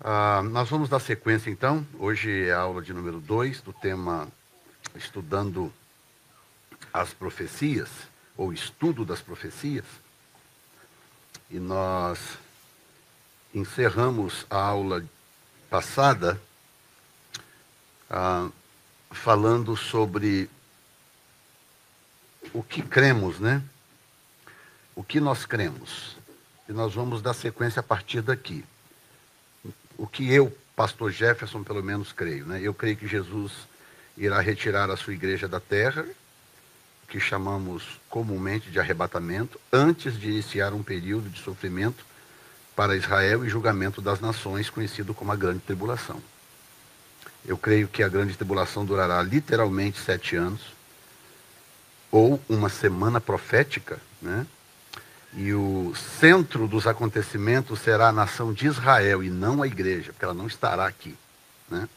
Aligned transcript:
Ah, 0.00 0.42
nós 0.44 0.68
vamos 0.70 0.88
dar 0.88 1.00
sequência 1.00 1.50
então. 1.50 1.84
Hoje 1.98 2.44
é 2.44 2.52
a 2.52 2.60
aula 2.60 2.80
de 2.80 2.92
número 2.92 3.18
2 3.18 3.62
do 3.62 3.72
tema 3.72 4.28
Estudando 4.94 5.72
as 6.92 7.12
Profecias, 7.12 7.88
ou 8.36 8.52
Estudo 8.52 9.04
das 9.04 9.20
Profecias. 9.20 9.84
E 11.50 11.58
nós 11.58 12.38
encerramos 13.52 14.46
a 14.48 14.60
aula 14.60 15.04
passada 15.68 16.40
ah, 18.08 18.48
falando 19.10 19.76
sobre 19.76 20.48
o 22.54 22.62
que 22.62 22.82
cremos, 22.82 23.40
né? 23.40 23.64
O 24.94 25.02
que 25.02 25.18
nós 25.18 25.44
cremos. 25.44 26.16
E 26.68 26.72
nós 26.72 26.94
vamos 26.94 27.20
dar 27.20 27.34
sequência 27.34 27.80
a 27.80 27.82
partir 27.82 28.22
daqui 28.22 28.64
o 29.98 30.06
que 30.06 30.32
eu, 30.32 30.56
pastor 30.76 31.10
Jefferson, 31.10 31.62
pelo 31.62 31.82
menos 31.82 32.12
creio. 32.12 32.46
Né? 32.46 32.60
Eu 32.62 32.72
creio 32.72 32.96
que 32.96 33.08
Jesus 33.08 33.52
irá 34.16 34.40
retirar 34.40 34.90
a 34.90 34.96
sua 34.96 35.12
igreja 35.12 35.48
da 35.48 35.60
terra, 35.60 36.06
que 37.08 37.18
chamamos 37.18 38.00
comumente 38.08 38.70
de 38.70 38.78
arrebatamento, 38.78 39.60
antes 39.72 40.18
de 40.18 40.30
iniciar 40.30 40.72
um 40.72 40.82
período 40.82 41.28
de 41.28 41.40
sofrimento 41.40 42.06
para 42.76 42.96
Israel 42.96 43.44
e 43.44 43.48
julgamento 43.48 44.00
das 44.00 44.20
nações, 44.20 44.70
conhecido 44.70 45.12
como 45.12 45.32
a 45.32 45.36
Grande 45.36 45.60
Tribulação. 45.60 46.22
Eu 47.44 47.58
creio 47.58 47.88
que 47.88 48.02
a 48.02 48.08
Grande 48.08 48.36
Tribulação 48.36 48.84
durará 48.84 49.20
literalmente 49.22 49.98
sete 49.98 50.36
anos, 50.36 50.60
ou 52.10 52.40
uma 52.48 52.68
semana 52.68 53.20
profética, 53.20 53.98
né? 54.22 54.46
E 55.34 55.52
o 55.52 55.94
centro 56.18 56.66
dos 56.66 56.86
acontecimentos 56.86 57.80
será 57.80 58.08
a 58.08 58.12
nação 58.12 58.52
de 58.52 58.66
Israel 58.66 59.22
e 59.22 59.28
não 59.28 59.62
a 59.62 59.66
igreja, 59.66 60.12
porque 60.12 60.24
ela 60.24 60.34
não 60.34 60.46
estará 60.46 60.86
aqui. 60.86 61.16
Né? 61.70 61.88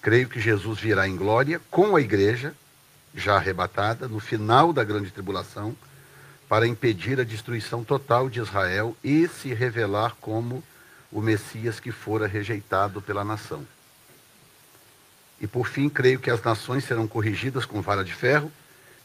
Creio 0.00 0.28
que 0.28 0.40
Jesus 0.40 0.78
virá 0.78 1.08
em 1.08 1.16
glória 1.16 1.60
com 1.70 1.96
a 1.96 2.00
igreja, 2.00 2.54
já 3.14 3.36
arrebatada, 3.36 4.06
no 4.06 4.20
final 4.20 4.72
da 4.72 4.84
grande 4.84 5.10
tribulação, 5.10 5.76
para 6.48 6.66
impedir 6.66 7.18
a 7.20 7.24
destruição 7.24 7.82
total 7.82 8.30
de 8.30 8.40
Israel 8.40 8.96
e 9.02 9.26
se 9.26 9.52
revelar 9.52 10.14
como 10.20 10.62
o 11.10 11.20
Messias 11.20 11.80
que 11.80 11.90
fora 11.90 12.26
rejeitado 12.26 13.02
pela 13.02 13.24
nação. 13.24 13.66
E 15.40 15.46
por 15.46 15.66
fim, 15.66 15.88
creio 15.88 16.18
que 16.18 16.30
as 16.30 16.42
nações 16.42 16.84
serão 16.84 17.06
corrigidas 17.06 17.64
com 17.64 17.82
vara 17.82 18.04
de 18.04 18.14
ferro 18.14 18.50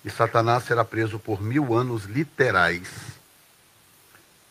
e 0.04 0.10
Satanás 0.10 0.64
será 0.64 0.84
preso 0.84 1.20
por 1.20 1.42
mil 1.42 1.74
anos 1.74 2.06
literais, 2.06 2.90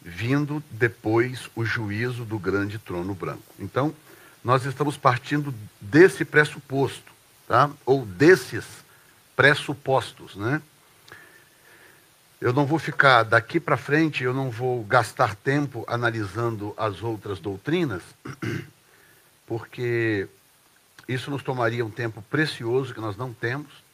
vindo 0.00 0.62
depois 0.70 1.50
o 1.54 1.64
juízo 1.64 2.24
do 2.24 2.38
grande 2.38 2.78
trono 2.78 3.14
branco. 3.14 3.42
Então, 3.58 3.94
nós 4.42 4.64
estamos 4.64 4.96
partindo 4.96 5.52
desse 5.80 6.24
pressuposto, 6.24 7.12
tá? 7.46 7.70
ou 7.84 8.06
desses 8.06 8.64
pressupostos. 9.36 10.36
Né? 10.36 10.62
Eu 12.40 12.52
não 12.52 12.64
vou 12.64 12.78
ficar 12.78 13.24
daqui 13.24 13.58
para 13.60 13.76
frente, 13.76 14.22
eu 14.22 14.32
não 14.32 14.50
vou 14.50 14.82
gastar 14.84 15.34
tempo 15.34 15.84
analisando 15.86 16.72
as 16.76 17.02
outras 17.02 17.38
doutrinas, 17.40 18.02
porque 19.46 20.28
isso 21.08 21.30
nos 21.30 21.42
tomaria 21.42 21.84
um 21.84 21.90
tempo 21.90 22.22
precioso 22.30 22.94
que 22.94 23.00
nós 23.00 23.16
não 23.16 23.34
temos 23.34 23.89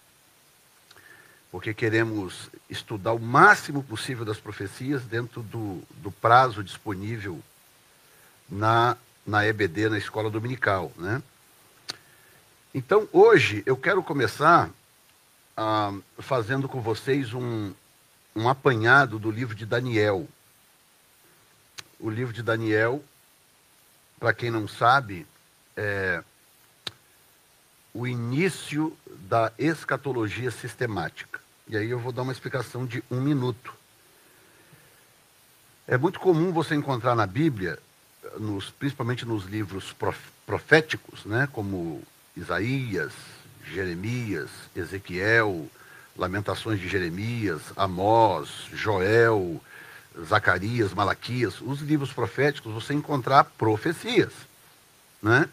porque 1.56 1.72
queremos 1.72 2.50
estudar 2.68 3.14
o 3.14 3.18
máximo 3.18 3.82
possível 3.82 4.26
das 4.26 4.38
profecias 4.38 5.04
dentro 5.04 5.42
do, 5.42 5.82
do 6.02 6.12
prazo 6.12 6.62
disponível 6.62 7.40
na, 8.46 8.94
na 9.26 9.46
EBD, 9.46 9.88
na 9.88 9.96
escola 9.96 10.28
dominical. 10.28 10.92
Né? 10.98 11.22
Então, 12.74 13.08
hoje, 13.10 13.62
eu 13.64 13.74
quero 13.74 14.02
começar 14.02 14.68
ah, 15.56 15.94
fazendo 16.18 16.68
com 16.68 16.82
vocês 16.82 17.32
um, 17.32 17.72
um 18.34 18.50
apanhado 18.50 19.18
do 19.18 19.30
livro 19.30 19.54
de 19.54 19.64
Daniel. 19.64 20.28
O 21.98 22.10
livro 22.10 22.34
de 22.34 22.42
Daniel, 22.42 23.02
para 24.20 24.34
quem 24.34 24.50
não 24.50 24.68
sabe, 24.68 25.26
é 25.74 26.22
o 27.94 28.06
início 28.06 28.94
da 29.26 29.50
escatologia 29.58 30.50
sistemática. 30.50 31.45
E 31.68 31.76
aí 31.76 31.90
eu 31.90 31.98
vou 31.98 32.12
dar 32.12 32.22
uma 32.22 32.32
explicação 32.32 32.86
de 32.86 33.02
um 33.10 33.20
minuto. 33.20 33.74
É 35.86 35.98
muito 35.98 36.20
comum 36.20 36.52
você 36.52 36.76
encontrar 36.76 37.16
na 37.16 37.26
Bíblia, 37.26 37.78
nos, 38.38 38.70
principalmente 38.70 39.24
nos 39.24 39.46
livros 39.46 39.94
proféticos, 40.46 41.24
né, 41.24 41.48
como 41.52 42.02
Isaías, 42.36 43.12
Jeremias, 43.64 44.48
Ezequiel, 44.76 45.68
Lamentações 46.16 46.80
de 46.80 46.88
Jeremias, 46.88 47.60
Amós, 47.76 48.68
Joel, 48.72 49.60
Zacarias, 50.24 50.94
Malaquias, 50.94 51.60
os 51.60 51.80
livros 51.80 52.12
proféticos, 52.12 52.72
você 52.72 52.94
encontrar 52.94 53.42
profecias. 53.44 54.32
Né? 55.20 55.48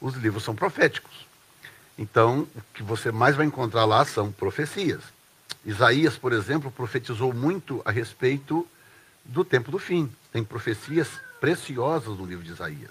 Os 0.00 0.14
livros 0.14 0.44
são 0.44 0.54
proféticos. 0.54 1.26
Então, 1.98 2.46
o 2.54 2.62
que 2.72 2.82
você 2.82 3.10
mais 3.10 3.34
vai 3.34 3.46
encontrar 3.46 3.84
lá 3.84 4.04
são 4.04 4.30
profecias. 4.30 5.02
Isaías, 5.64 6.16
por 6.16 6.32
exemplo, 6.32 6.70
profetizou 6.70 7.32
muito 7.32 7.82
a 7.84 7.90
respeito 7.90 8.66
do 9.24 9.44
tempo 9.44 9.70
do 9.70 9.78
fim. 9.78 10.10
Tem 10.32 10.42
profecias 10.42 11.08
preciosas 11.40 12.16
no 12.16 12.24
livro 12.24 12.44
de 12.44 12.52
Isaías. 12.52 12.90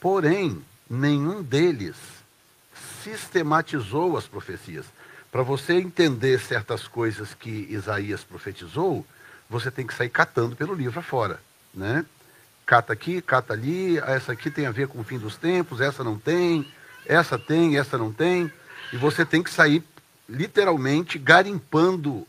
Porém, 0.00 0.62
nenhum 0.88 1.42
deles 1.42 1.96
sistematizou 3.02 4.16
as 4.16 4.26
profecias. 4.26 4.86
Para 5.30 5.42
você 5.42 5.74
entender 5.74 6.40
certas 6.40 6.86
coisas 6.86 7.34
que 7.34 7.66
Isaías 7.70 8.24
profetizou, 8.24 9.04
você 9.48 9.70
tem 9.70 9.86
que 9.86 9.94
sair 9.94 10.08
catando 10.08 10.56
pelo 10.56 10.74
livro 10.74 10.98
afora, 10.98 11.40
né? 11.74 12.04
Cata 12.64 12.92
aqui, 12.92 13.20
cata 13.20 13.54
ali, 13.54 13.98
essa 13.98 14.32
aqui 14.32 14.50
tem 14.50 14.66
a 14.66 14.70
ver 14.70 14.88
com 14.88 15.00
o 15.00 15.04
fim 15.04 15.18
dos 15.18 15.36
tempos, 15.36 15.80
essa 15.80 16.04
não 16.04 16.18
tem, 16.18 16.70
essa 17.06 17.38
tem, 17.38 17.78
essa 17.78 17.96
não 17.96 18.12
tem, 18.12 18.50
e 18.92 18.96
você 18.96 19.24
tem 19.24 19.42
que 19.42 19.50
sair 19.50 19.82
literalmente 20.28 21.18
garimpando 21.18 22.26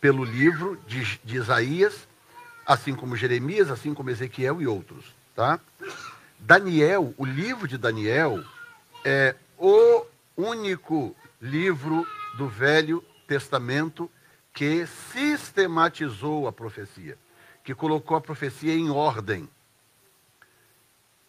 pelo 0.00 0.24
livro 0.24 0.80
de, 0.86 1.20
de 1.22 1.36
Isaías, 1.36 2.08
assim 2.66 2.94
como 2.94 3.16
Jeremias, 3.16 3.70
assim 3.70 3.94
como 3.94 4.10
Ezequiel 4.10 4.60
e 4.60 4.66
outros. 4.66 5.04
Tá? 5.34 5.60
Daniel, 6.38 7.14
o 7.16 7.24
livro 7.24 7.68
de 7.68 7.76
Daniel, 7.76 8.42
é 9.04 9.34
o 9.58 10.04
único 10.36 11.14
livro 11.40 12.06
do 12.36 12.48
Velho 12.48 13.04
Testamento 13.26 14.10
que 14.52 14.86
sistematizou 15.12 16.48
a 16.48 16.52
profecia, 16.52 17.16
que 17.62 17.74
colocou 17.74 18.16
a 18.16 18.20
profecia 18.20 18.74
em 18.74 18.90
ordem. 18.90 19.48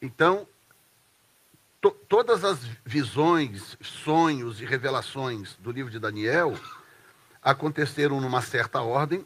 Então, 0.01 0.47
to, 1.81 1.91
todas 2.07 2.45
as 2.45 2.59
visões, 2.85 3.75
sonhos 3.81 4.61
e 4.61 4.65
revelações 4.65 5.55
do 5.59 5.71
livro 5.71 5.91
de 5.91 5.99
Daniel 5.99 6.55
aconteceram 7.41 8.21
numa 8.21 8.41
certa 8.41 8.81
ordem, 8.81 9.25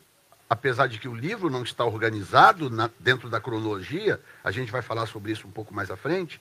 apesar 0.50 0.88
de 0.88 0.98
que 0.98 1.08
o 1.08 1.14
livro 1.14 1.50
não 1.50 1.64
está 1.64 1.84
organizado 1.84 2.70
na, 2.70 2.90
dentro 2.98 3.30
da 3.30 3.42
cronologia, 3.42 4.22
a 4.44 4.52
gente 4.52 4.72
vai 4.72 4.82
falar 4.82 5.06
sobre 5.06 5.34
isso 5.34 5.48
um 5.48 5.52
pouco 5.52 5.74
mais 5.74 5.92
à 5.92 5.98
frente, 5.98 6.40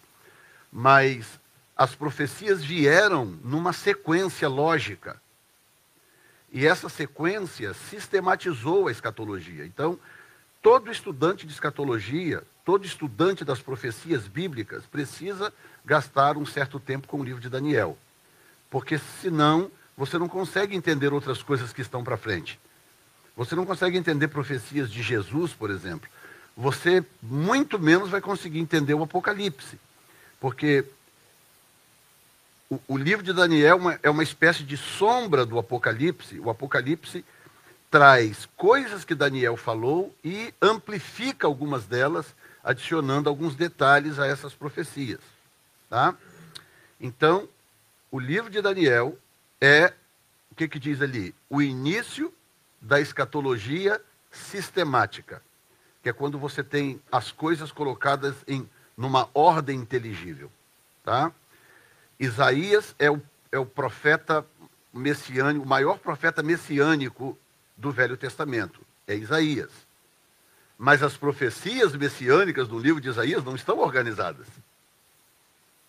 mas 0.70 1.40
as 1.76 1.94
profecias 1.94 2.62
vieram 2.62 3.24
numa 3.42 3.72
sequência 3.72 4.48
lógica. 4.48 5.20
E 6.52 6.64
essa 6.64 6.88
sequência 6.88 7.74
sistematizou 7.74 8.86
a 8.86 8.92
escatologia. 8.92 9.66
Então, 9.66 9.98
todo 10.62 10.92
estudante 10.92 11.44
de 11.44 11.52
escatologia, 11.52 12.44
todo 12.64 12.86
estudante 12.86 13.44
das 13.44 13.60
profecias 13.60 14.28
bíblicas 14.28 14.86
precisa 14.86 15.52
gastar 15.84 16.36
um 16.36 16.46
certo 16.46 16.80
tempo 16.80 17.06
com 17.06 17.20
o 17.20 17.24
livro 17.24 17.40
de 17.40 17.48
Daniel. 17.48 17.96
Porque 18.70 18.98
senão 19.20 19.70
você 19.96 20.18
não 20.18 20.28
consegue 20.28 20.74
entender 20.74 21.12
outras 21.12 21.42
coisas 21.42 21.72
que 21.72 21.82
estão 21.82 22.02
para 22.02 22.16
frente. 22.16 22.58
Você 23.36 23.54
não 23.54 23.66
consegue 23.66 23.96
entender 23.96 24.28
profecias 24.28 24.90
de 24.90 25.02
Jesus, 25.02 25.52
por 25.52 25.70
exemplo. 25.70 26.08
Você 26.56 27.04
muito 27.22 27.78
menos 27.78 28.08
vai 28.10 28.20
conseguir 28.20 28.60
entender 28.60 28.94
o 28.94 29.02
Apocalipse. 29.02 29.78
Porque 30.40 30.84
o, 32.70 32.78
o 32.88 32.96
livro 32.96 33.24
de 33.24 33.32
Daniel 33.32 33.68
é 33.68 33.74
uma, 33.74 33.98
é 34.04 34.10
uma 34.10 34.22
espécie 34.22 34.62
de 34.62 34.76
sombra 34.76 35.44
do 35.44 35.58
Apocalipse. 35.58 36.38
O 36.40 36.50
Apocalipse 36.50 37.24
traz 37.90 38.48
coisas 38.56 39.04
que 39.04 39.14
Daniel 39.14 39.56
falou 39.56 40.14
e 40.24 40.52
amplifica 40.60 41.46
algumas 41.46 41.86
delas, 41.86 42.26
adicionando 42.62 43.28
alguns 43.28 43.54
detalhes 43.54 44.18
a 44.18 44.26
essas 44.26 44.54
profecias. 44.54 45.33
Tá? 45.94 46.12
Então, 47.00 47.48
o 48.10 48.18
livro 48.18 48.50
de 48.50 48.60
Daniel 48.60 49.16
é, 49.60 49.94
o 50.50 50.54
que, 50.56 50.66
que 50.66 50.80
diz 50.80 51.00
ali? 51.00 51.32
O 51.48 51.62
início 51.62 52.34
da 52.80 53.00
escatologia 53.00 54.02
sistemática, 54.28 55.40
que 56.02 56.08
é 56.08 56.12
quando 56.12 56.36
você 56.36 56.64
tem 56.64 57.00
as 57.12 57.30
coisas 57.30 57.70
colocadas 57.70 58.34
em 58.48 58.68
numa 58.96 59.30
ordem 59.32 59.78
inteligível. 59.78 60.50
Tá? 61.04 61.30
Isaías 62.18 62.92
é 62.98 63.08
o, 63.08 63.22
é 63.52 63.58
o 63.60 63.64
profeta 63.64 64.44
messiânico, 64.92 65.64
o 65.64 65.68
maior 65.68 66.00
profeta 66.00 66.42
messiânico 66.42 67.38
do 67.76 67.92
Velho 67.92 68.16
Testamento. 68.16 68.80
É 69.06 69.14
Isaías. 69.14 69.70
Mas 70.76 71.04
as 71.04 71.16
profecias 71.16 71.94
messiânicas 71.94 72.66
do 72.66 72.80
livro 72.80 73.00
de 73.00 73.10
Isaías 73.10 73.44
não 73.44 73.54
estão 73.54 73.78
organizadas. 73.78 74.48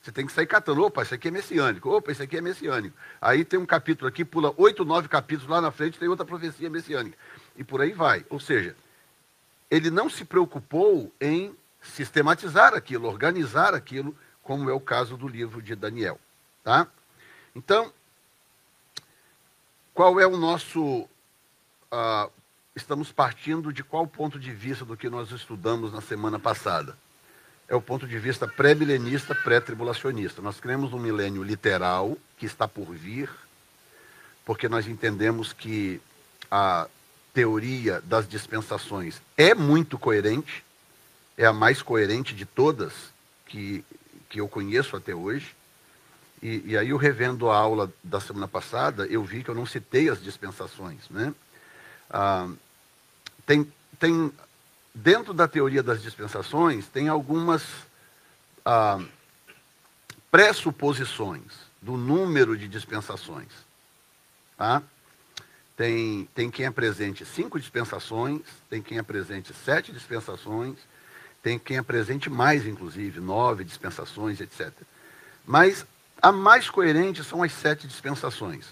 Você 0.06 0.12
tem 0.12 0.28
que 0.28 0.32
sair 0.32 0.46
catando. 0.46 0.84
Opa, 0.84 1.02
isso 1.02 1.16
aqui 1.16 1.30
é 1.30 1.32
messiânico. 1.32 1.90
Opa, 1.90 2.12
isso 2.12 2.22
aqui 2.22 2.38
é 2.38 2.42
messiânico. 2.42 2.96
Aí 3.20 3.44
tem 3.44 3.58
um 3.58 3.66
capítulo 3.66 4.08
aqui, 4.08 4.24
pula 4.24 4.54
oito, 4.56 4.86
nove 4.86 5.08
capítulos 5.08 5.50
lá 5.50 5.60
na 5.60 5.72
frente, 5.72 5.98
tem 5.98 6.08
outra 6.08 6.24
profecia 6.24 6.70
messiânica. 6.70 7.18
E 7.58 7.64
por 7.64 7.82
aí 7.82 7.92
vai. 7.92 8.24
Ou 8.30 8.40
seja, 8.40 8.76
ele 9.70 9.90
não 9.90 10.08
se 10.08 10.24
preocupou 10.24 11.12
em 11.20 11.58
sistematizar 11.82 12.76
aquilo, 12.76 13.08
organizar 13.08 13.74
aquilo, 13.74 14.16
como 14.44 14.70
é 14.70 14.74
o 14.74 14.80
caso 14.80 15.18
do 15.18 15.28
livro 15.28 15.60
de 15.60 15.76
Daniel. 15.76 16.20
Tá? 16.64 16.86
Então, 17.56 17.92
qual 19.92 20.20
é 20.20 20.28
o 20.28 20.38
nosso. 20.38 21.10
Uh, 21.92 22.32
estamos 22.76 23.12
partindo 23.12 23.74
de 23.74 23.84
qual 23.84 24.06
ponto 24.06 24.40
de 24.40 24.52
vista 24.52 24.86
do 24.86 24.96
que 24.96 25.10
nós 25.10 25.32
estudamos 25.32 25.92
na 25.92 26.02
semana 26.02 26.38
passada? 26.38 26.96
É 27.68 27.76
o 27.76 27.82
ponto 27.82 28.08
de 28.08 28.20
vista 28.20 28.48
pré-milenista, 28.48 29.34
pré-tribulacionista. 29.34 30.42
Nós 30.42 30.60
cremos 30.60 30.92
no 30.92 31.00
milênio 31.00 31.44
literal, 31.44 32.18
que 32.38 32.46
está 32.46 32.68
por 32.68 32.94
vir, 32.94 33.30
porque 34.46 34.70
nós 34.70 34.88
entendemos 34.88 35.52
que 35.52 36.00
a 36.52 36.88
teoria 37.34 38.02
das 38.02 38.28
dispensações 38.28 39.20
é 39.36 39.56
muito 39.56 39.98
coerente, 39.98 40.64
é 41.38 41.46
a 41.46 41.52
mais 41.52 41.82
coerente 41.82 42.34
de 42.34 42.46
todas 42.46 42.94
que, 43.46 43.84
que 44.30 44.40
eu 44.40 44.48
conheço 44.48 44.96
até 44.96 45.14
hoje. 45.14 45.56
E, 46.42 46.62
e, 46.66 46.78
aí 46.78 46.90
eu 46.90 46.98
revendo 46.98 47.50
a 47.50 47.58
aula 47.58 47.92
da 48.04 48.20
semana 48.20 48.48
passada, 48.48 49.08
eu 49.08 49.24
vi 49.24 49.44
que 49.44 49.50
eu 49.50 49.56
não 49.56 49.66
citei 49.66 50.10
as 50.10 50.22
dispensações. 50.22 51.10
Né? 51.10 51.34
Ah, 52.10 52.48
tem, 53.46 53.72
tem, 54.00 54.32
dentro 54.96 55.34
da 55.34 55.48
teoria 55.48 55.84
das 55.84 56.02
dispensações, 56.02 56.88
tem 56.88 57.10
algumas 57.10 57.64
ah, 58.64 59.00
pressuposições 60.32 61.44
do 61.82 61.98
número 61.98 62.58
de 62.58 62.68
dispensações. 62.70 63.52
Tá? 64.58 64.82
Tem, 65.76 66.30
tem 66.34 66.50
quem 66.50 66.66
apresente 66.66 67.26
cinco 67.26 67.60
dispensações, 67.60 68.42
tem 68.70 68.82
quem 68.82 68.98
apresente 68.98 69.54
sete 69.54 69.92
dispensações, 69.92 70.78
tem 71.44 71.60
quem 71.60 71.78
apresente 71.78 72.30
mais, 72.30 72.66
inclusive, 72.66 73.20
nove 73.20 73.66
dispensações, 73.66 74.40
etc. 74.40 74.72
Mas 75.46 75.86
a 76.22 76.32
mais 76.32 76.70
coerente 76.70 77.24
são 77.24 77.44
as 77.44 77.52
sete 77.52 77.86
dispensações, 77.86 78.66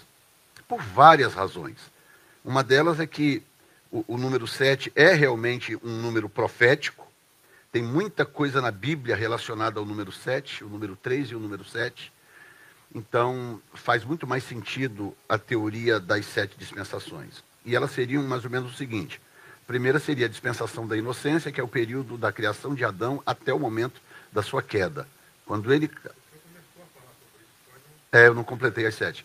por 0.66 0.80
várias 0.80 1.34
razões. 1.34 1.76
Uma 2.42 2.64
delas 2.64 2.98
é 2.98 3.06
que 3.06 3.42
o, 3.94 4.04
o 4.08 4.18
número 4.18 4.44
sete 4.48 4.90
é 4.96 5.12
realmente 5.14 5.76
um 5.76 6.02
número 6.02 6.28
profético, 6.28 7.06
tem 7.70 7.80
muita 7.80 8.24
coisa 8.24 8.60
na 8.60 8.72
Bíblia 8.72 9.14
relacionada 9.14 9.78
ao 9.78 9.86
número 9.86 10.10
sete, 10.10 10.64
o 10.64 10.68
número 10.68 10.96
três 10.96 11.30
e 11.30 11.34
o 11.36 11.38
número 11.38 11.64
sete. 11.64 12.12
Então, 12.92 13.60
faz 13.72 14.04
muito 14.04 14.26
mais 14.26 14.42
sentido 14.42 15.16
a 15.28 15.38
teoria 15.38 16.00
das 16.00 16.26
sete 16.26 16.56
dispensações. 16.58 17.44
E 17.64 17.74
elas 17.74 17.92
seriam 17.92 18.22
mais 18.24 18.44
ou 18.44 18.50
menos 18.50 18.72
o 18.72 18.76
seguinte: 18.76 19.20
a 19.62 19.66
primeira 19.66 20.00
seria 20.00 20.26
a 20.26 20.28
dispensação 20.28 20.86
da 20.86 20.96
inocência, 20.96 21.52
que 21.52 21.60
é 21.60 21.64
o 21.64 21.68
período 21.68 22.18
da 22.18 22.32
criação 22.32 22.74
de 22.74 22.84
Adão 22.84 23.22
até 23.24 23.54
o 23.54 23.60
momento 23.60 24.00
da 24.32 24.42
sua 24.42 24.62
queda. 24.62 25.06
Quando 25.46 25.72
ele 25.72 25.88
é, 28.10 28.26
eu 28.26 28.34
não 28.34 28.44
completei 28.44 28.86
as 28.86 28.94
sete. 28.96 29.24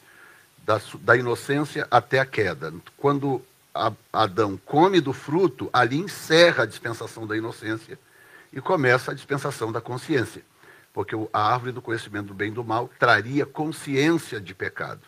Da, 0.63 0.79
da 1.01 1.15
inocência 1.15 1.87
até 1.89 2.19
a 2.19 2.25
queda. 2.25 2.71
Quando 2.97 3.43
Adão 4.11 4.59
come 4.65 4.99
do 4.99 5.13
fruto, 5.13 5.69
ali 5.71 5.97
encerra 5.97 6.63
a 6.63 6.67
dispensação 6.67 7.25
da 7.25 7.37
inocência 7.37 7.97
e 8.51 8.59
começa 8.59 9.11
a 9.11 9.13
dispensação 9.15 9.71
da 9.71 9.79
consciência. 9.79 10.43
Porque 10.91 11.15
a 11.31 11.53
árvore 11.53 11.71
do 11.71 11.81
conhecimento 11.81 12.27
do 12.27 12.33
bem 12.33 12.49
e 12.49 12.53
do 12.53 12.63
mal 12.63 12.89
traria 12.99 13.45
consciência 13.45 14.41
de 14.41 14.53
pecado. 14.55 15.01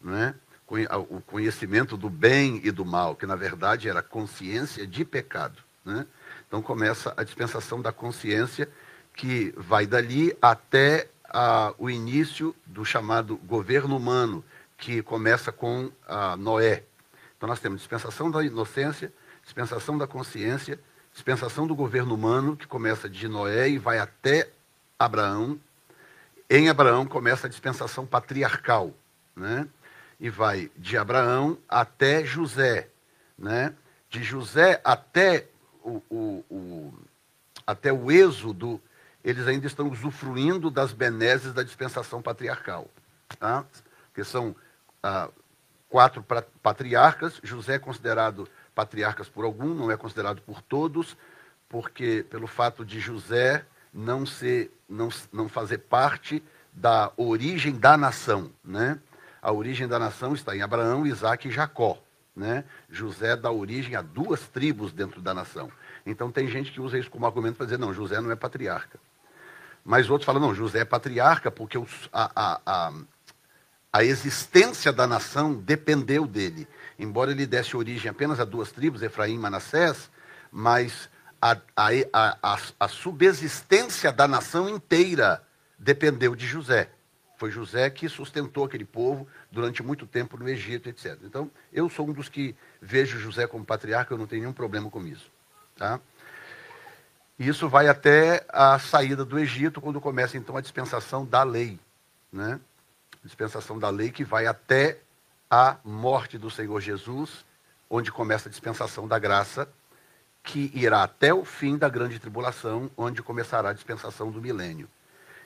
Não 0.00 0.16
é? 0.16 0.34
O 1.08 1.20
conhecimento 1.20 1.96
do 1.96 2.08
bem 2.08 2.60
e 2.64 2.70
do 2.70 2.84
mal, 2.84 3.14
que 3.14 3.26
na 3.26 3.36
verdade 3.36 3.88
era 3.88 4.02
consciência 4.02 4.86
de 4.86 5.04
pecado. 5.04 5.62
Né? 5.84 6.06
Então 6.48 6.62
começa 6.62 7.12
a 7.16 7.22
dispensação 7.22 7.80
da 7.80 7.92
consciência, 7.92 8.68
que 9.14 9.54
vai 9.56 9.86
dali 9.86 10.36
até 10.40 11.08
o 11.78 11.90
início 11.90 12.56
do 12.66 12.84
chamado 12.84 13.36
governo 13.36 13.96
humano, 13.96 14.44
que 14.76 15.02
começa 15.02 15.52
com 15.52 15.92
Noé. 16.38 16.82
Então 17.44 17.50
nós 17.50 17.60
temos 17.60 17.80
dispensação 17.80 18.30
da 18.30 18.42
inocência, 18.42 19.12
dispensação 19.42 19.98
da 19.98 20.06
consciência, 20.06 20.80
dispensação 21.12 21.66
do 21.66 21.74
governo 21.74 22.14
humano, 22.14 22.56
que 22.56 22.66
começa 22.66 23.06
de 23.06 23.28
Noé 23.28 23.68
e 23.68 23.76
vai 23.76 23.98
até 23.98 24.48
Abraão. 24.98 25.60
Em 26.48 26.70
Abraão 26.70 27.04
começa 27.04 27.46
a 27.46 27.50
dispensação 27.50 28.06
patriarcal, 28.06 28.94
né? 29.36 29.68
E 30.18 30.30
vai 30.30 30.70
de 30.74 30.96
Abraão 30.96 31.58
até 31.68 32.24
José, 32.24 32.88
né? 33.38 33.74
De 34.08 34.22
José 34.22 34.80
até 34.82 35.46
o, 35.82 36.00
o, 36.08 36.44
o 36.48 36.94
até 37.66 37.92
o 37.92 38.10
êxodo 38.10 38.80
eles 39.22 39.46
ainda 39.46 39.66
estão 39.66 39.90
usufruindo 39.90 40.70
das 40.70 40.94
benesses 40.94 41.52
da 41.52 41.62
dispensação 41.62 42.22
patriarcal. 42.22 42.88
Tá? 43.38 43.66
Que 44.14 44.24
são 44.24 44.56
ah, 45.02 45.28
quatro 45.94 46.26
patriarcas, 46.60 47.40
José 47.44 47.76
é 47.76 47.78
considerado 47.78 48.48
patriarcas 48.74 49.28
por 49.28 49.44
algum, 49.44 49.72
não 49.72 49.92
é 49.92 49.96
considerado 49.96 50.42
por 50.42 50.60
todos, 50.60 51.16
porque 51.68 52.26
pelo 52.28 52.48
fato 52.48 52.84
de 52.84 52.98
José 52.98 53.64
não 53.92 54.26
ser, 54.26 54.72
não, 54.88 55.08
não 55.32 55.48
fazer 55.48 55.78
parte 55.78 56.42
da 56.72 57.12
origem 57.16 57.78
da 57.78 57.96
nação, 57.96 58.50
né? 58.64 58.98
A 59.40 59.52
origem 59.52 59.86
da 59.86 59.96
nação 59.96 60.34
está 60.34 60.56
em 60.56 60.62
Abraão, 60.62 61.06
Isaac 61.06 61.46
e 61.46 61.52
Jacó, 61.52 62.02
né? 62.34 62.64
José 62.90 63.36
dá 63.36 63.52
origem 63.52 63.94
a 63.94 64.02
duas 64.02 64.48
tribos 64.48 64.92
dentro 64.92 65.22
da 65.22 65.32
nação. 65.32 65.70
Então 66.04 66.28
tem 66.28 66.48
gente 66.48 66.72
que 66.72 66.80
usa 66.80 66.98
isso 66.98 67.08
como 67.08 67.24
argumento 67.24 67.54
para 67.54 67.66
dizer 67.66 67.78
não, 67.78 67.94
José 67.94 68.20
não 68.20 68.32
é 68.32 68.34
patriarca. 68.34 68.98
Mas 69.84 70.10
outros 70.10 70.26
falam, 70.26 70.42
não, 70.42 70.52
José 70.52 70.80
é 70.80 70.84
patriarca 70.84 71.52
porque 71.52 71.78
os, 71.78 72.08
a, 72.12 72.32
a, 72.34 72.60
a, 72.66 72.92
a 73.94 74.02
existência 74.02 74.92
da 74.92 75.06
nação 75.06 75.54
dependeu 75.54 76.26
dele. 76.26 76.66
Embora 76.98 77.30
ele 77.30 77.46
desse 77.46 77.76
origem 77.76 78.10
apenas 78.10 78.40
a 78.40 78.44
duas 78.44 78.72
tribos, 78.72 79.04
Efraim 79.04 79.36
e 79.36 79.38
Manassés, 79.38 80.10
mas 80.50 81.08
a, 81.40 81.56
a, 81.76 82.38
a, 82.42 82.58
a, 82.80 82.88
subsistência 82.88 84.10
da 84.10 84.26
nação 84.26 84.68
inteira 84.68 85.44
dependeu 85.78 86.34
de 86.34 86.44
José. 86.44 86.90
Foi 87.36 87.52
José 87.52 87.88
que 87.88 88.08
sustentou 88.08 88.64
aquele 88.64 88.84
povo 88.84 89.28
durante 89.48 89.80
muito 89.80 90.08
tempo 90.08 90.36
no 90.36 90.48
Egito, 90.48 90.88
etc. 90.88 91.16
Então, 91.22 91.48
eu 91.72 91.88
sou 91.88 92.08
um 92.08 92.12
dos 92.12 92.28
que 92.28 92.56
vejo 92.82 93.20
José 93.20 93.46
como 93.46 93.64
patriarca, 93.64 94.12
eu 94.12 94.18
não 94.18 94.26
tenho 94.26 94.42
nenhum 94.42 94.52
problema 94.52 94.90
com 94.90 95.06
isso. 95.06 95.30
Tá? 95.76 96.00
Isso 97.38 97.68
vai 97.68 97.86
até 97.86 98.44
a 98.48 98.76
saída 98.76 99.24
do 99.24 99.38
Egito, 99.38 99.80
quando 99.80 100.00
começa 100.00 100.36
então 100.36 100.56
a 100.56 100.60
dispensação 100.60 101.24
da 101.24 101.44
lei. 101.44 101.78
Né? 102.32 102.58
Dispensação 103.24 103.78
da 103.78 103.88
lei 103.88 104.10
que 104.10 104.24
vai 104.24 104.46
até 104.46 104.98
a 105.50 105.76
morte 105.82 106.36
do 106.36 106.50
Senhor 106.50 106.80
Jesus, 106.80 107.44
onde 107.88 108.12
começa 108.12 108.48
a 108.48 108.50
dispensação 108.50 109.08
da 109.08 109.18
graça, 109.18 109.68
que 110.42 110.70
irá 110.74 111.02
até 111.02 111.32
o 111.32 111.44
fim 111.44 111.78
da 111.78 111.88
grande 111.88 112.18
tribulação, 112.18 112.90
onde 112.96 113.22
começará 113.22 113.70
a 113.70 113.72
dispensação 113.72 114.30
do 114.30 114.42
milênio. 114.42 114.88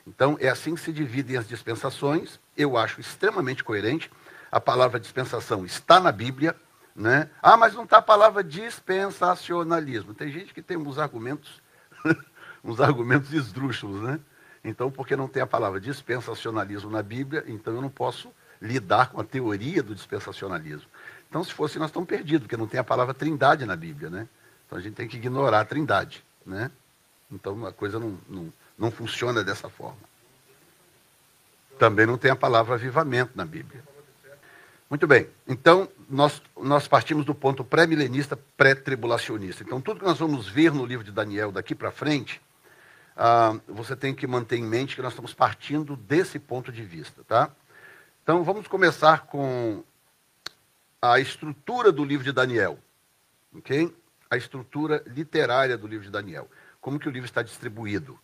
Então, 0.05 0.37
é 0.39 0.49
assim 0.49 0.75
que 0.75 0.81
se 0.81 0.91
dividem 0.91 1.37
as 1.37 1.47
dispensações. 1.47 2.39
Eu 2.57 2.75
acho 2.75 2.99
extremamente 2.99 3.63
coerente. 3.63 4.11
A 4.51 4.59
palavra 4.59 4.99
dispensação 4.99 5.65
está 5.65 5.99
na 5.99 6.11
Bíblia. 6.11 6.55
Né? 6.95 7.29
Ah, 7.41 7.55
mas 7.55 7.75
não 7.75 7.83
está 7.83 7.99
a 7.99 8.01
palavra 8.01 8.43
dispensacionalismo. 8.43 10.13
Tem 10.13 10.29
gente 10.29 10.53
que 10.53 10.61
tem 10.61 10.75
uns 10.75 10.97
argumentos 10.97 11.61
uns 12.63 12.79
argumentos 12.79 13.33
esdrúxulos, 13.33 14.01
né? 14.01 14.19
Então, 14.63 14.91
porque 14.91 15.15
não 15.15 15.27
tem 15.27 15.41
a 15.41 15.47
palavra 15.47 15.79
dispensacionalismo 15.79 16.89
na 16.89 17.01
Bíblia, 17.01 17.43
então 17.47 17.73
eu 17.73 17.81
não 17.81 17.89
posso 17.89 18.29
lidar 18.61 19.11
com 19.11 19.21
a 19.21 19.23
teoria 19.23 19.81
do 19.81 19.95
dispensacionalismo. 19.95 20.89
Então, 21.29 21.43
se 21.43 21.53
fosse, 21.53 21.79
nós 21.79 21.89
estamos 21.89 22.09
perdidos, 22.09 22.41
porque 22.41 22.57
não 22.57 22.67
tem 22.67 22.79
a 22.79 22.83
palavra 22.83 23.13
trindade 23.13 23.65
na 23.65 23.75
Bíblia, 23.75 24.09
né? 24.09 24.27
Então 24.65 24.77
a 24.77 24.81
gente 24.81 24.93
tem 24.93 25.07
que 25.07 25.17
ignorar 25.17 25.61
a 25.61 25.65
trindade, 25.65 26.23
né? 26.45 26.69
Então 27.31 27.65
a 27.65 27.71
coisa 27.71 27.99
não, 27.99 28.17
não, 28.27 28.53
não 28.77 28.91
funciona 28.91 29.43
dessa 29.43 29.69
forma. 29.69 29.97
Também 31.77 32.05
não 32.05 32.17
tem 32.17 32.29
a 32.29 32.35
palavra 32.35 32.75
avivamento 32.75 33.31
na 33.35 33.45
Bíblia. 33.45 33.81
Muito 34.89 35.05
bem. 35.05 35.27
Então, 35.47 35.87
nós, 36.09 36.41
nós 36.59 36.87
partimos 36.87 37.23
do 37.23 37.35
ponto 37.35 37.63
pré-milenista, 37.63 38.37
pré-tribulacionista. 38.57 39.63
Então, 39.63 39.79
tudo 39.79 39.99
que 39.99 40.05
nós 40.05 40.17
vamos 40.17 40.47
ver 40.47 40.73
no 40.73 40.85
livro 40.85 41.05
de 41.05 41.11
Daniel 41.11 41.51
daqui 41.51 41.75
para 41.75 41.91
frente, 41.91 42.41
ah, 43.21 43.59
você 43.67 43.97
tem 43.97 44.15
que 44.15 44.25
manter 44.25 44.55
em 44.55 44.63
mente 44.63 44.95
que 44.95 45.01
nós 45.01 45.11
estamos 45.11 45.33
partindo 45.33 45.97
desse 45.97 46.39
ponto 46.39 46.71
de 46.71 46.81
vista, 46.81 47.21
tá? 47.25 47.51
Então, 48.23 48.45
vamos 48.45 48.65
começar 48.65 49.25
com 49.25 49.83
a 51.01 51.19
estrutura 51.19 51.91
do 51.91 52.05
livro 52.05 52.23
de 52.23 52.31
Daniel, 52.31 52.79
ok? 53.53 53.93
A 54.29 54.37
estrutura 54.37 55.03
literária 55.05 55.77
do 55.77 55.85
livro 55.85 56.05
de 56.05 56.11
Daniel. 56.11 56.49
Como 56.79 56.97
que 56.97 57.09
o 57.09 57.11
livro 57.11 57.25
está 57.25 57.41
distribuído? 57.41 58.17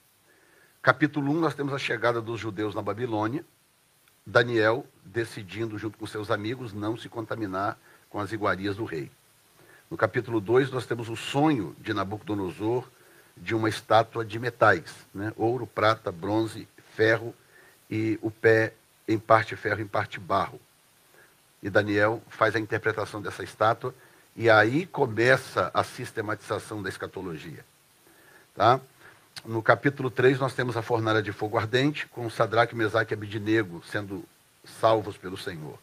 Capítulo 0.82 1.30
1, 1.34 1.42
nós 1.42 1.56
temos 1.56 1.74
a 1.74 1.78
chegada 1.78 2.22
dos 2.22 2.40
judeus 2.40 2.74
na 2.74 2.82
Babilônia. 2.82 3.44
Daniel 4.26 4.88
decidindo, 5.04 5.78
junto 5.78 5.98
com 5.98 6.08
seus 6.08 6.32
amigos, 6.32 6.72
não 6.72 6.96
se 6.96 7.10
contaminar 7.10 7.78
com 8.10 8.18
as 8.18 8.32
iguarias 8.32 8.78
do 8.78 8.86
rei. 8.86 9.12
No 9.92 9.98
capítulo 9.98 10.40
2, 10.40 10.72
nós 10.72 10.86
temos 10.86 11.10
o 11.10 11.18
sonho 11.18 11.76
de 11.82 11.94
Nabucodonosor 11.94 12.90
de 13.38 13.54
uma 13.54 13.70
estátua 13.70 14.24
de 14.24 14.40
metais, 14.40 14.94
né? 15.14 15.34
ouro, 15.36 15.68
prata, 15.68 16.12
bronze, 16.12 16.68
ferro 16.96 17.36
e 17.90 18.18
o 18.22 18.32
pé 18.32 18.74
em 19.08 19.20
parte 19.20 19.56
ferro, 19.56 19.82
em 19.82 19.88
parte 19.88 20.20
barro. 20.20 20.60
E 21.62 21.70
Daniel 21.70 22.22
faz 22.30 22.56
a 22.56 22.60
interpretação 22.60 23.22
dessa 23.22 23.44
estátua 23.44 23.94
e 24.36 24.50
aí 24.50 24.86
começa 24.86 25.72
a 25.74 25.84
sistematização 25.84 26.82
da 26.82 26.90
escatologia. 26.90 27.66
Tá? 28.56 28.80
No 29.44 29.62
capítulo 29.62 30.10
3, 30.10 30.40
nós 30.40 30.54
temos 30.54 30.78
a 30.78 30.82
fornalha 30.82 31.22
de 31.22 31.32
fogo 31.32 31.58
ardente, 31.58 32.08
com 32.08 32.30
Sadraque, 32.30 32.76
Mesaque 32.76 33.14
e 33.14 33.16
Abidinego 33.16 33.84
sendo 33.92 34.24
salvos 34.80 35.18
pelo 35.18 35.38
Senhor. 35.38 35.78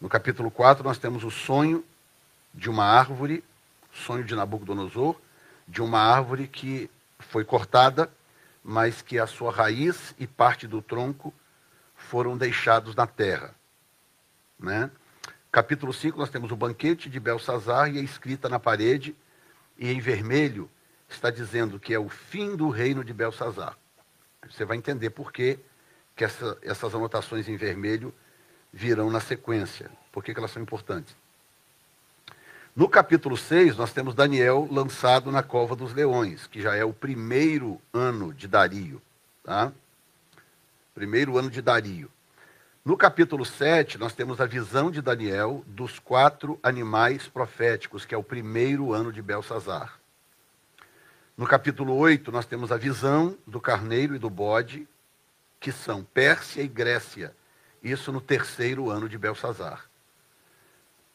No 0.00 0.08
capítulo 0.08 0.50
4, 0.50 0.82
nós 0.82 0.98
temos 0.98 1.24
o 1.24 1.30
sonho 1.30 1.84
de 2.54 2.70
uma 2.70 2.84
árvore, 2.84 3.44
sonho 3.92 4.24
de 4.24 4.34
Nabucodonosor, 4.34 5.16
de 5.70 5.80
uma 5.80 6.00
árvore 6.00 6.48
que 6.48 6.90
foi 7.20 7.44
cortada, 7.44 8.10
mas 8.62 9.02
que 9.02 9.18
a 9.20 9.26
sua 9.26 9.52
raiz 9.52 10.14
e 10.18 10.26
parte 10.26 10.66
do 10.66 10.82
tronco 10.82 11.32
foram 11.94 12.36
deixados 12.36 12.94
na 12.96 13.06
terra. 13.06 13.54
Né? 14.58 14.90
Capítulo 15.52 15.92
5, 15.92 16.18
nós 16.18 16.28
temos 16.28 16.50
o 16.50 16.56
banquete 16.56 17.08
de 17.08 17.20
Belsazar 17.20 17.88
e 17.88 17.98
a 17.98 18.02
escrita 18.02 18.48
na 18.48 18.58
parede, 18.58 19.14
e 19.78 19.90
em 19.90 20.00
vermelho 20.00 20.68
está 21.08 21.30
dizendo 21.30 21.78
que 21.78 21.94
é 21.94 21.98
o 21.98 22.08
fim 22.08 22.56
do 22.56 22.68
reino 22.68 23.04
de 23.04 23.12
Belsazar. 23.14 23.78
Você 24.48 24.64
vai 24.64 24.76
entender 24.76 25.10
por 25.10 25.32
que, 25.32 25.58
que 26.16 26.24
essa, 26.24 26.58
essas 26.62 26.94
anotações 26.94 27.48
em 27.48 27.56
vermelho 27.56 28.12
virão 28.72 29.08
na 29.08 29.20
sequência, 29.20 29.88
por 30.10 30.24
que, 30.24 30.34
que 30.34 30.40
elas 30.40 30.50
são 30.50 30.62
importantes. 30.62 31.16
No 32.74 32.88
capítulo 32.88 33.36
6, 33.36 33.76
nós 33.76 33.92
temos 33.92 34.14
Daniel 34.14 34.68
lançado 34.70 35.32
na 35.32 35.42
cova 35.42 35.74
dos 35.74 35.92
leões, 35.92 36.46
que 36.46 36.62
já 36.62 36.76
é 36.76 36.84
o 36.84 36.92
primeiro 36.92 37.80
ano 37.92 38.32
de 38.32 38.46
Dario. 38.46 39.02
Tá? 39.42 39.72
Primeiro 40.94 41.36
ano 41.36 41.50
de 41.50 41.60
Dario. 41.60 42.08
No 42.84 42.96
capítulo 42.96 43.44
7, 43.44 43.98
nós 43.98 44.14
temos 44.14 44.40
a 44.40 44.46
visão 44.46 44.88
de 44.88 45.02
Daniel 45.02 45.64
dos 45.66 45.98
quatro 45.98 46.60
animais 46.62 47.26
proféticos, 47.26 48.04
que 48.04 48.14
é 48.14 48.18
o 48.18 48.22
primeiro 48.22 48.92
ano 48.92 49.12
de 49.12 49.20
Belsazar. 49.20 49.98
No 51.36 51.48
capítulo 51.48 51.96
8, 51.96 52.30
nós 52.30 52.46
temos 52.46 52.70
a 52.70 52.76
visão 52.76 53.36
do 53.44 53.60
carneiro 53.60 54.14
e 54.14 54.18
do 54.18 54.30
bode, 54.30 54.86
que 55.58 55.72
são 55.72 56.04
Pérsia 56.04 56.62
e 56.62 56.68
Grécia. 56.68 57.34
Isso 57.82 58.12
no 58.12 58.20
terceiro 58.20 58.88
ano 58.90 59.08
de 59.08 59.18
Belsazar. 59.18 59.89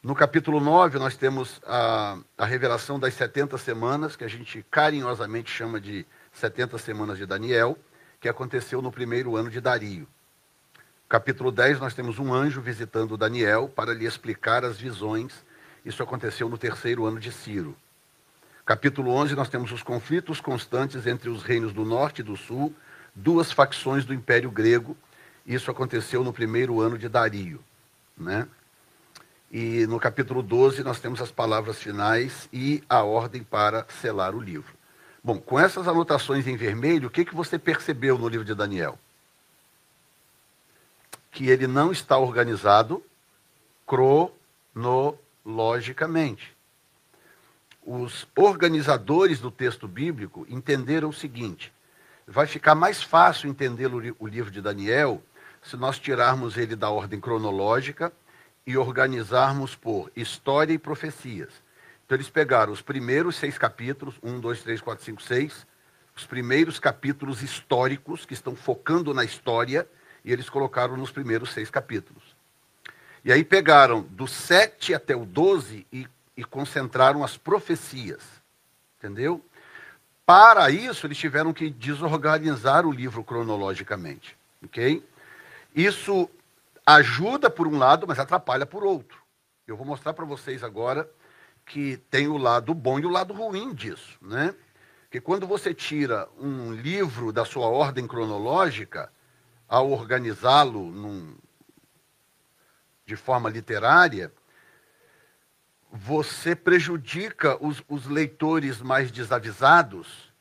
No 0.06 0.14
capítulo 0.14 0.60
9, 0.60 1.00
nós 1.00 1.18
temos 1.18 1.60
a, 1.66 2.20
a 2.38 2.46
revelação 2.46 3.00
das 3.00 3.16
70 3.16 3.58
semanas, 3.58 4.16
que 4.16 4.24
a 4.24 4.28
gente 4.28 4.64
carinhosamente 4.70 5.50
chama 5.50 5.82
de 5.82 6.06
70 6.32 6.78
semanas 6.78 7.18
de 7.18 7.26
Daniel, 7.26 7.76
que 8.22 8.30
aconteceu 8.30 8.84
no 8.84 8.92
primeiro 8.92 9.36
ano 9.36 9.50
de 9.50 9.60
Dario. 9.60 10.08
Capítulo 11.10 11.52
10, 11.52 11.80
nós 11.80 11.96
temos 11.96 12.20
um 12.20 12.32
anjo 12.32 12.62
visitando 12.62 13.18
Daniel 13.18 13.68
para 13.68 13.96
lhe 13.96 14.06
explicar 14.06 14.64
as 14.64 14.78
visões. 14.78 15.44
Isso 15.84 16.04
aconteceu 16.04 16.48
no 16.48 16.58
terceiro 16.60 17.08
ano 17.08 17.20
de 17.20 17.32
Ciro. 17.32 17.76
Capítulo 18.64 19.10
11, 19.10 19.34
nós 19.34 19.50
temos 19.50 19.72
os 19.72 19.82
conflitos 19.82 20.40
constantes 20.40 21.08
entre 21.08 21.32
os 21.32 21.42
reinos 21.42 21.74
do 21.74 21.84
norte 21.84 22.20
e 22.20 22.24
do 22.24 22.38
sul, 22.38 22.76
duas 23.16 23.52
facções 23.52 24.06
do 24.06 24.14
Império 24.14 24.52
Grego. 24.52 24.96
Isso 25.48 25.72
aconteceu 25.72 26.24
no 26.24 26.32
primeiro 26.32 26.80
ano 26.80 26.96
de 26.96 27.10
Dario. 27.10 27.60
Né? 28.16 28.48
E 29.52 29.86
no 29.88 30.00
capítulo 30.00 30.42
12 30.42 30.84
nós 30.84 31.00
temos 31.00 31.22
as 31.22 31.32
palavras 31.32 31.78
finais 31.78 32.50
e 32.52 32.84
a 32.90 33.04
ordem 33.04 33.44
para 33.44 33.86
selar 33.90 34.36
o 34.36 34.40
livro. 34.40 34.74
Bom, 35.24 35.40
com 35.40 35.60
essas 35.60 35.88
anotações 35.88 36.48
em 36.48 36.56
vermelho, 36.56 37.08
o 37.08 37.12
que, 37.12 37.25
que 37.25 37.34
você 37.34 37.58
percebeu 37.58 38.18
no 38.18 38.28
livro 38.28 38.46
de 38.46 38.54
Daniel? 38.54 39.00
Que 41.32 41.50
ele 41.50 41.68
não 41.68 41.92
está 41.92 42.18
organizado 42.18 43.04
cronologicamente. 43.86 46.56
Os 47.84 48.28
organizadores 48.36 49.40
do 49.40 49.52
texto 49.52 49.88
bíblico 49.88 50.46
entenderam 50.50 51.10
o 51.10 51.14
seguinte: 51.14 51.72
vai 52.28 52.48
ficar 52.48 52.75
mais 52.75 53.02
fácil 53.02 53.50
entender 53.50 53.94
o 53.94 54.28
livro 54.28 54.52
de 54.52 54.62
Daniel 54.62 55.24
se 55.62 55.78
nós 55.78 55.98
tirarmos 55.98 56.58
ele 56.58 56.75
da 56.75 56.90
ordem 56.90 57.20
cronológica 57.20 58.12
e 58.65 58.77
organizarmos 58.77 59.75
por 59.75 60.12
história 60.15 60.74
e 60.74 60.77
profecias. 60.77 61.50
Então, 62.05 62.15
eles 62.15 62.29
pegaram 62.29 62.72
os 62.72 62.81
primeiros 62.81 63.36
seis 63.36 63.57
capítulos, 63.57 64.15
um, 64.22 64.39
dois, 64.39 64.62
três, 64.62 64.81
quatro, 64.81 65.03
cinco, 65.03 65.22
seis, 65.22 65.65
os 66.15 66.25
primeiros 66.25 66.79
capítulos 66.79 67.41
históricos, 67.41 68.25
que 68.25 68.34
estão 68.34 68.55
focando 68.55 69.13
na 69.13 69.24
história, 69.24 69.88
e 70.24 70.31
eles 70.31 70.50
colocaram 70.50 70.95
nos 70.95 71.12
primeiros 71.12 71.51
seis 71.51 71.69
capítulos. 71.69 72.36
E 73.24 73.31
aí 73.31 73.43
pegaram 73.43 74.01
do 74.01 74.27
7 74.27 74.93
até 74.93 75.15
o 75.15 75.25
12 75.25 75.86
e, 75.91 76.07
e 76.38 76.43
concentraram 76.43 77.24
as 77.24 77.36
profecias. 77.36 78.22
Entendeu? 79.00 79.43
Para 80.25 80.69
isso, 80.69 81.07
eles 81.07 81.17
tiveram 81.17 81.51
que 81.51 81.69
desorganizar 81.69 82.86
o 82.86 82.91
livro 82.91 83.24
cronologicamente. 83.24 84.38
Ok? 84.63 85.03
Isso 85.75 86.29
ajuda 86.86 87.50
por 87.50 87.68
um 87.68 87.77
lado, 87.77 88.06
mas 88.08 88.20
atrapalha 88.20 88.65
por 88.65 88.84
outro. 88.84 89.18
Eu 89.65 89.75
vou 89.75 89.86
mostrar 89.86 90.13
para 90.13 90.25
vocês 90.25 90.63
agora 90.63 91.10
que 91.65 91.98
tem 91.98 92.27
o 92.27 92.38
lado 92.38 92.74
bom 92.74 93.00
e 93.00 93.06
o 93.06 93.10
lado 93.10 93.34
ruim 93.34 93.74
disso, 93.74 94.18
né? 94.22 94.54
Que 95.10 95.20
quando 95.20 95.48
você 95.48 95.74
tira 95.74 96.30
um 96.38 96.72
livro 96.74 97.32
da 97.32 97.44
sua 97.44 97.68
ordem 97.68 98.06
cronológica, 98.08 99.12
ao 99.68 99.89
organizá-lo 99.89 100.92
num, 100.92 101.36
de 103.06 103.15
forma 103.15 103.50
literária, 103.50 104.32
você 105.92 106.56
prejudica 106.56 107.58
os, 107.65 107.82
os 107.88 108.06
leitores 108.06 108.82
mais 108.82 109.10
desavisados, 109.10 110.32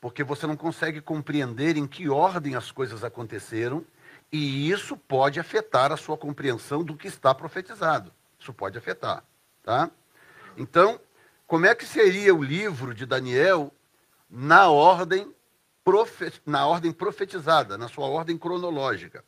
porque 0.00 0.24
você 0.24 0.46
não 0.46 0.56
consegue 0.56 1.00
compreender 1.00 1.76
em 1.76 1.86
que 1.86 2.08
ordem 2.08 2.56
as 2.56 2.72
coisas 2.72 3.04
aconteceram 3.04 3.84
e 4.32 4.70
isso 4.70 4.96
pode 4.96 5.38
afetar 5.38 5.92
a 5.92 5.96
sua 5.96 6.16
compreensão 6.16 6.82
do 6.82 6.96
que 6.96 7.06
está 7.06 7.34
profetizado. 7.34 8.12
Isso 8.38 8.52
pode 8.52 8.76
afetar. 8.76 9.22
Tá? 9.62 9.90
Então, 10.56 11.00
como 11.46 11.66
é 11.66 11.74
que 11.74 11.84
seria 11.84 12.34
o 12.34 12.42
livro 12.42 12.94
de 12.94 13.06
Daniel 13.06 13.72
na 14.28 14.68
ordem, 14.68 15.32
profe 15.84 16.32
na 16.44 16.66
ordem 16.66 16.92
profetizada, 16.92 17.78
na 17.78 17.88
sua 17.88 18.06
ordem 18.06 18.36
cronológica? 18.36 19.24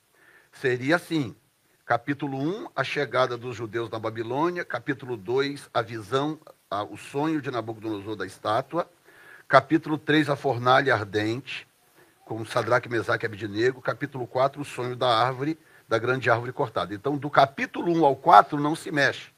Seria 0.52 0.96
assim: 0.96 1.36
capítulo 1.84 2.38
1, 2.38 2.70
a 2.74 2.82
chegada 2.82 3.36
dos 3.36 3.54
judeus 3.54 3.88
na 3.88 3.98
Babilônia, 3.98 4.64
capítulo 4.64 5.16
2, 5.16 5.70
a 5.72 5.80
visão, 5.80 6.38
a, 6.68 6.82
o 6.82 6.96
sonho 6.96 7.40
de 7.40 7.50
Nabucodonosor 7.50 8.16
da 8.16 8.26
estátua, 8.26 8.90
capítulo 9.46 9.96
3, 9.96 10.28
a 10.28 10.36
fornalha 10.36 10.94
ardente, 10.94 11.67
com 12.28 12.44
Sadraque, 12.44 12.90
Mesaque 12.90 13.24
e 13.24 13.26
Abednego, 13.26 13.80
capítulo 13.80 14.26
4, 14.26 14.60
o 14.60 14.64
sonho 14.64 14.94
da 14.94 15.08
árvore, 15.08 15.58
da 15.88 15.98
grande 15.98 16.28
árvore 16.28 16.52
cortada. 16.52 16.92
Então, 16.92 17.16
do 17.16 17.30
capítulo 17.30 17.90
1 17.90 18.04
ao 18.04 18.14
4 18.14 18.60
não 18.60 18.76
se 18.76 18.92
mexe. 18.92 19.30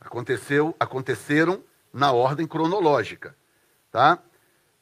Aconteceu, 0.00 0.76
aconteceram 0.78 1.64
na 1.92 2.12
ordem 2.12 2.46
cronológica, 2.46 3.36
tá? 3.90 4.20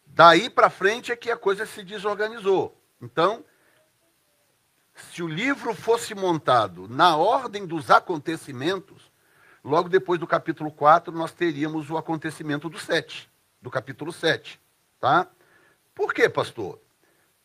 Daí 0.06 0.50
para 0.50 0.68
frente 0.68 1.10
é 1.10 1.16
que 1.16 1.30
a 1.30 1.36
coisa 1.36 1.64
se 1.64 1.82
desorganizou. 1.82 2.76
Então, 3.00 3.42
se 4.94 5.22
o 5.22 5.28
livro 5.28 5.74
fosse 5.74 6.14
montado 6.14 6.86
na 6.88 7.16
ordem 7.16 7.66
dos 7.66 7.90
acontecimentos, 7.90 9.10
logo 9.64 9.88
depois 9.88 10.20
do 10.20 10.26
capítulo 10.26 10.70
4 10.70 11.10
nós 11.10 11.32
teríamos 11.32 11.88
o 11.88 11.96
acontecimento 11.96 12.68
do 12.68 12.78
7, 12.78 13.30
do 13.62 13.70
capítulo 13.70 14.12
7, 14.12 14.60
tá? 15.00 15.26
Por 15.94 16.12
quê, 16.12 16.28
pastor? 16.28 16.81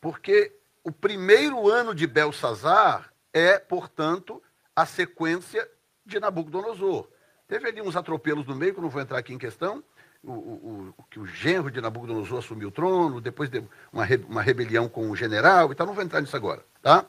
Porque 0.00 0.52
o 0.84 0.92
primeiro 0.92 1.68
ano 1.68 1.94
de 1.94 2.06
Belsazar 2.06 3.12
é, 3.32 3.58
portanto, 3.58 4.42
a 4.74 4.86
sequência 4.86 5.68
de 6.04 6.18
Nabucodonosor. 6.18 7.08
Teve 7.46 7.68
ali 7.68 7.82
uns 7.82 7.96
atropelos 7.96 8.46
no 8.46 8.54
meio, 8.54 8.72
que 8.72 8.78
eu 8.78 8.82
não 8.82 8.90
vou 8.90 9.02
entrar 9.02 9.18
aqui 9.18 9.32
em 9.32 9.38
questão, 9.38 9.82
o, 10.22 10.32
o, 10.32 10.94
o, 10.96 11.02
que 11.04 11.20
o 11.20 11.26
genro 11.26 11.70
de 11.70 11.80
Nabucodonosor 11.80 12.38
assumiu 12.38 12.68
o 12.68 12.72
trono, 12.72 13.20
depois 13.20 13.48
de 13.48 13.62
uma, 13.92 14.06
uma 14.28 14.42
rebelião 14.42 14.88
com 14.88 15.10
o 15.10 15.16
general 15.16 15.70
e 15.70 15.74
tal. 15.74 15.86
Não 15.86 15.94
vou 15.94 16.04
entrar 16.04 16.20
nisso 16.20 16.36
agora, 16.36 16.64
tá? 16.82 17.04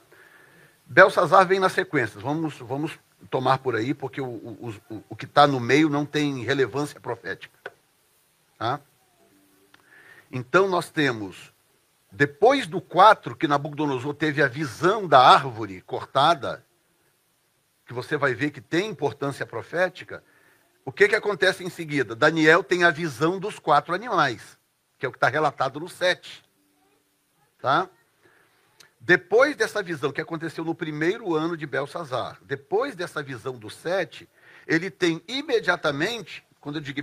Belsazar 0.86 1.46
vem 1.46 1.60
na 1.60 1.68
sequência. 1.68 2.20
Vamos, 2.20 2.58
vamos 2.58 2.98
tomar 3.30 3.58
por 3.58 3.76
aí, 3.76 3.94
porque 3.94 4.20
o, 4.20 4.26
o, 4.26 4.74
o, 4.90 5.04
o 5.10 5.16
que 5.16 5.24
está 5.24 5.46
no 5.46 5.60
meio 5.60 5.88
não 5.88 6.04
tem 6.04 6.42
relevância 6.42 6.98
profética. 7.00 7.58
Tá? 8.58 8.80
Então 10.30 10.68
nós 10.68 10.90
temos, 10.90 11.52
depois 12.12 12.66
do 12.66 12.80
4, 12.80 13.36
que 13.36 13.46
Nabucodonosor 13.46 14.14
teve 14.14 14.42
a 14.42 14.48
visão 14.48 15.06
da 15.06 15.20
árvore 15.20 15.80
cortada, 15.82 16.64
que 17.86 17.92
você 17.92 18.16
vai 18.16 18.34
ver 18.34 18.50
que 18.50 18.60
tem 18.60 18.88
importância 18.88 19.46
profética, 19.46 20.22
o 20.84 20.92
que, 20.92 21.08
que 21.08 21.14
acontece 21.14 21.62
em 21.62 21.70
seguida? 21.70 22.16
Daniel 22.16 22.64
tem 22.64 22.84
a 22.84 22.90
visão 22.90 23.38
dos 23.38 23.58
quatro 23.58 23.94
animais, 23.94 24.58
que 24.98 25.06
é 25.06 25.08
o 25.08 25.12
que 25.12 25.18
está 25.18 25.28
relatado 25.28 25.78
no 25.78 25.88
7. 25.88 26.42
Tá? 27.60 27.88
Depois 28.98 29.54
dessa 29.54 29.82
visão 29.82 30.10
que 30.10 30.20
aconteceu 30.20 30.64
no 30.64 30.74
primeiro 30.74 31.34
ano 31.34 31.56
de 31.56 31.66
Belsazar, 31.66 32.38
depois 32.42 32.96
dessa 32.96 33.22
visão 33.22 33.56
do 33.56 33.70
7, 33.70 34.28
ele 34.66 34.90
tem 34.90 35.22
imediatamente, 35.28 36.44
quando 36.60 36.76
eu 36.76 36.82
digo 36.82 37.00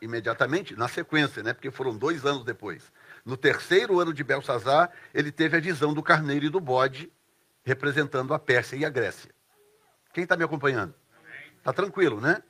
imediatamente, 0.00 0.76
na 0.76 0.88
sequência, 0.88 1.42
né? 1.42 1.52
porque 1.52 1.70
foram 1.70 1.96
dois 1.96 2.24
anos 2.24 2.44
depois. 2.44 2.90
No 3.28 3.36
terceiro 3.36 4.00
ano 4.00 4.14
de 4.14 4.24
Belsazar, 4.24 4.90
ele 5.12 5.30
teve 5.30 5.54
a 5.54 5.60
visão 5.60 5.92
do 5.92 6.02
carneiro 6.02 6.46
e 6.46 6.48
do 6.48 6.58
bode, 6.58 7.12
representando 7.62 8.32
a 8.32 8.38
Pérsia 8.38 8.76
e 8.76 8.86
a 8.86 8.88
Grécia. 8.88 9.30
Quem 10.14 10.22
está 10.24 10.34
me 10.34 10.44
acompanhando? 10.44 10.94
Está 11.58 11.70
tranquilo, 11.70 12.22
né? 12.22 12.42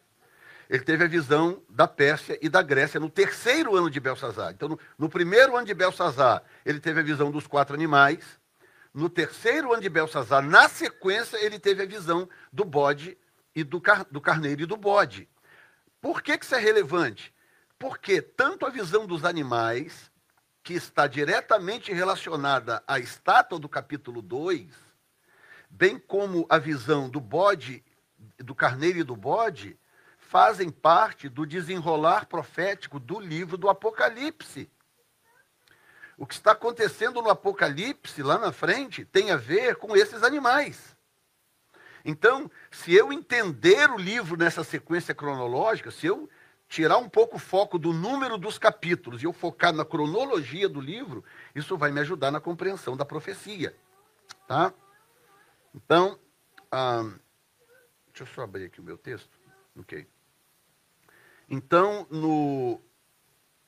ele 0.70 0.84
teve 0.84 1.02
a 1.02 1.08
visão 1.08 1.60
da 1.68 1.88
Pérsia 1.88 2.38
e 2.40 2.48
da 2.48 2.62
Grécia 2.62 3.00
no 3.00 3.10
terceiro 3.10 3.74
ano 3.74 3.90
de 3.90 3.98
Belsazar. 3.98 4.52
Então, 4.52 4.68
no, 4.68 4.78
no, 4.96 5.08
primeiro 5.08 5.56
ano 5.56 5.66
de 5.66 5.74
Belsazar, 5.74 6.44
ele 6.64 6.78
teve 6.78 7.00
a 7.00 7.02
visão 7.02 7.32
dos 7.32 7.44
quatro 7.48 7.74
animais. 7.74 8.38
No 8.94 9.08
terceiro 9.08 9.72
ano 9.72 9.82
de 9.82 9.88
Belsazar, 9.88 10.42
na 10.42 10.68
sequência, 10.68 11.38
ele 11.44 11.58
teve 11.58 11.82
a 11.82 11.86
visão 11.86 12.28
do 12.52 12.64
bode 12.64 13.18
e 13.52 13.64
do, 13.64 13.80
car, 13.80 14.06
do 14.08 14.20
carneiro 14.20 14.62
e 14.62 14.66
do 14.66 14.76
bode. 14.76 15.28
Por 16.00 16.22
que, 16.22 16.38
que 16.38 16.44
isso 16.44 16.54
é 16.54 16.60
relevante? 16.60 17.34
Porque 17.78 18.22
tanto 18.22 18.64
a 18.64 18.70
visão 18.70 19.06
dos 19.06 19.24
animais, 19.24 20.07
que 20.68 20.74
está 20.74 21.06
diretamente 21.06 21.94
relacionada 21.94 22.84
à 22.86 22.98
estátua 22.98 23.58
do 23.58 23.70
capítulo 23.70 24.20
2, 24.20 24.66
bem 25.70 25.98
como 25.98 26.44
a 26.46 26.58
visão 26.58 27.08
do 27.08 27.18
bode, 27.18 27.82
do 28.36 28.54
carneiro 28.54 28.98
e 28.98 29.02
do 29.02 29.16
bode, 29.16 29.80
fazem 30.18 30.68
parte 30.68 31.26
do 31.26 31.46
desenrolar 31.46 32.26
profético 32.26 33.00
do 33.00 33.18
livro 33.18 33.56
do 33.56 33.70
Apocalipse. 33.70 34.70
O 36.18 36.26
que 36.26 36.34
está 36.34 36.52
acontecendo 36.52 37.22
no 37.22 37.30
Apocalipse, 37.30 38.22
lá 38.22 38.36
na 38.36 38.52
frente, 38.52 39.06
tem 39.06 39.30
a 39.30 39.38
ver 39.38 39.76
com 39.76 39.96
esses 39.96 40.22
animais. 40.22 40.94
Então, 42.04 42.50
se 42.70 42.92
eu 42.92 43.10
entender 43.10 43.90
o 43.90 43.96
livro 43.96 44.36
nessa 44.36 44.62
sequência 44.62 45.14
cronológica, 45.14 45.90
se 45.90 46.06
eu 46.06 46.28
tirar 46.68 46.98
um 46.98 47.08
pouco 47.08 47.36
o 47.36 47.40
foco 47.40 47.78
do 47.78 47.92
número 47.92 48.36
dos 48.36 48.58
capítulos 48.58 49.22
e 49.22 49.26
eu 49.26 49.32
focar 49.32 49.72
na 49.72 49.84
cronologia 49.84 50.68
do 50.68 50.80
livro, 50.80 51.24
isso 51.54 51.76
vai 51.78 51.90
me 51.90 52.00
ajudar 52.00 52.30
na 52.30 52.40
compreensão 52.40 52.96
da 52.96 53.04
profecia. 53.04 53.74
Tá? 54.46 54.72
Então, 55.74 56.18
ah, 56.70 57.02
deixa 58.08 58.24
eu 58.24 58.26
só 58.26 58.42
abrir 58.42 58.66
aqui 58.66 58.80
o 58.80 58.84
meu 58.84 58.98
texto. 58.98 59.30
Ok. 59.78 60.06
Então, 61.48 62.06
no, 62.10 62.80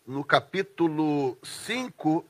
no 0.06 0.22
capítulo 0.22 1.38
5, 1.42 2.28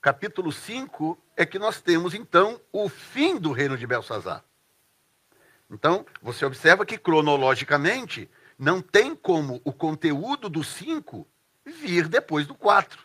capítulo 0.00 0.50
5 0.50 1.18
é 1.36 1.44
que 1.44 1.58
nós 1.58 1.82
temos, 1.82 2.14
então, 2.14 2.58
o 2.72 2.88
fim 2.88 3.38
do 3.38 3.52
reino 3.52 3.76
de 3.76 3.86
Belsazar. 3.86 4.42
Então, 5.70 6.06
você 6.22 6.46
observa 6.46 6.86
que, 6.86 6.96
cronologicamente, 6.96 8.30
não 8.58 8.82
tem 8.82 9.14
como 9.14 9.60
o 9.64 9.72
conteúdo 9.72 10.48
do 10.48 10.64
5 10.64 11.26
vir 11.64 12.08
depois 12.08 12.46
do 12.46 12.54
4. 12.54 12.98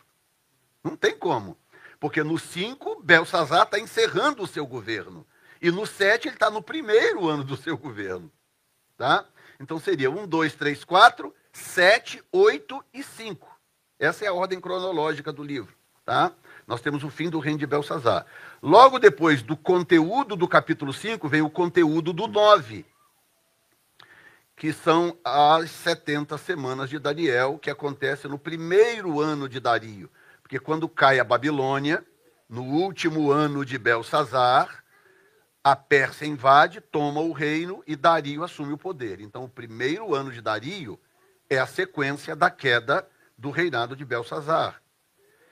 Não 0.82 0.96
tem 0.96 1.16
como. 1.16 1.56
Porque 2.00 2.22
no 2.22 2.38
5, 2.38 3.02
Belsazar 3.02 3.62
está 3.62 3.78
encerrando 3.78 4.42
o 4.42 4.46
seu 4.46 4.66
governo. 4.66 5.26
E 5.62 5.70
no 5.70 5.86
7, 5.86 6.28
ele 6.28 6.36
está 6.36 6.50
no 6.50 6.60
primeiro 6.60 7.28
ano 7.28 7.44
do 7.44 7.56
seu 7.56 7.78
governo. 7.78 8.30
Tá? 8.96 9.24
Então 9.60 9.78
seria 9.78 10.10
1, 10.10 10.26
2, 10.26 10.54
3, 10.54 10.84
4, 10.84 11.34
7, 11.52 12.22
8 12.32 12.84
e 12.92 13.02
5. 13.02 13.48
Essa 13.98 14.24
é 14.24 14.28
a 14.28 14.34
ordem 14.34 14.60
cronológica 14.60 15.32
do 15.32 15.42
livro. 15.42 15.74
Tá? 16.04 16.32
Nós 16.66 16.80
temos 16.80 17.04
o 17.04 17.10
fim 17.10 17.30
do 17.30 17.38
reino 17.38 17.58
de 17.58 17.66
Belsazar. 17.66 18.26
Logo 18.60 18.98
depois 18.98 19.42
do 19.42 19.56
conteúdo 19.56 20.36
do 20.36 20.48
capítulo 20.48 20.92
5, 20.92 21.28
vem 21.28 21.42
o 21.42 21.48
conteúdo 21.48 22.12
do 22.12 22.26
9, 22.26 22.84
que 24.56 24.72
são 24.72 25.16
as 25.24 25.70
70 25.70 26.38
semanas 26.38 26.88
de 26.88 26.98
Daniel, 26.98 27.58
que 27.58 27.70
acontece 27.70 28.28
no 28.28 28.38
primeiro 28.38 29.20
ano 29.20 29.48
de 29.48 29.58
Dario. 29.58 30.10
Porque 30.42 30.58
quando 30.58 30.88
cai 30.88 31.18
a 31.18 31.24
Babilônia, 31.24 32.04
no 32.48 32.62
último 32.62 33.32
ano 33.32 33.64
de 33.64 33.76
Belsazar, 33.78 34.84
a 35.62 35.74
Pérsia 35.74 36.26
invade, 36.26 36.80
toma 36.80 37.20
o 37.20 37.32
reino 37.32 37.82
e 37.86 37.96
Dario 37.96 38.44
assume 38.44 38.74
o 38.74 38.78
poder. 38.78 39.20
Então, 39.20 39.44
o 39.44 39.48
primeiro 39.48 40.14
ano 40.14 40.30
de 40.30 40.40
Dario 40.40 41.00
é 41.48 41.58
a 41.58 41.66
sequência 41.66 42.36
da 42.36 42.50
queda 42.50 43.08
do 43.36 43.50
reinado 43.50 43.96
de 43.96 44.04
Belsazar. 44.04 44.80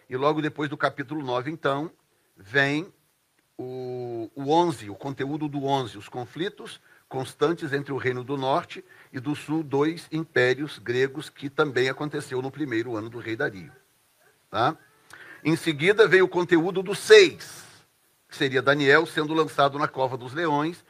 E 0.08 0.16
logo 0.16 0.42
depois 0.42 0.68
do 0.68 0.76
capítulo 0.76 1.24
9, 1.24 1.50
então, 1.50 1.90
vem 2.36 2.92
o, 3.56 4.30
o 4.34 4.50
11, 4.50 4.90
o 4.90 4.94
conteúdo 4.94 5.48
do 5.48 5.64
11, 5.64 5.96
os 5.96 6.08
conflitos 6.08 6.80
constantes 7.12 7.74
entre 7.74 7.92
o 7.92 7.98
reino 7.98 8.24
do 8.24 8.38
norte 8.38 8.82
e 9.12 9.20
do 9.20 9.36
sul, 9.36 9.62
dois 9.62 10.08
impérios 10.10 10.78
gregos, 10.78 11.28
que 11.28 11.50
também 11.50 11.90
aconteceu 11.90 12.40
no 12.40 12.50
primeiro 12.50 12.96
ano 12.96 13.10
do 13.10 13.18
rei 13.18 13.36
Dario. 13.36 13.70
Tá? 14.50 14.74
Em 15.44 15.54
seguida, 15.54 16.08
vem 16.08 16.22
o 16.22 16.28
conteúdo 16.28 16.82
do 16.82 16.94
6, 16.94 17.66
que 18.30 18.34
seria 18.34 18.62
Daniel 18.62 19.04
sendo 19.04 19.34
lançado 19.34 19.78
na 19.78 19.86
cova 19.86 20.16
dos 20.16 20.32
leões, 20.32 20.82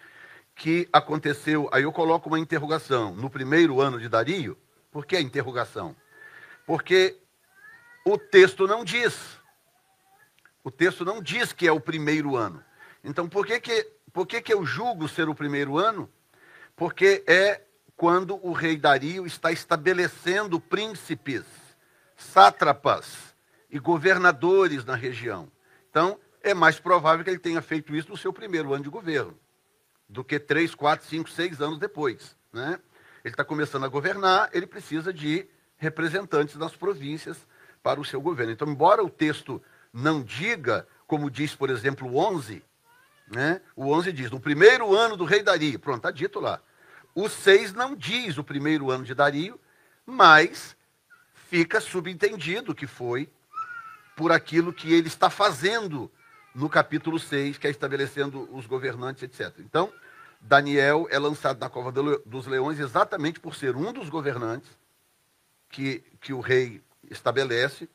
que 0.54 0.88
aconteceu. 0.92 1.68
Aí 1.72 1.82
eu 1.82 1.90
coloco 1.90 2.28
uma 2.28 2.38
interrogação. 2.38 3.16
No 3.16 3.28
primeiro 3.28 3.80
ano 3.80 3.98
de 3.98 4.08
Dario, 4.08 4.56
por 4.92 5.04
que 5.04 5.16
a 5.16 5.20
interrogação? 5.20 5.96
Porque 6.64 7.16
o 8.06 8.16
texto 8.16 8.68
não 8.68 8.84
diz. 8.84 9.18
O 10.62 10.70
texto 10.70 11.04
não 11.04 11.20
diz 11.20 11.52
que 11.52 11.66
é 11.66 11.72
o 11.72 11.80
primeiro 11.80 12.36
ano. 12.36 12.62
Então, 13.02 13.28
por 13.28 13.44
que, 13.44 13.58
que, 13.58 13.90
por 14.12 14.26
que, 14.26 14.40
que 14.40 14.52
eu 14.52 14.64
julgo 14.64 15.08
ser 15.08 15.28
o 15.28 15.34
primeiro 15.34 15.78
ano? 15.78 16.10
Porque 16.76 17.24
é 17.26 17.62
quando 17.96 18.38
o 18.44 18.52
rei 18.52 18.76
Dario 18.76 19.26
está 19.26 19.52
estabelecendo 19.52 20.60
príncipes, 20.60 21.44
sátrapas 22.16 23.34
e 23.70 23.78
governadores 23.78 24.84
na 24.84 24.94
região. 24.94 25.50
Então, 25.88 26.18
é 26.42 26.52
mais 26.52 26.78
provável 26.80 27.24
que 27.24 27.30
ele 27.30 27.38
tenha 27.38 27.62
feito 27.62 27.94
isso 27.94 28.10
no 28.10 28.16
seu 28.16 28.32
primeiro 28.32 28.74
ano 28.74 28.84
de 28.84 28.90
governo, 28.90 29.38
do 30.08 30.24
que 30.24 30.38
três, 30.38 30.74
quatro, 30.74 31.06
cinco, 31.06 31.30
seis 31.30 31.60
anos 31.60 31.78
depois. 31.78 32.36
Né? 32.52 32.78
Ele 33.24 33.32
está 33.32 33.44
começando 33.44 33.84
a 33.84 33.88
governar, 33.88 34.50
ele 34.52 34.66
precisa 34.66 35.12
de 35.12 35.46
representantes 35.76 36.56
das 36.56 36.74
províncias 36.74 37.46
para 37.82 38.00
o 38.00 38.04
seu 38.04 38.20
governo. 38.20 38.52
Então, 38.52 38.68
embora 38.68 39.02
o 39.02 39.10
texto 39.10 39.62
não 39.92 40.22
diga, 40.22 40.86
como 41.06 41.30
diz, 41.30 41.54
por 41.54 41.70
exemplo, 41.70 42.08
o 42.08 42.16
11, 42.16 42.62
né? 43.32 43.60
o 43.74 43.90
11 43.92 44.12
diz, 44.12 44.30
no 44.30 44.38
primeiro 44.38 44.94
ano 44.94 45.16
do 45.16 45.24
rei 45.24 45.42
Dario, 45.42 45.78
pronto, 45.78 45.98
está 45.98 46.10
dito 46.10 46.38
lá. 46.38 46.60
O 47.14 47.28
6 47.28 47.72
não 47.72 47.96
diz 47.96 48.38
o 48.38 48.44
primeiro 48.44 48.90
ano 48.90 49.04
de 49.04 49.14
Dario, 49.14 49.58
mas 50.04 50.76
fica 51.34 51.80
subentendido 51.80 52.74
que 52.74 52.86
foi 52.86 53.28
por 54.16 54.32
aquilo 54.32 54.72
que 54.72 54.92
ele 54.92 55.08
está 55.08 55.30
fazendo 55.30 56.10
no 56.54 56.68
capítulo 56.68 57.18
6, 57.18 57.58
que 57.58 57.66
é 57.66 57.70
estabelecendo 57.70 58.48
os 58.54 58.66
governantes, 58.66 59.22
etc. 59.22 59.58
Então, 59.60 59.92
Daniel 60.40 61.06
é 61.10 61.18
lançado 61.18 61.58
na 61.58 61.70
cova 61.70 61.90
dos 62.26 62.46
leões 62.46 62.78
exatamente 62.78 63.40
por 63.40 63.54
ser 63.54 63.76
um 63.76 63.92
dos 63.92 64.10
governantes 64.10 64.70
que, 65.70 66.04
que 66.20 66.32
o 66.32 66.40
rei 66.40 66.82
estabelece 67.10 67.88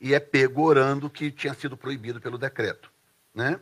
e 0.00 0.12
é 0.12 0.20
pego 0.20 0.62
orando 0.62 1.08
que 1.08 1.30
tinha 1.30 1.54
sido 1.54 1.76
proibido 1.76 2.20
pelo 2.20 2.36
decreto. 2.36 2.90
Né? 3.34 3.58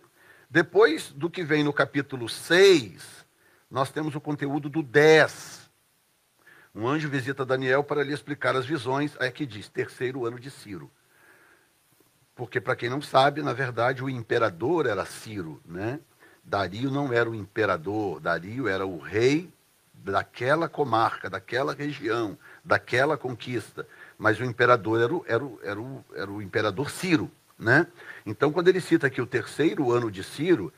Depois 0.53 1.11
do 1.13 1.31
que 1.31 1.43
vem 1.43 1.65
no 1.65 1.73
capítulo 1.73 2.29
6, 2.29 3.25
nós 3.71 3.91
temos 3.91 4.15
o 4.15 4.21
conteúdo 4.21 4.69
do 4.69 4.83
10. 4.83 5.71
Um 6.75 6.87
anjo 6.87 7.09
visita 7.09 7.43
Daniel 7.43 7.83
para 7.83 8.05
lhe 8.05 8.13
explicar 8.13 8.55
as 8.55 8.67
visões, 8.67 9.17
aí 9.19 9.31
que 9.31 9.47
diz, 9.47 9.71
terceiro 9.71 10.27
ano 10.27 10.39
de 10.39 10.51
Ciro. 10.51 10.91
Porque, 12.35 12.61
para 12.61 12.77
quem 12.77 12.91
não 12.91 13.01
sabe, 13.01 13.41
na 13.41 13.55
verdade, 13.55 14.05
o 14.05 14.11
imperador 14.11 14.85
era 14.85 15.07
Ciro, 15.07 15.59
né? 15.65 15.99
Dario 16.45 16.91
não 16.91 17.11
era 17.11 17.31
o 17.31 17.35
imperador, 17.35 18.21
Dario 18.21 18.69
era 18.69 18.85
o 18.85 18.99
rei 18.99 19.51
daquela 19.95 20.69
comarca, 20.69 21.31
daquela 21.31 21.73
região, 21.73 22.37
daquela 22.63 23.17
conquista. 23.17 23.89
Mas 24.19 24.39
o 24.39 24.45
imperador 24.45 25.01
era 25.01 25.15
o, 25.15 25.25
era 25.27 25.43
o, 25.43 25.61
era 25.63 25.81
o, 25.81 26.05
era 26.15 26.31
o 26.31 26.43
imperador 26.43 26.91
Ciro. 26.91 27.31
Né? 27.59 27.87
Então, 28.25 28.53
quando 28.53 28.69
ele 28.69 28.81
cita 28.81 29.07
aqui 29.07 29.21
o 29.21 29.27
terceiro 29.27 29.93
ano 29.93 30.11
de 30.11 30.25
Ciro, 30.25 30.73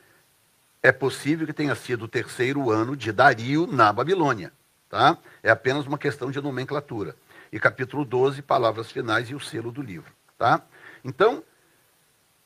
é 0.81 0.91
possível 0.91 1.47
que 1.47 1.53
tenha 1.53 1.73
sido 1.75 2.05
o 2.05 2.07
terceiro 2.07 2.69
ano 2.69 2.95
de 2.95 3.11
Dario 3.11 3.65
na 3.65 3.91
Babilônia. 3.91 4.53
Tá? 4.89 5.17
É 5.41 5.49
apenas 5.49 5.87
uma 5.87 5.97
questão 5.97 6.29
de 6.29 6.39
nomenclatura. 6.39 7.15
E 7.51 7.59
capítulo 7.59 8.05
12, 8.05 8.41
palavras 8.41 8.91
finais 8.91 9.29
e 9.29 9.35
o 9.35 9.39
selo 9.39 9.71
do 9.71 9.81
livro. 9.81 10.11
Tá? 10.37 10.61
Então, 11.03 11.43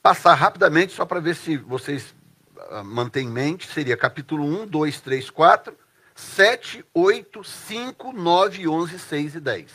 passar 0.02 0.34
rapidamente, 0.36 0.94
só 0.94 1.06
para 1.06 1.20
ver 1.20 1.36
se 1.36 1.58
vocês 1.58 2.15
uh, 2.56 2.84
mantêm 2.84 3.28
em 3.28 3.32
mente, 3.32 3.68
seria 3.68 3.98
capítulo 3.98 4.46
1, 4.46 4.68
2, 4.68 5.02
3, 5.02 5.30
4, 5.30 5.78
7, 6.15 6.86
8, 6.94 7.44
5, 7.44 8.13
9, 8.13 8.68
11, 8.68 9.00
6 9.00 9.36
e 9.36 9.39
10. 9.39 9.72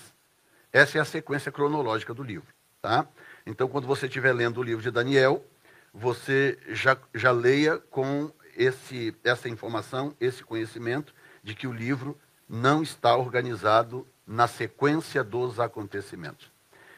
Essa 0.73 0.99
é 0.99 1.01
a 1.01 1.05
sequência 1.05 1.53
cronológica 1.53 2.12
do 2.12 2.23
livro. 2.23 2.49
Tá? 2.81 3.07
Então, 3.47 3.69
quando 3.69 3.87
você 3.87 4.07
estiver 4.07 4.33
lendo 4.33 4.59
o 4.59 4.63
livro 4.63 4.83
de 4.83 4.91
Daniel, 4.91 5.45
você 5.93 6.59
já, 6.69 6.97
já 7.15 7.31
leia 7.31 7.79
com 7.79 8.31
esse, 8.57 9.15
essa 9.23 9.49
informação, 9.49 10.15
esse 10.21 10.43
conhecimento 10.43 11.15
de 11.43 11.55
que 11.55 11.67
o 11.67 11.73
livro 11.73 12.19
não 12.49 12.83
está 12.83 13.17
organizado 13.17 14.07
na 14.27 14.49
sequência 14.49 15.23
dos 15.23 15.61
acontecimentos. 15.61 16.51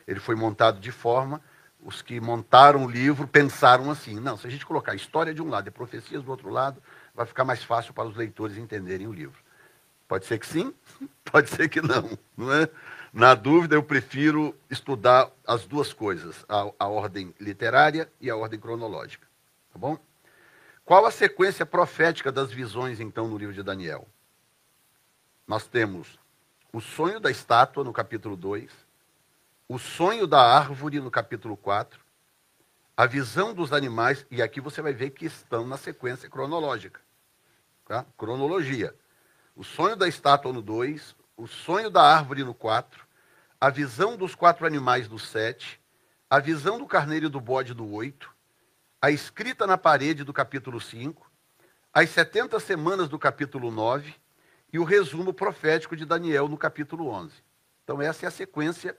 Ele 0.06 0.20
foi 0.20 0.36
montado 0.36 0.78
de 0.78 0.92
forma, 0.92 1.42
os 1.84 2.00
que 2.00 2.20
montaram 2.20 2.84
o 2.84 2.90
livro 2.90 3.26
pensaram 3.26 3.90
assim: 3.90 4.20
não, 4.20 4.36
se 4.36 4.46
a 4.46 4.50
gente 4.50 4.64
colocar 4.64 4.92
a 4.92 4.96
história 4.96 5.34
de 5.34 5.42
um 5.42 5.48
lado 5.48 5.68
e 5.68 5.70
profecias 5.70 6.22
do 6.22 6.30
outro 6.30 6.48
lado, 6.48 6.80
vai 7.14 7.26
ficar 7.26 7.44
mais 7.44 7.62
fácil 7.62 7.92
para 7.92 8.08
os 8.08 8.16
leitores 8.16 8.56
entenderem 8.56 9.06
o 9.06 9.12
livro. 9.12 9.38
Pode 10.06 10.24
ser 10.26 10.38
que 10.38 10.46
sim, 10.46 10.72
pode 11.24 11.50
ser 11.50 11.68
que 11.68 11.80
não, 11.80 12.16
não 12.36 12.52
é? 12.52 12.68
Na 13.16 13.34
dúvida, 13.34 13.74
eu 13.74 13.82
prefiro 13.82 14.54
estudar 14.68 15.30
as 15.46 15.64
duas 15.64 15.90
coisas, 15.90 16.44
a, 16.46 16.70
a 16.78 16.86
ordem 16.86 17.34
literária 17.40 18.12
e 18.20 18.28
a 18.28 18.36
ordem 18.36 18.60
cronológica. 18.60 19.26
Tá 19.72 19.78
bom? 19.78 19.98
Qual 20.84 21.06
a 21.06 21.10
sequência 21.10 21.64
profética 21.64 22.30
das 22.30 22.52
visões, 22.52 23.00
então, 23.00 23.26
no 23.26 23.38
livro 23.38 23.54
de 23.54 23.62
Daniel? 23.62 24.06
Nós 25.46 25.66
temos 25.66 26.18
o 26.70 26.78
sonho 26.78 27.18
da 27.18 27.30
estátua, 27.30 27.82
no 27.82 27.90
capítulo 27.90 28.36
2, 28.36 28.70
o 29.66 29.78
sonho 29.78 30.26
da 30.26 30.42
árvore, 30.42 31.00
no 31.00 31.10
capítulo 31.10 31.56
4, 31.56 31.98
a 32.94 33.06
visão 33.06 33.54
dos 33.54 33.72
animais, 33.72 34.26
e 34.30 34.42
aqui 34.42 34.60
você 34.60 34.82
vai 34.82 34.92
ver 34.92 35.08
que 35.08 35.24
estão 35.24 35.66
na 35.66 35.78
sequência 35.78 36.28
cronológica. 36.28 37.00
Tá? 37.86 38.04
Cronologia. 38.18 38.94
O 39.56 39.64
sonho 39.64 39.96
da 39.96 40.06
estátua 40.06 40.52
no 40.52 40.60
2, 40.60 41.16
o 41.34 41.46
sonho 41.46 41.88
da 41.88 42.02
árvore 42.02 42.44
no 42.44 42.52
4, 42.52 43.05
a 43.60 43.70
visão 43.70 44.16
dos 44.16 44.34
quatro 44.34 44.66
animais 44.66 45.08
do 45.08 45.18
7, 45.18 45.80
a 46.28 46.38
visão 46.38 46.78
do 46.78 46.86
carneiro 46.86 47.26
e 47.26 47.30
do 47.30 47.40
bode 47.40 47.72
do 47.72 47.90
8, 47.90 48.30
a 49.00 49.10
escrita 49.10 49.66
na 49.66 49.78
parede 49.78 50.24
do 50.24 50.32
capítulo 50.32 50.80
5, 50.80 51.30
as 51.92 52.10
70 52.10 52.60
semanas 52.60 53.08
do 53.08 53.18
capítulo 53.18 53.70
9 53.70 54.14
e 54.72 54.78
o 54.78 54.84
resumo 54.84 55.32
profético 55.32 55.96
de 55.96 56.04
Daniel 56.04 56.48
no 56.48 56.58
capítulo 56.58 57.08
11. 57.08 57.32
Então, 57.82 58.02
essa 58.02 58.26
é 58.26 58.28
a 58.28 58.32
sequência, 58.32 58.96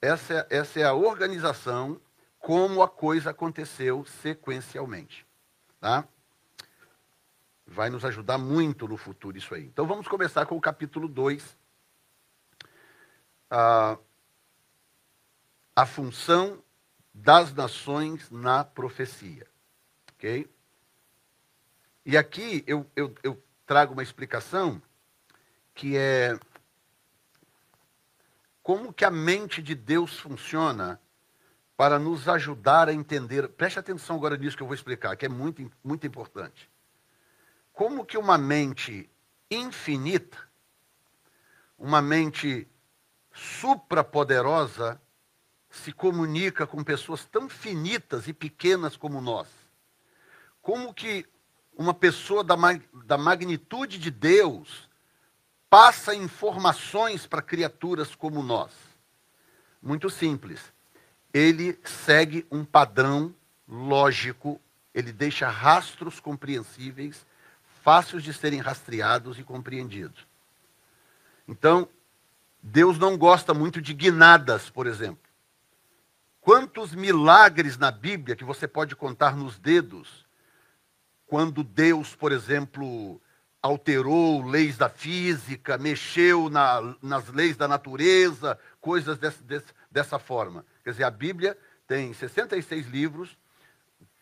essa, 0.00 0.46
essa 0.48 0.80
é 0.80 0.84
a 0.84 0.94
organização, 0.94 2.00
como 2.38 2.80
a 2.80 2.88
coisa 2.88 3.30
aconteceu 3.30 4.04
sequencialmente. 4.22 5.26
Tá? 5.80 6.06
Vai 7.66 7.90
nos 7.90 8.04
ajudar 8.04 8.38
muito 8.38 8.88
no 8.88 8.96
futuro 8.96 9.36
isso 9.36 9.54
aí. 9.54 9.64
Então, 9.64 9.86
vamos 9.86 10.08
começar 10.08 10.46
com 10.46 10.56
o 10.56 10.60
capítulo 10.60 11.08
2 11.08 11.57
a, 13.50 13.98
a 15.74 15.86
função 15.86 16.62
das 17.12 17.52
nações 17.52 18.30
na 18.30 18.64
profecia. 18.64 19.46
Ok? 20.14 20.48
E 22.04 22.16
aqui 22.16 22.64
eu, 22.66 22.86
eu, 22.96 23.14
eu 23.22 23.42
trago 23.66 23.92
uma 23.92 24.02
explicação 24.02 24.80
que 25.74 25.96
é 25.96 26.38
como 28.62 28.92
que 28.92 29.04
a 29.04 29.10
mente 29.10 29.62
de 29.62 29.74
Deus 29.74 30.18
funciona 30.18 31.00
para 31.76 31.98
nos 31.98 32.28
ajudar 32.28 32.88
a 32.88 32.92
entender. 32.92 33.48
Preste 33.48 33.78
atenção 33.78 34.16
agora 34.16 34.36
nisso 34.36 34.56
que 34.56 34.62
eu 34.62 34.66
vou 34.66 34.74
explicar, 34.74 35.16
que 35.16 35.24
é 35.24 35.28
muito, 35.28 35.70
muito 35.82 36.06
importante. 36.06 36.68
Como 37.72 38.04
que 38.04 38.18
uma 38.18 38.36
mente 38.36 39.08
infinita, 39.50 40.36
uma 41.78 42.02
mente 42.02 42.66
suprapoderosa 43.38 45.00
se 45.70 45.92
comunica 45.92 46.66
com 46.66 46.82
pessoas 46.82 47.24
tão 47.24 47.48
finitas 47.48 48.26
e 48.26 48.32
pequenas 48.32 48.96
como 48.96 49.20
nós? 49.20 49.46
Como 50.60 50.92
que 50.92 51.26
uma 51.76 51.94
pessoa 51.94 52.42
da, 52.42 52.56
da 53.04 53.16
magnitude 53.16 53.98
de 53.98 54.10
Deus 54.10 54.88
passa 55.70 56.14
informações 56.14 57.26
para 57.26 57.40
criaturas 57.40 58.14
como 58.14 58.42
nós? 58.42 58.72
Muito 59.80 60.10
simples. 60.10 60.60
Ele 61.32 61.78
segue 61.84 62.46
um 62.50 62.64
padrão 62.64 63.34
lógico, 63.68 64.60
ele 64.92 65.12
deixa 65.12 65.48
rastros 65.48 66.18
compreensíveis, 66.18 67.24
fáceis 67.82 68.22
de 68.22 68.32
serem 68.32 68.60
rastreados 68.60 69.38
e 69.38 69.44
compreendidos. 69.44 70.26
Então, 71.46 71.88
Deus 72.62 72.98
não 72.98 73.16
gosta 73.16 73.54
muito 73.54 73.80
de 73.80 73.94
guinadas, 73.94 74.68
por 74.68 74.86
exemplo. 74.86 75.28
Quantos 76.40 76.94
milagres 76.94 77.76
na 77.76 77.90
Bíblia 77.90 78.36
que 78.36 78.44
você 78.44 78.66
pode 78.66 78.96
contar 78.96 79.36
nos 79.36 79.58
dedos, 79.58 80.26
quando 81.26 81.62
Deus, 81.62 82.16
por 82.16 82.32
exemplo, 82.32 83.20
alterou 83.60 84.44
leis 84.44 84.78
da 84.78 84.88
física, 84.88 85.76
mexeu 85.76 86.48
na, 86.48 86.96
nas 87.02 87.28
leis 87.28 87.56
da 87.56 87.68
natureza, 87.68 88.58
coisas 88.80 89.18
dessa 89.90 90.18
forma. 90.18 90.64
Quer 90.82 90.92
dizer, 90.92 91.04
a 91.04 91.10
Bíblia 91.10 91.58
tem 91.86 92.12
66 92.12 92.86
livros, 92.86 93.36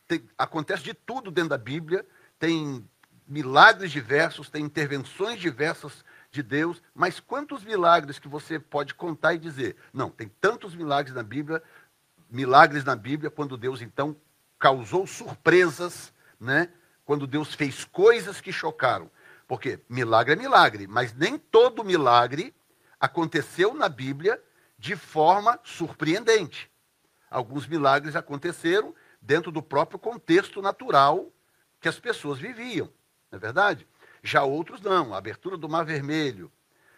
tem, 0.08 0.28
acontece 0.36 0.82
de 0.82 0.94
tudo 0.94 1.30
dentro 1.30 1.50
da 1.50 1.58
Bíblia, 1.58 2.06
tem 2.38 2.88
milagres 3.26 3.90
diversos, 3.90 4.48
tem 4.48 4.64
intervenções 4.64 5.40
diversas 5.40 6.04
de 6.36 6.42
Deus, 6.42 6.82
mas 6.94 7.18
quantos 7.18 7.64
milagres 7.64 8.18
que 8.18 8.28
você 8.28 8.58
pode 8.58 8.94
contar 8.94 9.34
e 9.34 9.38
dizer? 9.38 9.76
Não, 9.92 10.10
tem 10.10 10.28
tantos 10.40 10.74
milagres 10.74 11.14
na 11.14 11.22
Bíblia, 11.22 11.62
milagres 12.30 12.84
na 12.84 12.94
Bíblia, 12.94 13.30
quando 13.30 13.56
Deus 13.56 13.80
então 13.80 14.14
causou 14.58 15.06
surpresas, 15.06 16.12
né? 16.38 16.70
Quando 17.04 17.26
Deus 17.26 17.54
fez 17.54 17.84
coisas 17.84 18.40
que 18.40 18.52
chocaram. 18.52 19.10
Porque 19.48 19.80
milagre 19.88 20.34
é 20.34 20.36
milagre, 20.36 20.86
mas 20.86 21.14
nem 21.14 21.38
todo 21.38 21.84
milagre 21.84 22.54
aconteceu 23.00 23.72
na 23.72 23.88
Bíblia 23.88 24.42
de 24.78 24.94
forma 24.94 25.58
surpreendente. 25.64 26.70
Alguns 27.30 27.66
milagres 27.66 28.14
aconteceram 28.14 28.94
dentro 29.22 29.50
do 29.50 29.62
próprio 29.62 29.98
contexto 29.98 30.60
natural 30.60 31.32
que 31.80 31.88
as 31.88 31.98
pessoas 31.98 32.38
viviam, 32.38 32.92
não 33.30 33.36
é 33.36 33.40
verdade? 33.40 33.86
Já 34.26 34.42
outros 34.42 34.80
não. 34.80 35.14
A 35.14 35.18
abertura 35.18 35.56
do 35.56 35.68
Mar 35.68 35.84
Vermelho, 35.84 36.50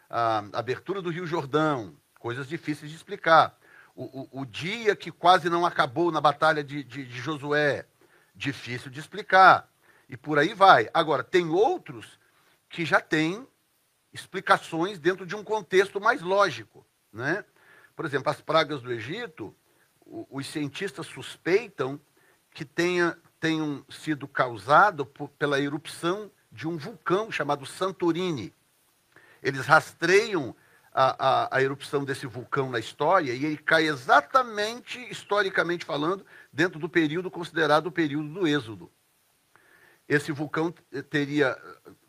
a 0.08 0.38
abertura 0.54 1.02
do 1.02 1.10
Rio 1.10 1.26
Jordão, 1.26 1.94
coisas 2.18 2.48
difíceis 2.48 2.90
de 2.90 2.96
explicar. 2.96 3.54
O, 3.94 4.22
o, 4.22 4.40
o 4.40 4.46
dia 4.46 4.96
que 4.96 5.12
quase 5.12 5.50
não 5.50 5.66
acabou 5.66 6.10
na 6.10 6.22
batalha 6.22 6.64
de, 6.64 6.82
de, 6.82 7.04
de 7.04 7.18
Josué, 7.18 7.86
difícil 8.34 8.90
de 8.90 8.98
explicar. 8.98 9.70
E 10.08 10.16
por 10.16 10.38
aí 10.38 10.54
vai. 10.54 10.88
Agora, 10.94 11.22
tem 11.22 11.50
outros 11.50 12.18
que 12.66 12.86
já 12.86 12.98
têm 12.98 13.46
explicações 14.10 14.98
dentro 14.98 15.26
de 15.26 15.36
um 15.36 15.44
contexto 15.44 16.00
mais 16.00 16.22
lógico. 16.22 16.86
Né? 17.12 17.44
Por 17.94 18.06
exemplo, 18.06 18.30
as 18.30 18.40
pragas 18.40 18.80
do 18.80 18.90
Egito, 18.90 19.54
os 20.06 20.46
cientistas 20.46 21.06
suspeitam 21.06 22.00
que 22.52 22.64
tenha, 22.64 23.18
tenham 23.38 23.84
sido 23.90 24.26
causado 24.26 25.04
pela 25.38 25.60
erupção 25.60 26.30
de 26.50 26.66
um 26.66 26.76
vulcão 26.76 27.30
chamado 27.30 27.66
Santorini. 27.66 28.52
Eles 29.42 29.66
rastreiam 29.66 30.54
a, 30.92 31.28
a, 31.44 31.56
a, 31.56 31.62
erupção 31.62 32.04
desse 32.04 32.26
vulcão 32.26 32.70
na 32.70 32.78
história 32.78 33.32
e 33.32 33.44
ele 33.44 33.56
cai 33.56 33.86
exatamente, 33.86 34.98
historicamente 35.10 35.84
falando, 35.84 36.24
dentro 36.52 36.78
do 36.78 36.88
período 36.88 37.30
considerado 37.30 37.86
o 37.86 37.92
período 37.92 38.28
do 38.28 38.48
Êxodo. 38.48 38.90
Esse 40.08 40.32
vulcão 40.32 40.74
teria. 41.10 41.56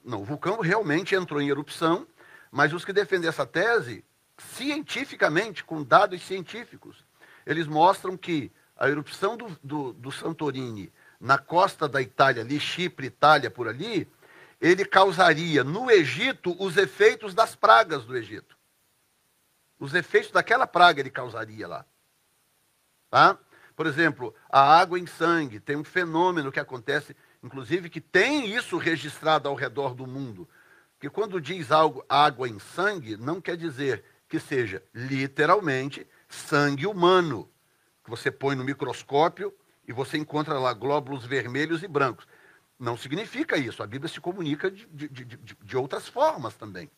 Não, 0.04 0.22
o 0.22 0.26
vulcão 0.26 0.60
realmente 0.60 1.14
entrou 1.14 1.42
em 1.42 1.50
erupção, 1.50 2.08
mas 2.50 2.74
os 2.74 2.86
que 2.86 2.94
defendem 2.94 3.28
essa 3.28 3.46
tese, 3.46 4.04
cientificamente, 4.38 5.64
com 5.64 5.84
dados 5.84 6.22
científicos, 6.24 7.04
eles 7.46 7.68
mostram 7.68 8.16
que 8.16 8.52
a 8.78 8.90
erupção 8.90 9.36
do, 9.36 9.60
do, 9.62 9.94
do 9.94 10.12
Santorini 10.12 10.92
na 11.20 11.38
costa 11.38 11.88
da 11.88 12.02
Itália, 12.02 12.42
ali, 12.42 12.60
Chipre, 12.60 13.08
Itália, 13.08 13.52
por 13.52 13.68
ali, 13.68 14.08
ele 14.60 14.84
causaria 14.86 15.64
no 15.64 15.90
Egito 15.90 16.56
os 16.60 16.76
efeitos 16.78 17.34
das 17.34 17.56
pragas 17.56 18.06
do 18.06 18.16
Egito. 18.16 18.58
Os 19.80 19.94
efeitos 19.94 20.32
daquela 20.32 20.68
praga 20.68 21.00
ele 21.00 21.10
causaria 21.10 21.68
lá. 21.68 21.86
Tá? 23.10 23.38
Por 23.76 23.88
exemplo, 23.88 24.36
a 24.50 24.78
água 24.78 25.00
em 25.00 25.08
sangue 25.08 25.60
tem 25.60 25.78
um 25.78 25.84
fenômeno 25.86 26.52
que 26.52 26.60
acontece, 26.60 27.16
inclusive 27.42 27.90
que 27.90 28.02
tem 28.02 28.54
isso 28.54 28.78
registrado 28.78 29.48
ao 29.48 29.56
redor 29.56 29.96
do 29.96 30.06
mundo. 30.06 30.48
Que 31.00 31.10
quando 31.10 31.40
diz 31.40 31.72
algo 31.72 32.04
água 32.10 32.50
em 32.50 32.60
sangue, 32.60 33.16
não 33.16 33.40
quer 33.40 33.56
dizer 33.56 34.04
que 34.28 34.38
seja 34.38 34.84
literalmente 34.94 36.06
sangue 36.28 36.86
humano, 36.86 37.50
que 38.04 38.10
você 38.10 38.30
põe 38.30 38.56
no 38.56 38.66
microscópio 38.66 39.54
e 39.88 39.94
você 39.94 40.18
encontra 40.18 40.60
lá 40.60 40.74
glóbulos 40.74 41.26
vermelhos 41.26 41.82
e 41.82 41.88
brancos. 41.88 42.28
Não 42.80 42.96
significa 42.96 43.58
isso. 43.58 43.84
A 43.84 43.88
Bíblia 43.88 44.12
se 44.12 44.22
comunica 44.22 44.72
de, 44.72 44.88
de, 44.88 45.10
de, 45.10 45.38
de 45.62 45.78
outras 45.78 46.08
formas 46.08 46.56
também. 46.56 46.90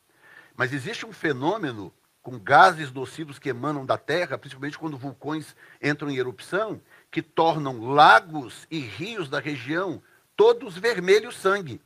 Mas 0.56 0.72
existe 0.72 1.06
um 1.08 1.12
fenômeno 1.12 1.91
com 2.22 2.38
gases 2.38 2.91
nocivos 2.91 3.39
que 3.39 3.50
emanam 3.50 3.84
da 3.84 3.98
Terra, 3.98 4.38
principalmente 4.38 4.78
quando 4.78 4.96
vulcões 4.96 5.56
entram 5.82 6.12
em 6.12 6.17
erupção, 6.17 6.80
que 7.10 7.20
tornam 7.20 7.91
lagos 7.91 8.67
e 8.70 8.78
rios 8.78 9.28
da 9.28 9.39
região 9.39 10.04
todos 10.36 10.78
vermelhos 10.78 11.36
sangue. 11.36 11.82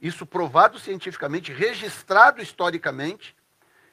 Isso 0.00 0.24
provado 0.24 0.78
cientificamente, 0.78 1.52
registrado 1.52 2.40
historicamente, 2.40 3.34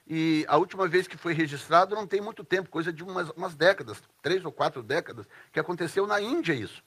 e 0.08 0.46
a 0.48 0.58
última 0.58 0.88
vez 0.88 1.08
que 1.08 1.18
foi 1.18 1.34
registrado 1.34 1.96
não 1.96 2.06
tem 2.06 2.22
muito 2.22 2.44
tempo, 2.44 2.70
coisa 2.70 2.94
de 2.94 3.04
umas, 3.04 3.30
umas 3.32 3.56
décadas, 3.56 4.02
três 4.22 4.46
ou 4.46 4.52
quatro 4.52 4.84
décadas, 4.84 5.28
que 5.52 5.60
aconteceu 5.60 6.06
na 6.06 6.22
Índia 6.22 6.54
isso 6.54 6.84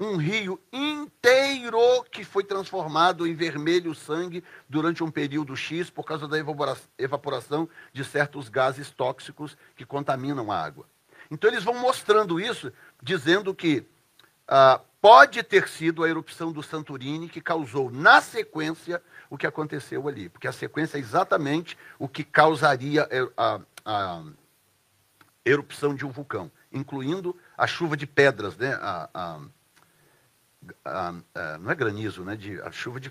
um 0.00 0.16
rio 0.16 0.58
inteiro 0.72 1.78
que 2.10 2.24
foi 2.24 2.42
transformado 2.42 3.26
em 3.26 3.34
vermelho 3.34 3.94
sangue 3.94 4.42
durante 4.66 5.04
um 5.04 5.10
período 5.10 5.54
X 5.54 5.90
por 5.90 6.04
causa 6.04 6.26
da 6.26 6.36
evaporação 6.98 7.68
de 7.92 8.02
certos 8.02 8.48
gases 8.48 8.90
tóxicos 8.90 9.58
que 9.76 9.84
contaminam 9.84 10.50
a 10.50 10.58
água. 10.58 10.86
Então 11.30 11.50
eles 11.50 11.62
vão 11.62 11.74
mostrando 11.74 12.40
isso, 12.40 12.72
dizendo 13.02 13.54
que 13.54 13.84
ah, 14.48 14.80
pode 15.02 15.42
ter 15.42 15.68
sido 15.68 16.02
a 16.02 16.08
erupção 16.08 16.50
do 16.50 16.62
Santorini 16.62 17.28
que 17.28 17.40
causou, 17.40 17.90
na 17.90 18.22
sequência, 18.22 19.02
o 19.28 19.36
que 19.36 19.46
aconteceu 19.46 20.08
ali. 20.08 20.30
Porque 20.30 20.48
a 20.48 20.52
sequência 20.52 20.96
é 20.96 21.00
exatamente 21.00 21.76
o 21.98 22.08
que 22.08 22.24
causaria 22.24 23.06
eh, 23.10 23.28
a, 23.36 23.60
a 23.84 24.22
erupção 25.44 25.94
de 25.94 26.04
um 26.04 26.10
vulcão, 26.10 26.50
incluindo 26.72 27.36
a 27.56 27.66
chuva 27.66 27.96
de 27.96 28.06
pedras, 28.06 28.56
né? 28.56 28.74
A, 28.80 29.08
a, 29.14 29.40
a, 30.84 31.14
a, 31.34 31.58
não 31.58 31.70
é 31.70 31.74
granizo, 31.74 32.22
né? 32.22 32.36
De, 32.36 32.60
a 32.62 32.70
chuva 32.70 33.00
de. 33.00 33.10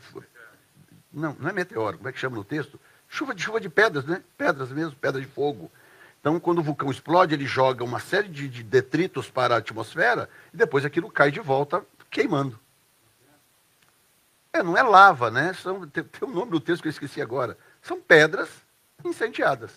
Não, 1.12 1.36
não 1.40 1.50
é 1.50 1.54
meteoro, 1.54 1.98
como 1.98 2.10
é 2.10 2.12
que 2.12 2.20
chama 2.20 2.36
no 2.36 2.44
texto? 2.44 2.80
Chuva 3.08 3.34
de 3.34 3.42
chuva 3.42 3.60
de 3.60 3.70
pedras, 3.70 4.06
né? 4.06 4.24
Pedras 4.38 4.72
mesmo, 4.72 4.96
pedra 4.96 5.20
de 5.20 5.28
fogo. 5.28 5.72
Então, 6.20 6.40
quando 6.40 6.60
o 6.60 6.64
vulcão 6.64 6.92
explode, 6.92 7.34
ele 7.34 7.46
joga 7.46 7.84
uma 7.84 8.00
série 8.00 8.28
de, 8.28 8.48
de 8.48 8.62
detritos 8.62 9.30
para 9.30 9.56
a 9.56 9.58
atmosfera 9.60 10.30
e 10.54 10.58
depois 10.58 10.86
aquilo 10.86 11.10
cai 11.10 11.32
de 11.32 11.40
volta 11.40 11.84
queimando. 12.12 12.60
É, 14.52 14.62
não 14.62 14.78
é 14.78 14.84
lava, 14.84 15.32
né? 15.32 15.54
São, 15.54 15.88
tem, 15.88 16.04
tem 16.04 16.28
um 16.28 16.34
nome 16.34 16.52
do 16.52 16.60
texto 16.60 16.82
que 16.82 16.88
eu 16.88 16.92
esqueci 16.92 17.22
agora. 17.22 17.58
São 17.82 18.02
pedras 18.02 18.50
incendiadas. 19.06 19.72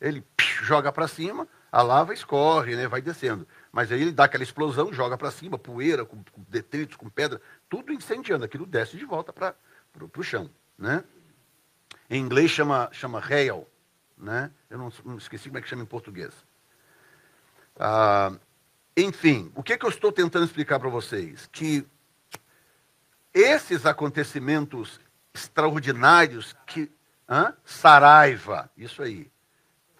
Ele 0.00 0.22
psh, 0.36 0.62
joga 0.62 0.92
para 0.92 1.08
cima, 1.08 1.48
a 1.72 1.82
lava 1.82 2.14
escorre, 2.14 2.76
né? 2.76 2.86
vai 2.86 3.00
descendo. 3.00 3.46
Mas 3.72 3.92
aí 3.92 4.02
ele 4.02 4.12
dá 4.12 4.24
aquela 4.24 4.42
explosão, 4.42 4.92
joga 4.92 5.16
para 5.16 5.30
cima, 5.30 5.56
poeira, 5.56 6.04
com, 6.04 6.22
com, 6.24 6.42
detritos, 6.48 6.96
com 6.96 7.08
pedra, 7.08 7.40
tudo 7.68 7.92
incendiando. 7.92 8.44
Aquilo 8.44 8.66
desce 8.66 8.96
de 8.96 9.04
volta 9.04 9.32
para 9.32 9.54
o 10.16 10.22
chão. 10.22 10.50
Né? 10.76 11.04
Em 12.08 12.20
inglês 12.20 12.50
chama, 12.50 12.88
chama 12.92 13.20
hail. 13.20 13.66
Né? 14.18 14.50
Eu 14.68 14.78
não, 14.78 14.92
não 15.04 15.18
esqueci 15.18 15.48
como 15.48 15.58
é 15.58 15.62
que 15.62 15.68
chama 15.68 15.82
em 15.82 15.86
português. 15.86 16.34
Ah, 17.78 18.32
enfim, 18.96 19.52
o 19.54 19.62
que, 19.62 19.78
que 19.78 19.86
eu 19.86 19.90
estou 19.90 20.10
tentando 20.10 20.44
explicar 20.44 20.80
para 20.80 20.88
vocês? 20.88 21.48
Que 21.52 21.86
esses 23.32 23.86
acontecimentos 23.86 25.00
extraordinários 25.32 26.54
que. 26.66 26.90
Hã? 27.28 27.54
Saraiva, 27.64 28.68
isso 28.76 29.00
aí. 29.02 29.30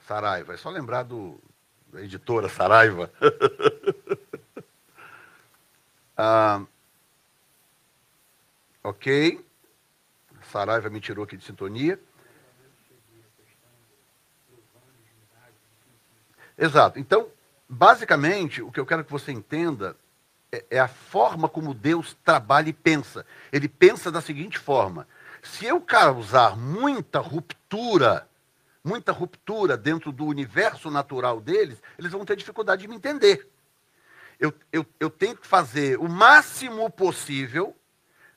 Saraiva, 0.07 0.55
é 0.55 0.57
só 0.57 0.69
lembrar 0.69 1.05
do, 1.05 1.41
da 1.93 2.03
editora 2.03 2.49
Saraiva. 2.49 3.11
ah, 6.17 6.63
ok. 8.83 9.45
Saraiva 10.51 10.89
me 10.89 11.01
tirou 11.01 11.25
aqui 11.25 11.37
de 11.37 11.45
sintonia. 11.45 11.99
Exato. 16.57 16.99
Então, 16.99 17.29
basicamente, 17.69 18.63
o 18.63 18.71
que 18.71 18.79
eu 18.79 18.87
quero 18.87 19.05
que 19.05 19.11
você 19.11 19.33
entenda 19.33 19.97
é, 20.53 20.65
é, 20.71 20.81
a 20.81 20.89
forma 20.89 21.49
como 21.49 21.73
Deus 21.73 22.17
trabalha 22.25 22.69
e 22.69 22.73
pensa. 22.73 23.25
Ele 23.53 23.69
pensa 23.69 24.11
da 24.11 24.21
seguinte 24.21 24.59
forma: 24.59 25.07
se 25.43 25.67
eu 25.67 25.81
causar 25.81 26.57
muita 26.57 27.21
ruptura 27.21 28.29
muita 28.85 29.13
ruptura 29.13 29.77
dentro 29.77 30.11
do 30.13 30.25
universo 30.25 30.91
natural 30.91 31.41
deles, 31.41 31.83
eles 31.99 32.13
vão 32.13 32.25
ter 32.25 32.37
dificuldade 32.37 32.83
de 32.83 32.89
me 32.89 32.97
entender. 32.97 33.49
Eu, 34.39 34.55
eu, 34.73 34.87
eu 34.99 35.11
tenho 35.11 35.37
que 35.37 35.47
fazer 35.47 35.99
o 35.99 36.09
máximo 36.09 36.89
possível 36.91 37.77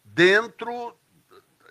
dentro 0.04 0.96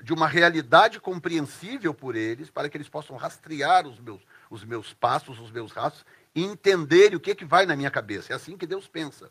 de 0.02 0.12
uma 0.12 0.26
realidade 0.26 0.98
compreensível 0.98 1.94
por 1.94 2.16
eles, 2.16 2.50
para 2.50 2.68
que 2.68 2.76
eles 2.76 2.88
possam 2.88 3.16
rastrear 3.16 3.86
os 3.86 4.00
meus, 4.00 4.20
os 4.50 4.64
meus 4.64 4.92
passos, 4.92 5.38
os 5.38 5.50
meus 5.50 5.70
rastros, 5.70 6.04
e 6.34 6.42
entenderem 6.42 7.16
o 7.16 7.20
que, 7.20 7.30
é 7.30 7.34
que 7.34 7.44
vai 7.44 7.66
na 7.66 7.76
minha 7.76 7.90
cabeça. 7.90 8.32
É 8.32 8.36
assim 8.36 8.56
que 8.56 8.66
Deus 8.66 8.88
pensa. 8.88 9.30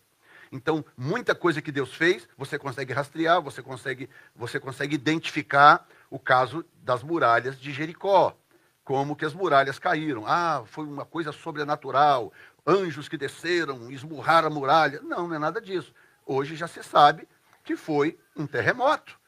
Então, 0.52 0.86
muita 0.96 1.34
coisa 1.34 1.62
que 1.62 1.72
Deus 1.72 1.94
fez, 1.94 2.28
você 2.38 2.60
consegue 2.60 2.94
rastrear, 2.94 3.42
você 3.42 3.62
consegue, 3.62 4.10
você 4.36 4.60
consegue 4.60 4.96
identificar 4.96 5.88
o 6.10 6.20
caso 6.20 6.64
das 6.84 7.02
muralhas 7.04 7.60
de 7.60 7.72
Jericó 7.72 8.38
como 8.84 9.16
que 9.16 9.26
as 9.26 9.34
muralhas 9.34 9.80
caíram. 9.80 10.26
Ah, 10.26 10.64
foi 10.66 10.86
uma 10.86 11.06
coisa 11.06 11.32
sobrenatural, 11.32 12.32
anjos 12.66 13.08
que 13.08 13.18
desceram, 13.18 13.92
esmurraram 13.92 14.48
a 14.48 14.52
muralha. 14.52 15.02
Não, 15.02 15.28
não 15.28 15.36
é 15.36 15.40
nada 15.40 15.62
disso. 15.62 15.94
Hoje 16.26 16.56
já 16.56 16.68
se 16.68 16.84
sabe 16.84 17.28
que 17.64 17.76
foi 17.76 18.20
um 18.36 18.48
terremoto. 18.48 19.20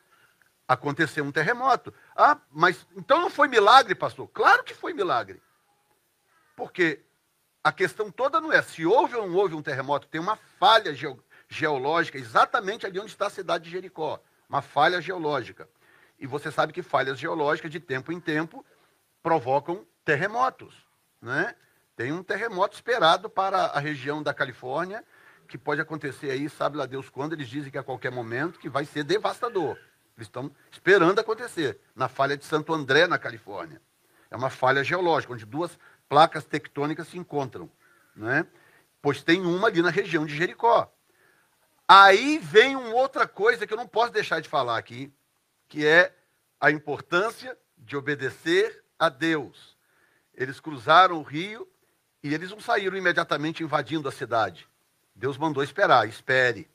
Aconteceu 0.67 1.23
um 1.23 1.31
terremoto. 1.31 1.93
Ah, 2.15 2.37
mas 2.51 2.87
então 2.95 3.21
não 3.21 3.29
foi 3.29 3.47
milagre, 3.47 3.93
pastor? 3.93 4.27
Claro 4.29 4.63
que 4.63 4.73
foi 4.73 4.93
milagre. 4.93 5.41
Porque 6.55 7.01
a 7.63 7.71
questão 7.71 8.11
toda 8.11 8.41
não 8.41 8.51
é 8.51 8.61
se 8.61 8.85
houve 8.85 9.15
ou 9.15 9.27
não 9.27 9.35
houve 9.35 9.55
um 9.55 9.61
terremoto, 9.61 10.07
tem 10.07 10.19
uma 10.19 10.35
falha 10.35 10.93
geológica 11.47 12.17
exatamente 12.17 12.85
ali 12.85 12.99
onde 12.99 13.11
está 13.11 13.27
a 13.27 13.29
cidade 13.29 13.65
de 13.65 13.71
Jericó. 13.71 14.19
Uma 14.49 14.61
falha 14.61 15.01
geológica. 15.01 15.67
E 16.19 16.27
você 16.27 16.51
sabe 16.51 16.73
que 16.73 16.83
falhas 16.83 17.19
geológicas, 17.19 17.71
de 17.71 17.79
tempo 17.79 18.11
em 18.11 18.19
tempo, 18.19 18.65
provocam 19.23 19.87
terremotos. 20.03 20.75
Né? 21.21 21.55
Tem 21.95 22.11
um 22.11 22.21
terremoto 22.21 22.75
esperado 22.75 23.29
para 23.29 23.67
a 23.67 23.79
região 23.79 24.21
da 24.21 24.33
Califórnia, 24.33 25.03
que 25.47 25.57
pode 25.57 25.79
acontecer 25.79 26.29
aí, 26.29 26.49
sabe 26.49 26.77
lá 26.77 26.85
Deus 26.85 27.09
quando, 27.09 27.33
eles 27.33 27.47
dizem 27.47 27.71
que 27.71 27.77
a 27.77 27.83
qualquer 27.83 28.11
momento, 28.11 28.59
que 28.59 28.69
vai 28.69 28.85
ser 28.85 29.03
devastador. 29.03 29.77
Eles 30.15 30.27
estão 30.27 30.51
esperando 30.69 31.19
acontecer, 31.19 31.79
na 31.95 32.07
falha 32.07 32.37
de 32.37 32.45
Santo 32.45 32.73
André, 32.73 33.07
na 33.07 33.17
Califórnia. 33.17 33.81
É 34.29 34.35
uma 34.35 34.49
falha 34.49 34.83
geológica, 34.83 35.33
onde 35.33 35.45
duas 35.45 35.77
placas 36.09 36.45
tectônicas 36.45 37.07
se 37.07 37.17
encontram. 37.17 37.71
Né? 38.15 38.45
Pois 39.01 39.23
tem 39.23 39.41
uma 39.41 39.67
ali 39.67 39.81
na 39.81 39.89
região 39.89 40.25
de 40.25 40.35
Jericó. 40.35 40.91
Aí 41.87 42.37
vem 42.37 42.75
uma 42.75 42.95
outra 42.95 43.27
coisa 43.27 43.65
que 43.65 43.73
eu 43.73 43.77
não 43.77 43.87
posso 43.87 44.11
deixar 44.11 44.39
de 44.39 44.49
falar 44.49 44.77
aqui, 44.77 45.11
que 45.67 45.85
é 45.85 46.13
a 46.59 46.71
importância 46.71 47.57
de 47.77 47.97
obedecer 47.97 48.82
a 49.05 49.09
Deus. 49.09 49.77
Eles 50.33 50.59
cruzaram 50.59 51.19
o 51.19 51.23
rio 51.23 51.67
e 52.23 52.33
eles 52.33 52.51
não 52.51 52.59
saíram 52.59 52.97
imediatamente 52.97 53.63
invadindo 53.63 54.07
a 54.07 54.11
cidade. 54.11 54.67
Deus 55.15 55.37
mandou 55.37 55.63
esperar, 55.63 56.07
espere, 56.07 56.67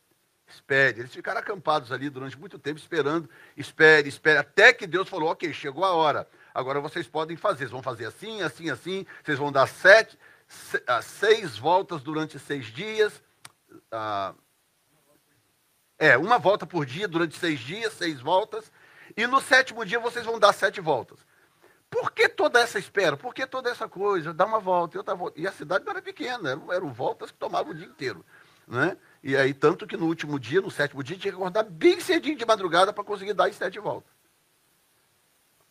espere. 0.47 1.01
Eles 1.01 1.13
ficaram 1.13 1.41
acampados 1.41 1.91
ali 1.91 2.09
durante 2.09 2.39
muito 2.39 2.59
tempo 2.59 2.79
esperando, 2.79 3.29
espere, 3.57 4.09
espere, 4.09 4.39
até 4.39 4.73
que 4.73 4.87
Deus 4.87 5.09
falou: 5.09 5.31
ok, 5.31 5.53
chegou 5.53 5.85
a 5.85 5.93
hora. 5.93 6.29
Agora 6.55 6.81
vocês 6.81 7.07
podem 7.07 7.37
fazer. 7.37 7.59
Vocês 7.59 7.71
vão 7.71 7.83
fazer 7.83 8.07
assim, 8.07 8.43
assim, 8.43 8.71
assim. 8.71 9.07
Vocês 9.25 9.39
vão 9.39 9.51
dar 9.51 9.67
sete, 9.67 10.19
ah, 10.87 11.03
seis 11.03 11.57
voltas 11.57 12.03
durante 12.03 12.39
seis 12.39 12.67
dias. 12.67 13.23
Ah, 13.91 14.35
é, 15.99 16.17
uma 16.17 16.39
volta 16.39 16.65
por 16.65 16.87
dia 16.87 17.09
durante 17.09 17.37
seis 17.37 17.59
dias, 17.59 17.93
seis 17.93 18.21
voltas. 18.21 18.71
E 19.17 19.27
no 19.27 19.41
sétimo 19.41 19.85
dia 19.85 19.99
vocês 19.99 20.25
vão 20.25 20.39
dar 20.39 20.53
sete 20.53 20.81
voltas. 20.81 21.19
Por 21.91 22.13
que 22.13 22.29
toda 22.29 22.61
essa 22.61 22.79
espera? 22.79 23.17
Por 23.17 23.35
que 23.35 23.47
toda 23.47 23.71
essa 23.71 23.89
coisa? 23.89 24.35
Dá 24.35 24.45
uma 24.45 24.61
volta 24.61 24.97
e 24.97 24.99
outra 24.99 25.15
volta. 25.15 25.41
E 25.41 25.47
a 25.47 25.53
cidade 25.53 25.85
não 25.85 25.93
era 25.93 26.03
pequena, 26.03 26.51
eram, 26.71 26.93
voltas 26.93 27.31
que 27.31 27.39
tomavam 27.39 27.73
o 27.73 27.75
dia 27.75 27.87
inteiro. 27.87 28.25
Né? 28.67 28.97
E 29.23 29.35
aí, 29.37 29.55
tanto 29.55 29.87
que 29.87 29.97
no 29.97 30.07
último 30.07 30.39
dia, 30.39 30.61
no 30.61 30.71
sétimo 30.71 31.03
dia, 31.03 31.17
tinha 31.17 31.33
que 31.33 31.39
acordar 31.39 31.65
bem 31.65 32.01
cedinho 32.01 32.37
de 32.37 32.45
madrugada 32.45 32.93
para 32.93 33.05
conseguir 33.05 33.33
dar 33.33 33.49
as 33.49 33.57
sete 33.57 33.79
voltas. 33.79 34.13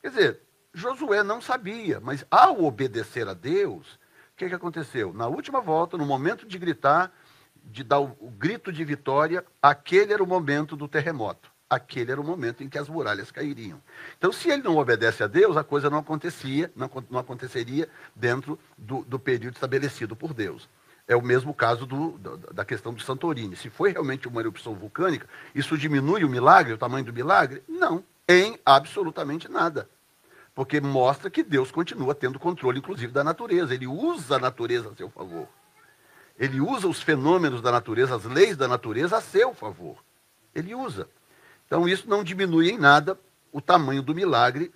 Quer 0.01 0.09
dizer, 0.09 0.41
Josué 0.73 1.21
não 1.21 1.39
sabia, 1.41 1.99
mas 1.99 2.25
ao 2.31 2.63
obedecer 2.63 3.27
a 3.27 3.33
Deus, 3.33 3.93
o 3.93 4.37
que, 4.37 4.49
que 4.49 4.55
aconteceu? 4.55 5.13
Na 5.13 5.27
última 5.27 5.61
volta, 5.61 5.97
no 5.97 6.05
momento 6.05 6.47
de 6.47 6.57
gritar, 6.57 7.11
de 7.63 7.83
dar 7.83 7.99
o, 7.99 8.17
o 8.19 8.31
grito 8.31 8.71
de 8.71 8.83
vitória, 8.83 9.45
aquele 9.61 10.13
era 10.13 10.23
o 10.23 10.27
momento 10.27 10.75
do 10.75 10.87
terremoto. 10.87 11.51
Aquele 11.69 12.11
era 12.11 12.21
o 12.21 12.23
momento 12.23 12.63
em 12.63 12.69
que 12.69 12.77
as 12.77 12.87
muralhas 12.87 13.29
cairiam. 13.29 13.81
Então, 14.17 14.31
se 14.31 14.49
ele 14.49 14.63
não 14.63 14.77
obedece 14.77 15.21
a 15.21 15.27
Deus, 15.27 15.57
a 15.57 15.63
coisa 15.63 15.89
não 15.89 15.97
acontecia, 15.97 16.71
não, 16.75 16.89
não 17.09 17.19
aconteceria 17.19 17.89
dentro 18.15 18.57
do, 18.77 19.03
do 19.03 19.19
período 19.19 19.55
estabelecido 19.55 20.15
por 20.15 20.33
Deus. 20.33 20.69
É 21.07 21.15
o 21.15 21.21
mesmo 21.21 21.53
caso 21.53 21.85
do, 21.85 22.17
da 22.53 22.65
questão 22.65 22.93
do 22.93 23.01
Santorini. 23.01 23.55
Se 23.55 23.69
foi 23.69 23.91
realmente 23.91 24.27
uma 24.27 24.41
erupção 24.41 24.75
vulcânica, 24.75 25.27
isso 25.53 25.77
diminui 25.77 26.23
o 26.23 26.29
milagre, 26.29 26.73
o 26.73 26.77
tamanho 26.77 27.05
do 27.05 27.13
milagre? 27.13 27.63
Não, 27.67 28.03
em 28.27 28.59
absolutamente 28.65 29.49
nada. 29.49 29.89
Porque 30.53 30.81
mostra 30.81 31.29
que 31.29 31.43
Deus 31.43 31.71
continua 31.71 32.15
tendo 32.15 32.39
controle, 32.39 32.79
inclusive, 32.79 33.11
da 33.11 33.23
natureza. 33.23 33.73
Ele 33.73 33.87
usa 33.87 34.37
a 34.37 34.39
natureza 34.39 34.89
a 34.89 34.95
seu 34.95 35.09
favor. 35.09 35.47
Ele 36.37 36.59
usa 36.59 36.87
os 36.87 37.01
fenômenos 37.01 37.61
da 37.61 37.71
natureza, 37.71 38.15
as 38.15 38.25
leis 38.25 38.57
da 38.57 38.67
natureza 38.67 39.17
a 39.17 39.21
seu 39.21 39.53
favor. 39.53 40.03
Ele 40.53 40.73
usa. 40.73 41.07
Então, 41.67 41.87
isso 41.87 42.09
não 42.09 42.23
diminui 42.23 42.69
em 42.71 42.77
nada 42.77 43.19
o 43.51 43.61
tamanho 43.61 44.01
do 44.01 44.15
milagre 44.15 44.73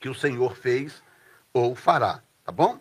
que 0.00 0.08
o 0.08 0.14
Senhor 0.14 0.56
fez 0.56 1.02
ou 1.52 1.74
fará. 1.74 2.22
Tá 2.44 2.50
bom? 2.50 2.80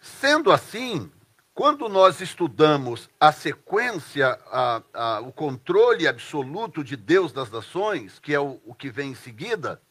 Sendo 0.00 0.50
assim, 0.52 1.10
quando 1.52 1.88
nós 1.88 2.20
estudamos 2.20 3.10
a 3.18 3.32
sequência, 3.32 4.38
a, 4.46 4.82
a, 4.94 5.20
o 5.20 5.32
controle 5.32 6.06
absoluto 6.06 6.84
de 6.84 6.96
Deus 6.96 7.32
das 7.32 7.50
nações, 7.50 8.20
que 8.20 8.32
é 8.32 8.38
o, 8.38 8.60
o 8.64 8.72
que 8.72 8.90
vem 8.90 9.10
em 9.10 9.16
seguida, 9.16 9.82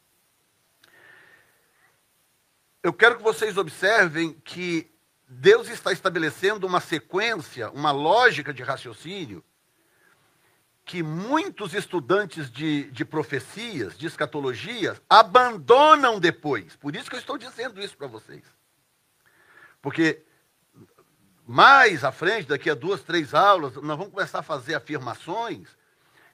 eu 2.82 2.92
quero 2.92 3.18
que 3.18 3.22
vocês 3.22 3.58
observem 3.58 4.32
que 4.44 4.90
Deus 5.28 5.68
está 5.68 5.92
estabelecendo 5.92 6.66
uma 6.66 6.80
sequência, 6.80 7.70
uma 7.70 7.90
lógica 7.90 8.54
de 8.54 8.62
raciocínio, 8.62 9.44
que 10.88 11.00
muitos 11.02 11.74
estudantes 11.74 12.50
de, 12.50 12.90
de 12.90 13.04
profecias, 13.04 13.98
de 13.98 14.06
escatologias, 14.06 15.02
abandonam 15.06 16.18
depois. 16.18 16.76
Por 16.76 16.96
isso 16.96 17.10
que 17.10 17.16
eu 17.16 17.20
estou 17.20 17.36
dizendo 17.36 17.78
isso 17.78 17.94
para 17.94 18.06
vocês. 18.06 18.42
Porque 19.82 20.24
mais 21.46 22.04
à 22.04 22.10
frente, 22.10 22.48
daqui 22.48 22.70
a 22.70 22.74
duas, 22.74 23.02
três 23.02 23.34
aulas, 23.34 23.74
nós 23.74 23.98
vamos 23.98 24.14
começar 24.14 24.38
a 24.38 24.42
fazer 24.42 24.74
afirmações. 24.74 25.68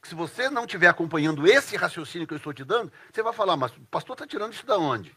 Que 0.00 0.06
se 0.06 0.14
você 0.14 0.48
não 0.48 0.66
estiver 0.66 0.86
acompanhando 0.86 1.48
esse 1.48 1.76
raciocínio 1.76 2.28
que 2.28 2.34
eu 2.34 2.38
estou 2.38 2.54
te 2.54 2.62
dando, 2.62 2.92
você 3.12 3.24
vai 3.24 3.32
falar, 3.32 3.56
mas 3.56 3.76
o 3.76 3.80
pastor 3.86 4.14
está 4.14 4.24
tirando 4.24 4.52
isso 4.52 4.64
da 4.64 4.78
onde? 4.78 5.16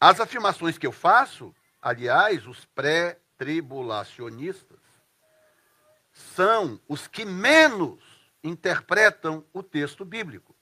As 0.00 0.18
afirmações 0.18 0.76
que 0.76 0.86
eu 0.86 0.92
faço, 0.92 1.54
aliás, 1.80 2.44
os 2.44 2.64
pré-tribulacionistas, 2.74 4.81
são 6.12 6.80
os 6.88 7.06
que 7.06 7.24
menos 7.24 8.00
interpretam 8.44 9.44
o 9.52 9.62
texto 9.62 10.04
bíblico. 10.04 10.54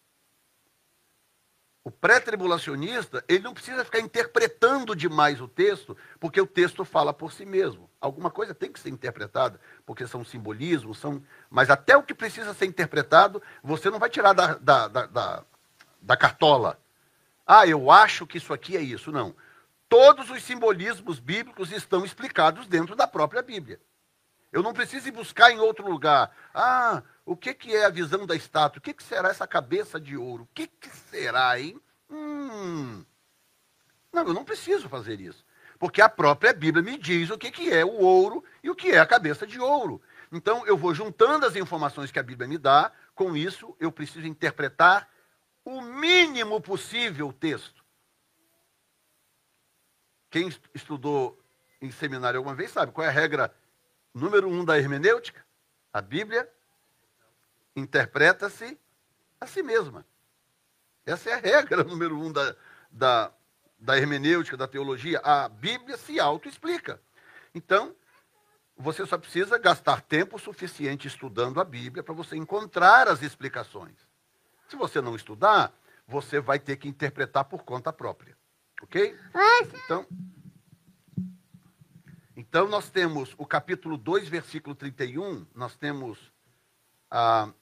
O 1.82 1.90
pré-tribulacionista, 1.90 3.24
ele 3.26 3.42
não 3.42 3.54
precisa 3.54 3.84
ficar 3.84 4.00
interpretando 4.00 4.94
demais 4.94 5.40
o 5.40 5.48
texto, 5.48 5.96
porque 6.18 6.38
o 6.38 6.46
texto 6.46 6.84
fala 6.84 7.12
por 7.12 7.32
si 7.32 7.46
mesmo. 7.46 7.90
Alguma 7.98 8.30
coisa 8.30 8.54
tem 8.54 8.70
que 8.70 8.78
ser 8.78 8.90
interpretada, 8.90 9.58
porque 9.86 10.06
são 10.06 10.22
simbolismos, 10.22 10.98
são. 10.98 11.22
Mas 11.48 11.70
até 11.70 11.96
o 11.96 12.02
que 12.02 12.14
precisa 12.14 12.52
ser 12.52 12.66
interpretado, 12.66 13.42
você 13.62 13.88
não 13.90 13.98
vai 13.98 14.10
tirar 14.10 14.34
da, 14.34 14.54
da, 14.54 14.88
da, 14.88 15.06
da, 15.06 15.44
da 16.02 16.16
cartola. 16.18 16.78
Ah, 17.46 17.66
eu 17.66 17.90
acho 17.90 18.26
que 18.26 18.36
isso 18.36 18.52
aqui 18.52 18.76
é 18.76 18.80
isso. 18.82 19.10
Não. 19.10 19.34
Todos 19.88 20.30
os 20.30 20.42
simbolismos 20.42 21.18
bíblicos 21.18 21.72
estão 21.72 22.04
explicados 22.04 22.66
dentro 22.66 22.94
da 22.94 23.06
própria 23.06 23.42
Bíblia. 23.42 23.80
Eu 24.52 24.62
não 24.62 24.72
preciso 24.72 25.08
ir 25.08 25.12
buscar 25.12 25.50
em 25.52 25.58
outro 25.58 25.88
lugar. 25.88 26.34
Ah, 26.52 27.02
o 27.24 27.36
que, 27.36 27.54
que 27.54 27.74
é 27.74 27.84
a 27.84 27.90
visão 27.90 28.26
da 28.26 28.34
estátua? 28.34 28.78
O 28.78 28.82
que, 28.82 28.92
que 28.92 29.02
será 29.02 29.28
essa 29.28 29.46
cabeça 29.46 30.00
de 30.00 30.16
ouro? 30.16 30.42
O 30.44 30.54
que, 30.54 30.66
que 30.66 30.88
será, 30.88 31.58
hein? 31.58 31.80
Hum. 32.10 33.04
Não, 34.12 34.26
eu 34.26 34.34
não 34.34 34.44
preciso 34.44 34.88
fazer 34.88 35.20
isso. 35.20 35.44
Porque 35.78 36.02
a 36.02 36.08
própria 36.08 36.52
Bíblia 36.52 36.82
me 36.82 36.98
diz 36.98 37.30
o 37.30 37.38
que, 37.38 37.50
que 37.50 37.72
é 37.72 37.84
o 37.84 37.92
ouro 37.92 38.44
e 38.62 38.68
o 38.68 38.74
que 38.74 38.90
é 38.90 38.98
a 38.98 39.06
cabeça 39.06 39.46
de 39.46 39.60
ouro. 39.60 40.02
Então, 40.32 40.66
eu 40.66 40.76
vou 40.76 40.92
juntando 40.92 41.46
as 41.46 41.56
informações 41.56 42.10
que 42.10 42.18
a 42.18 42.22
Bíblia 42.22 42.48
me 42.48 42.58
dá, 42.58 42.92
com 43.14 43.36
isso, 43.36 43.76
eu 43.80 43.90
preciso 43.90 44.26
interpretar 44.26 45.08
o 45.64 45.80
mínimo 45.80 46.60
possível 46.60 47.28
o 47.28 47.32
texto. 47.32 47.84
Quem 50.30 50.48
estudou 50.74 51.38
em 51.80 51.90
seminário 51.90 52.38
alguma 52.38 52.54
vez 52.54 52.70
sabe 52.70 52.92
qual 52.92 53.04
é 53.04 53.08
a 53.08 53.12
regra 53.12 53.54
número 54.14 54.48
um 54.48 54.64
da 54.64 54.78
hermenêutica? 54.78 55.44
A 55.92 56.00
Bíblia 56.00 56.48
interpreta-se 57.74 58.78
a 59.40 59.46
si 59.46 59.62
mesma. 59.62 60.04
Essa 61.04 61.30
é 61.30 61.32
a 61.34 61.38
regra 61.38 61.82
número 61.84 62.18
um 62.18 62.30
da, 62.32 62.54
da, 62.90 63.32
da 63.78 63.96
hermenêutica, 63.96 64.56
da 64.56 64.68
teologia. 64.68 65.20
A 65.20 65.48
Bíblia 65.48 65.96
se 65.96 66.20
autoexplica. 66.20 67.00
Então, 67.54 67.94
você 68.76 69.04
só 69.04 69.18
precisa 69.18 69.58
gastar 69.58 70.00
tempo 70.00 70.38
suficiente 70.38 71.06
estudando 71.06 71.60
a 71.60 71.64
Bíblia 71.64 72.02
para 72.02 72.14
você 72.14 72.36
encontrar 72.36 73.08
as 73.08 73.22
explicações. 73.22 73.94
Se 74.68 74.76
você 74.76 75.00
não 75.00 75.16
estudar, 75.16 75.72
você 76.06 76.40
vai 76.40 76.58
ter 76.58 76.76
que 76.76 76.88
interpretar 76.88 77.44
por 77.44 77.62
conta 77.64 77.92
própria. 77.92 78.36
Ok? 78.82 79.16
Então, 79.84 80.06
então 82.40 82.66
nós 82.66 82.88
temos 82.88 83.34
o 83.36 83.44
capítulo 83.44 83.98
2, 83.98 84.26
versículo 84.26 84.74
31, 84.74 85.46
nós 85.54 85.76
temos 85.76 86.32
a, 87.10 87.52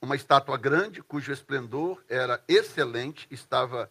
uma 0.00 0.14
estátua 0.14 0.56
grande, 0.56 1.02
cujo 1.02 1.32
esplendor 1.32 2.00
era 2.08 2.40
excelente, 2.46 3.26
estava 3.32 3.90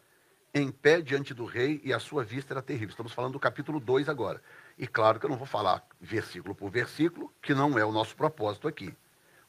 em 0.53 0.71
pé 0.71 1.01
diante 1.01 1.34
do 1.34 1.43
rei 1.43 1.82
e 1.84 1.91
a 1.91 1.99
sua 1.99 2.23
vista 2.23 2.53
era 2.53 2.62
terrível. 2.62 2.91
Estamos 2.91 3.12
falando 3.12 3.34
do 3.34 3.39
capítulo 3.39 3.82
2 3.82 4.08
agora. 4.08 4.41
E 4.77 4.88
claro 4.88 5.19
que 5.19 5.25
eu 5.25 5.29
não 5.29 5.36
vou 5.36 5.45
falar 5.45 5.86
versículo 5.99 6.56
por 6.56 6.71
versículo, 6.71 7.29
que 7.41 7.53
não 7.53 7.77
é 7.77 7.84
o 7.84 7.91
nosso 7.91 8.15
propósito 8.15 8.65
aqui. 8.65 8.95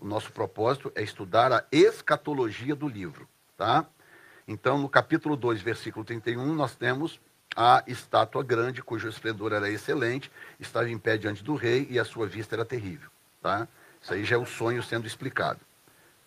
O 0.00 0.04
nosso 0.04 0.32
propósito 0.32 0.90
é 0.96 1.04
estudar 1.04 1.52
a 1.52 1.64
escatologia 1.70 2.74
do 2.74 2.88
livro, 2.88 3.28
tá? 3.56 3.86
Então, 4.48 4.76
no 4.76 4.88
capítulo 4.88 5.36
2, 5.36 5.62
versículo 5.62 6.04
31, 6.04 6.52
nós 6.52 6.74
temos 6.74 7.20
a 7.56 7.82
estátua 7.86 8.42
grande, 8.42 8.82
cujo 8.82 9.08
esplendor 9.08 9.52
era 9.52 9.70
excelente, 9.70 10.30
estava 10.58 10.90
em 10.90 10.98
pé 10.98 11.16
diante 11.16 11.42
do 11.42 11.54
rei 11.54 11.86
e 11.90 11.98
a 11.98 12.04
sua 12.04 12.26
vista 12.26 12.54
era 12.54 12.64
terrível, 12.64 13.08
tá? 13.40 13.68
Isso 14.02 14.12
aí 14.12 14.24
já 14.24 14.36
é 14.36 14.38
o 14.38 14.44
sonho 14.44 14.82
sendo 14.82 15.06
explicado. 15.06 15.60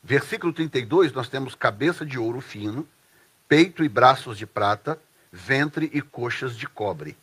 Versículo 0.01 0.53
32, 0.53 1.11
nós 1.11 1.27
temos 1.27 1.53
cabeça 1.53 2.05
de 2.05 2.17
ouro 2.17 2.39
fino, 2.39 2.87
peito 3.47 3.83
e 3.83 3.89
braços 3.89 4.37
de 4.37 4.45
prata, 4.45 4.99
ventre 5.31 5.89
e 5.93 6.01
coxas 6.01 6.55
de 6.55 6.67
cobre. 6.67 7.17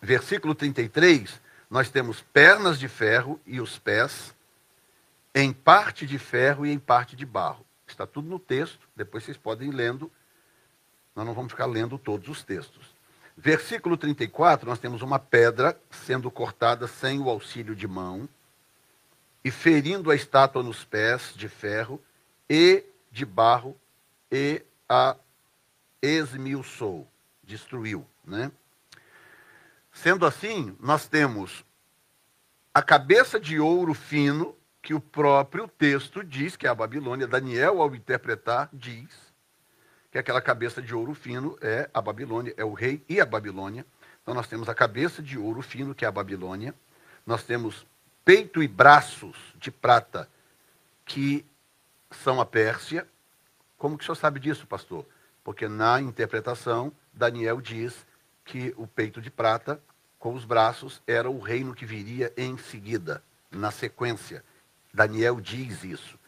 Versículo 0.00 0.54
33, 0.54 1.40
nós 1.68 1.90
temos 1.90 2.20
pernas 2.20 2.78
de 2.78 2.88
ferro 2.88 3.40
e 3.46 3.60
os 3.60 3.78
pés, 3.78 4.34
em 5.34 5.52
parte 5.52 6.06
de 6.06 6.18
ferro 6.18 6.66
e 6.66 6.70
em 6.70 6.78
parte 6.78 7.16
de 7.16 7.24
barro. 7.24 7.64
Está 7.86 8.06
tudo 8.06 8.28
no 8.28 8.38
texto, 8.38 8.88
depois 8.94 9.24
vocês 9.24 9.36
podem 9.36 9.68
ir 9.68 9.72
lendo. 9.72 10.10
Nós 11.20 11.26
não 11.26 11.34
vamos 11.34 11.52
ficar 11.52 11.66
lendo 11.66 11.98
todos 11.98 12.30
os 12.30 12.42
textos. 12.42 12.94
Versículo 13.36 13.94
34, 13.94 14.66
nós 14.66 14.78
temos 14.78 15.02
uma 15.02 15.18
pedra 15.18 15.78
sendo 15.90 16.30
cortada 16.30 16.88
sem 16.88 17.20
o 17.20 17.28
auxílio 17.28 17.76
de 17.76 17.86
mão 17.86 18.26
e 19.44 19.50
ferindo 19.50 20.10
a 20.10 20.14
estátua 20.14 20.62
nos 20.62 20.82
pés 20.82 21.34
de 21.36 21.46
ferro 21.46 22.00
e 22.48 22.82
de 23.12 23.26
barro 23.26 23.76
e 24.32 24.62
a 24.88 25.14
esmiuçou, 26.00 27.06
destruiu, 27.42 28.06
né? 28.24 28.50
Sendo 29.92 30.24
assim, 30.24 30.74
nós 30.80 31.06
temos 31.06 31.66
a 32.72 32.80
cabeça 32.80 33.38
de 33.38 33.60
ouro 33.60 33.92
fino, 33.92 34.56
que 34.80 34.94
o 34.94 35.00
próprio 35.00 35.68
texto 35.68 36.24
diz 36.24 36.56
que 36.56 36.66
é 36.66 36.70
a 36.70 36.74
Babilônia, 36.74 37.26
Daniel, 37.26 37.82
ao 37.82 37.94
interpretar, 37.94 38.70
diz 38.72 39.29
que 40.10 40.18
aquela 40.18 40.40
cabeça 40.40 40.82
de 40.82 40.94
ouro 40.94 41.14
fino 41.14 41.56
é 41.60 41.88
a 41.94 42.00
Babilônia, 42.00 42.52
é 42.56 42.64
o 42.64 42.72
rei 42.72 43.04
e 43.08 43.20
a 43.20 43.26
Babilônia. 43.26 43.86
Então 44.22 44.34
nós 44.34 44.48
temos 44.48 44.68
a 44.68 44.74
cabeça 44.74 45.22
de 45.22 45.38
ouro 45.38 45.62
fino, 45.62 45.94
que 45.94 46.04
é 46.04 46.08
a 46.08 46.12
Babilônia. 46.12 46.74
Nós 47.24 47.44
temos 47.44 47.86
peito 48.24 48.62
e 48.62 48.68
braços 48.68 49.36
de 49.56 49.70
prata, 49.70 50.28
que 51.04 51.46
são 52.10 52.40
a 52.40 52.46
Pérsia. 52.46 53.06
Como 53.78 53.96
que 53.96 54.02
o 54.02 54.04
senhor 54.04 54.16
sabe 54.16 54.40
disso, 54.40 54.66
pastor? 54.66 55.06
Porque 55.44 55.68
na 55.68 56.00
interpretação, 56.00 56.92
Daniel 57.12 57.60
diz 57.60 58.06
que 58.44 58.74
o 58.76 58.86
peito 58.86 59.20
de 59.20 59.30
prata 59.30 59.80
com 60.18 60.34
os 60.34 60.44
braços 60.44 61.00
era 61.06 61.30
o 61.30 61.38
reino 61.38 61.74
que 61.74 61.86
viria 61.86 62.32
em 62.36 62.58
seguida, 62.58 63.22
na 63.50 63.70
sequência. 63.70 64.44
Daniel 64.92 65.40
diz 65.40 65.82
isso. 65.82 66.18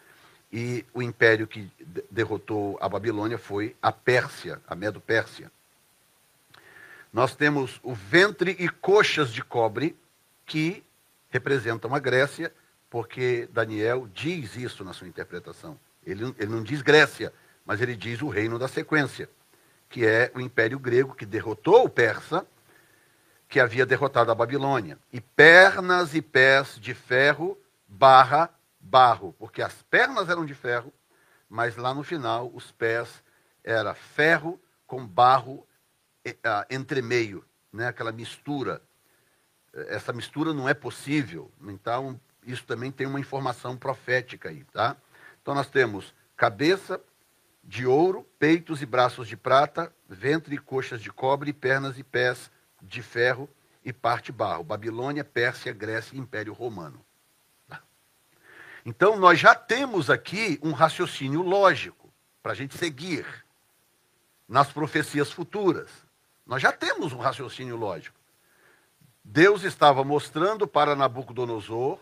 E 0.53 0.85
o 0.93 1.01
império 1.01 1.47
que 1.47 1.71
derrotou 2.11 2.79
a 2.81 2.89
Babilônia 2.89 3.39
foi 3.39 3.75
a 3.81 3.91
Pérsia, 3.91 4.61
a 4.69 4.75
Medo-Pérsia. 4.75 5.51
Nós 7.13 7.35
temos 7.35 7.81
o 7.83 7.95
ventre 7.95 8.57
e 8.59 8.69
coxas 8.69 9.33
de 9.33 9.43
cobre, 9.43 9.97
que 10.45 10.85
representam 11.31 11.95
a 11.95 11.99
Grécia, 11.99 12.53
porque 12.91 13.49
Daniel 13.53 14.07
diz 14.13 14.57
isso 14.57 14.85
na 14.85 14.93
sua 14.93 15.09
interpretação. 15.09 15.79
Ele, 16.05 16.35
ele 16.39 16.51
não 16.51 16.63
diz 16.63 16.83
Grécia, 16.83 17.33
mas 17.65 17.81
ele 17.81 17.97
diz 17.97 18.21
o 18.21 18.29
reino 18.29 18.59
da 18.59 18.69
sequência, 18.69 19.29
que 19.89 20.05
é 20.05 20.31
o 20.35 20.41
império 20.41 20.79
grego 20.79 21.15
que 21.15 21.25
derrotou 21.25 21.85
o 21.85 21.89
persa, 21.89 22.47
que 23.49 23.61
havia 23.61 23.87
derrotado 23.87 24.31
a 24.31 24.35
Babilônia. 24.35 24.99
E 25.13 25.21
pernas 25.21 26.15
e 26.15 26.21
pés 26.21 26.79
de 26.79 26.93
ferro 26.95 27.57
barra 27.89 28.51
barro, 28.83 29.35
porque 29.39 29.63
as 29.63 29.83
pernas 29.85 30.29
eram 30.29 30.45
de 30.45 30.55
ferro, 30.55 30.93
mas 31.49 31.77
lá 31.77 31.95
no 31.95 32.03
final 32.03 32.51
os 32.53 32.73
pés 32.73 33.23
era 33.63 33.95
ferro 33.95 34.61
com 34.87 35.07
barro 35.07 35.67
uh, 36.27 36.67
entre 36.69 37.01
meio, 37.01 37.45
né? 37.73 37.89
aquela 37.89 38.13
mistura. 38.13 38.83
Essa 39.73 40.13
mistura 40.13 40.53
não 40.53 40.69
é 40.69 40.75
possível, 40.75 41.51
então 41.63 42.21
isso 42.45 42.65
também 42.65 42.91
tem 42.91 43.07
uma 43.07 43.21
informação 43.21 43.77
profética 43.77 44.51
aí, 44.51 44.65
tá? 44.65 44.97
Então 45.41 45.55
nós 45.55 45.71
temos 45.71 46.15
cabeça 46.37 47.01
de 47.65 47.87
ouro, 47.87 48.27
peitos 48.39 48.83
e 48.83 48.87
braços 48.87 49.29
de 49.29 49.37
prata, 49.37 49.95
ventre 50.09 50.57
e 50.57 50.59
coxas 50.59 51.01
de 51.01 51.11
cobre, 51.11 51.53
pernas 51.53 51.99
e 51.99 52.03
pés 52.03 52.51
de 52.83 53.01
ferro 53.01 53.49
e 53.85 53.93
parte 53.93 54.33
barro. 54.33 54.65
Babilônia, 54.65 55.25
Pérsia, 55.25 55.73
Grécia 55.73 56.17
e 56.17 56.19
Império 56.19 56.53
Romano. 56.53 57.05
Então, 58.85 59.17
nós 59.17 59.39
já 59.39 59.55
temos 59.55 60.11
aqui 60.11 60.59
um 60.63 60.73
raciocínio 60.73 61.43
lógico 61.43 62.13
para 62.43 62.53
a 62.53 62.55
gente 62.55 62.77
seguir 62.77 63.25
nas 64.49 64.71
profecias 64.73 65.31
futuras. 65.31 65.89
Nós 66.45 66.61
já 66.61 66.73
temos 66.73 67.13
um 67.13 67.19
raciocínio 67.19 67.77
lógico. 67.77 68.19
Deus 69.25 69.63
estava 69.63 70.03
mostrando 70.03 70.67
para 70.67 70.97
Nabucodonosor, 70.97 71.99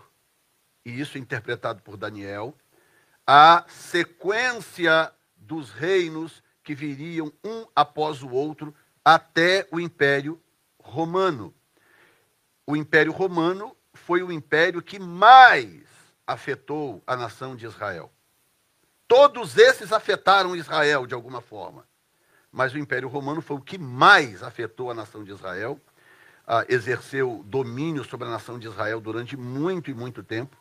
e 0.84 0.98
isso 0.98 1.18
interpretado 1.18 1.82
por 1.82 1.96
Daniel, 1.96 2.54
a 3.26 3.64
sequência 3.68 5.12
dos 5.36 5.70
reinos 5.70 6.42
que 6.64 6.74
viriam 6.74 7.30
um 7.44 7.66
após 7.76 8.22
o 8.22 8.30
outro 8.30 8.74
até 9.04 9.68
o 9.70 9.78
Império 9.78 10.40
Romano. 10.78 11.54
O 12.66 12.74
Império 12.74 13.12
Romano 13.12 13.76
foi 13.92 14.22
o 14.22 14.32
império 14.32 14.80
que 14.80 14.98
mais 14.98 15.84
afetou 16.30 17.02
a 17.06 17.16
nação 17.16 17.56
de 17.56 17.66
Israel. 17.66 18.10
Todos 19.08 19.58
esses 19.58 19.92
afetaram 19.92 20.54
Israel 20.54 21.06
de 21.06 21.14
alguma 21.14 21.40
forma. 21.40 21.84
Mas 22.52 22.72
o 22.72 22.78
Império 22.78 23.08
Romano 23.08 23.42
foi 23.42 23.56
o 23.56 23.60
que 23.60 23.76
mais 23.76 24.42
afetou 24.42 24.90
a 24.90 24.94
nação 24.94 25.24
de 25.24 25.32
Israel, 25.32 25.80
ah, 26.46 26.64
exerceu 26.68 27.44
domínio 27.46 28.04
sobre 28.04 28.26
a 28.28 28.30
nação 28.30 28.58
de 28.58 28.66
Israel 28.66 29.00
durante 29.00 29.36
muito 29.36 29.90
e 29.90 29.94
muito 29.94 30.22
tempo. 30.22 30.56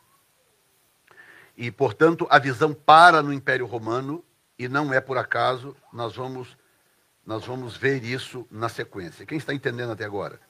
E, 1.56 1.70
portanto, 1.70 2.26
a 2.30 2.38
visão 2.38 2.72
para 2.72 3.22
no 3.22 3.32
Império 3.32 3.66
Romano, 3.66 4.24
e 4.58 4.68
não 4.68 4.92
é 4.92 5.00
por 5.00 5.18
acaso, 5.18 5.76
nós 5.92 6.16
vamos, 6.16 6.56
nós 7.24 7.44
vamos 7.44 7.76
ver 7.76 8.04
isso 8.04 8.46
na 8.50 8.68
sequência. 8.68 9.26
Quem 9.26 9.38
está 9.38 9.52
entendendo 9.52 9.92
até 9.92 10.04
agora? 10.04 10.40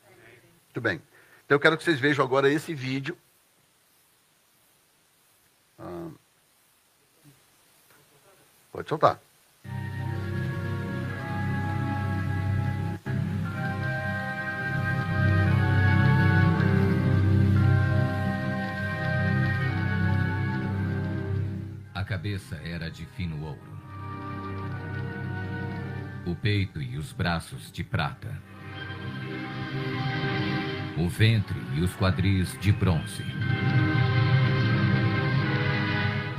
Muito 0.65 0.81
bem. 0.81 1.03
Então 1.45 1.57
eu 1.57 1.61
quero 1.61 1.77
que 1.77 1.85
vocês 1.85 1.99
vejam 1.99 2.25
agora 2.25 2.51
esse 2.51 2.75
vídeo 2.75 3.17
ah, 5.81 6.11
pode 8.73 8.89
soltar. 8.89 9.21
A 21.95 22.05
cabeça 22.05 22.57
era 22.57 22.91
de 22.91 23.07
fino 23.07 23.45
ouro, 23.45 23.59
o 26.27 26.35
peito 26.35 26.83
e 26.83 26.97
os 26.97 27.13
braços 27.13 27.71
de 27.71 27.85
prata, 27.85 28.37
o 30.99 31.09
ventre 31.09 31.61
e 31.77 31.81
os 31.81 31.95
quadris 31.95 32.59
de 32.59 32.73
bronze 32.73 33.25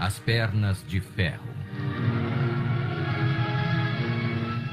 as 0.02 0.18
pernas 0.18 0.84
de 0.88 1.00
ferro. 1.00 1.54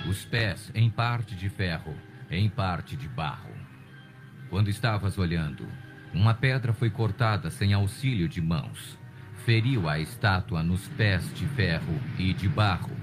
Os 0.09 0.25
pés 0.25 0.73
em 0.75 0.89
parte 0.89 1.35
de 1.35 1.51
ferro, 1.51 1.95
em 2.31 2.49
parte 2.49 2.97
de 2.97 3.07
barro. 3.07 3.53
Quando 4.49 4.71
estavas 4.71 5.19
olhando, 5.19 5.69
uma 6.15 6.33
pedra 6.33 6.73
foi 6.73 6.89
cortada 6.89 7.51
sem 7.51 7.75
auxílio 7.75 8.27
de 8.27 8.41
mãos. 8.41 8.99
Feriu 9.45 9.87
a 9.87 10.01
estátua 10.01 10.63
nos 10.63 10.89
pés 10.89 11.31
de 11.35 11.47
ferro 11.49 12.01
e 12.19 12.33
de 12.33 12.49
barro 12.49 12.97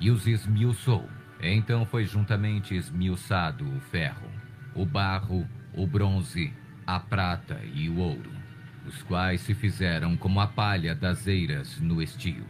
e 0.00 0.08
os 0.08 0.28
esmiuçou. 0.28 1.10
Então 1.40 1.84
foi 1.84 2.04
juntamente 2.04 2.76
esmiuçado 2.76 3.68
o 3.68 3.80
ferro, 3.80 4.30
o 4.72 4.86
barro, 4.86 5.44
o 5.74 5.84
bronze, 5.84 6.54
a 6.86 7.00
prata 7.00 7.60
e 7.74 7.88
o 7.88 7.98
ouro 7.98 8.41
os 8.86 9.02
quais 9.02 9.40
se 9.40 9.54
fizeram 9.54 10.16
como 10.16 10.40
a 10.40 10.46
palha 10.46 10.94
das 10.94 11.26
eiras 11.26 11.80
no 11.80 12.02
estio, 12.02 12.46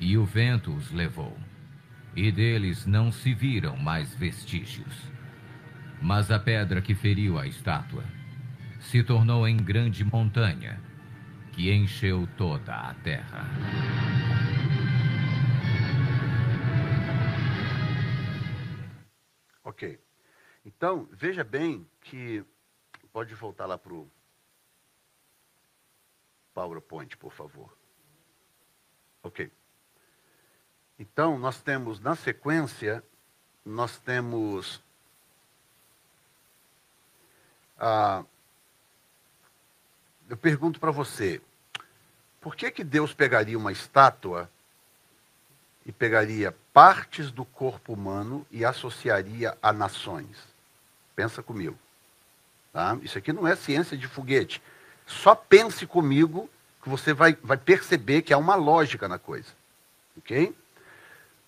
e 0.00 0.16
o 0.18 0.24
vento 0.24 0.74
os 0.74 0.90
levou, 0.90 1.36
e 2.14 2.30
deles 2.32 2.86
não 2.86 3.12
se 3.12 3.32
viram 3.34 3.76
mais 3.76 4.14
vestígios. 4.14 4.94
Mas 6.00 6.30
a 6.30 6.38
pedra 6.38 6.82
que 6.82 6.94
feriu 6.94 7.38
a 7.38 7.46
estátua 7.46 8.04
se 8.80 9.02
tornou 9.02 9.46
em 9.48 9.56
grande 9.56 10.04
montanha, 10.04 10.80
que 11.52 11.72
encheu 11.72 12.28
toda 12.36 12.74
a 12.74 12.94
terra. 12.94 13.46
Ok. 19.64 19.98
Então, 20.64 21.08
veja 21.12 21.42
bem 21.42 21.86
que. 22.00 22.44
Pode 23.12 23.34
voltar 23.34 23.64
lá 23.64 23.78
para 23.78 23.94
o 23.94 24.10
PowerPoint, 26.56 27.14
por 27.18 27.34
favor. 27.34 27.70
Ok. 29.22 29.52
Então, 30.98 31.38
nós 31.38 31.60
temos, 31.60 32.00
na 32.00 32.16
sequência, 32.16 33.04
nós 33.62 33.98
temos. 33.98 34.82
Ah, 37.78 38.24
eu 40.30 40.36
pergunto 40.38 40.80
para 40.80 40.90
você, 40.90 41.42
por 42.40 42.56
que, 42.56 42.70
que 42.70 42.82
Deus 42.82 43.12
pegaria 43.12 43.58
uma 43.58 43.70
estátua 43.70 44.50
e 45.84 45.92
pegaria 45.92 46.56
partes 46.72 47.30
do 47.30 47.44
corpo 47.44 47.92
humano 47.92 48.46
e 48.50 48.64
associaria 48.64 49.58
a 49.60 49.74
nações? 49.74 50.38
Pensa 51.14 51.42
comigo. 51.42 51.78
Tá? 52.72 52.98
Isso 53.02 53.18
aqui 53.18 53.30
não 53.30 53.46
é 53.46 53.54
ciência 53.54 53.94
de 53.94 54.08
foguete. 54.08 54.62
Só 55.06 55.36
pense 55.36 55.86
comigo 55.86 56.50
que 56.82 56.88
você 56.88 57.12
vai, 57.12 57.38
vai 57.42 57.56
perceber 57.56 58.22
que 58.22 58.34
há 58.34 58.38
uma 58.38 58.56
lógica 58.56 59.06
na 59.06 59.18
coisa. 59.18 59.48
Ok? 60.18 60.54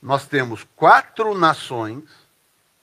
Nós 0.01 0.27
temos 0.27 0.65
quatro 0.77 1.37
nações 1.37 2.05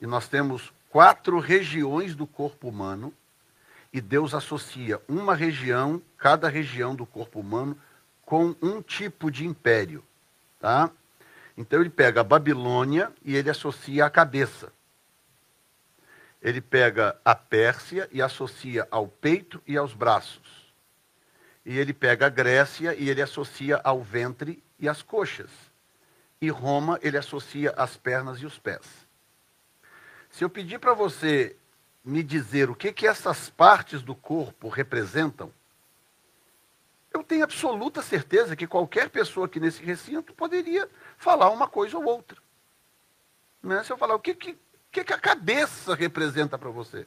e 0.00 0.06
nós 0.06 0.28
temos 0.28 0.72
quatro 0.90 1.38
regiões 1.38 2.14
do 2.14 2.26
corpo 2.26 2.68
humano 2.68 3.12
e 3.90 4.00
Deus 4.02 4.34
associa 4.34 5.00
uma 5.08 5.34
região, 5.34 6.02
cada 6.18 6.48
região 6.48 6.94
do 6.94 7.06
corpo 7.06 7.40
humano, 7.40 7.78
com 8.26 8.54
um 8.60 8.82
tipo 8.82 9.30
de 9.30 9.46
império. 9.46 10.04
Tá? 10.60 10.90
Então 11.56 11.80
ele 11.80 11.88
pega 11.88 12.20
a 12.20 12.24
Babilônia 12.24 13.10
e 13.24 13.34
ele 13.34 13.48
associa 13.48 14.04
a 14.04 14.10
cabeça. 14.10 14.70
Ele 16.42 16.60
pega 16.60 17.18
a 17.24 17.34
Pérsia 17.34 18.08
e 18.12 18.20
associa 18.20 18.86
ao 18.90 19.08
peito 19.08 19.62
e 19.66 19.76
aos 19.76 19.94
braços 19.94 20.45
e 21.66 21.76
ele 21.76 21.92
pega 21.92 22.26
a 22.26 22.30
Grécia 22.30 22.94
e 22.94 23.10
ele 23.10 23.20
associa 23.20 23.80
ao 23.82 24.00
ventre 24.00 24.62
e 24.78 24.88
às 24.88 25.02
coxas. 25.02 25.50
E 26.40 26.48
Roma 26.48 26.96
ele 27.02 27.18
associa 27.18 27.74
as 27.76 27.96
pernas 27.96 28.38
e 28.38 28.46
os 28.46 28.56
pés. 28.56 28.86
Se 30.30 30.44
eu 30.44 30.48
pedir 30.48 30.78
para 30.78 30.94
você 30.94 31.56
me 32.04 32.22
dizer 32.22 32.70
o 32.70 32.74
que, 32.74 32.92
que 32.92 33.04
essas 33.04 33.50
partes 33.50 34.00
do 34.00 34.14
corpo 34.14 34.68
representam, 34.68 35.52
eu 37.12 37.24
tenho 37.24 37.42
absoluta 37.42 38.00
certeza 38.00 38.54
que 38.54 38.66
qualquer 38.66 39.10
pessoa 39.10 39.46
aqui 39.46 39.58
nesse 39.58 39.82
recinto 39.82 40.32
poderia 40.34 40.88
falar 41.18 41.50
uma 41.50 41.66
coisa 41.66 41.98
ou 41.98 42.04
outra. 42.04 42.40
Né? 43.60 43.82
Se 43.82 43.92
eu 43.92 43.98
falar 43.98 44.14
o 44.14 44.20
que, 44.20 44.34
que, 44.34 44.56
que, 44.92 45.02
que 45.02 45.12
a 45.12 45.18
cabeça 45.18 45.96
representa 45.96 46.56
para 46.56 46.70
você? 46.70 47.06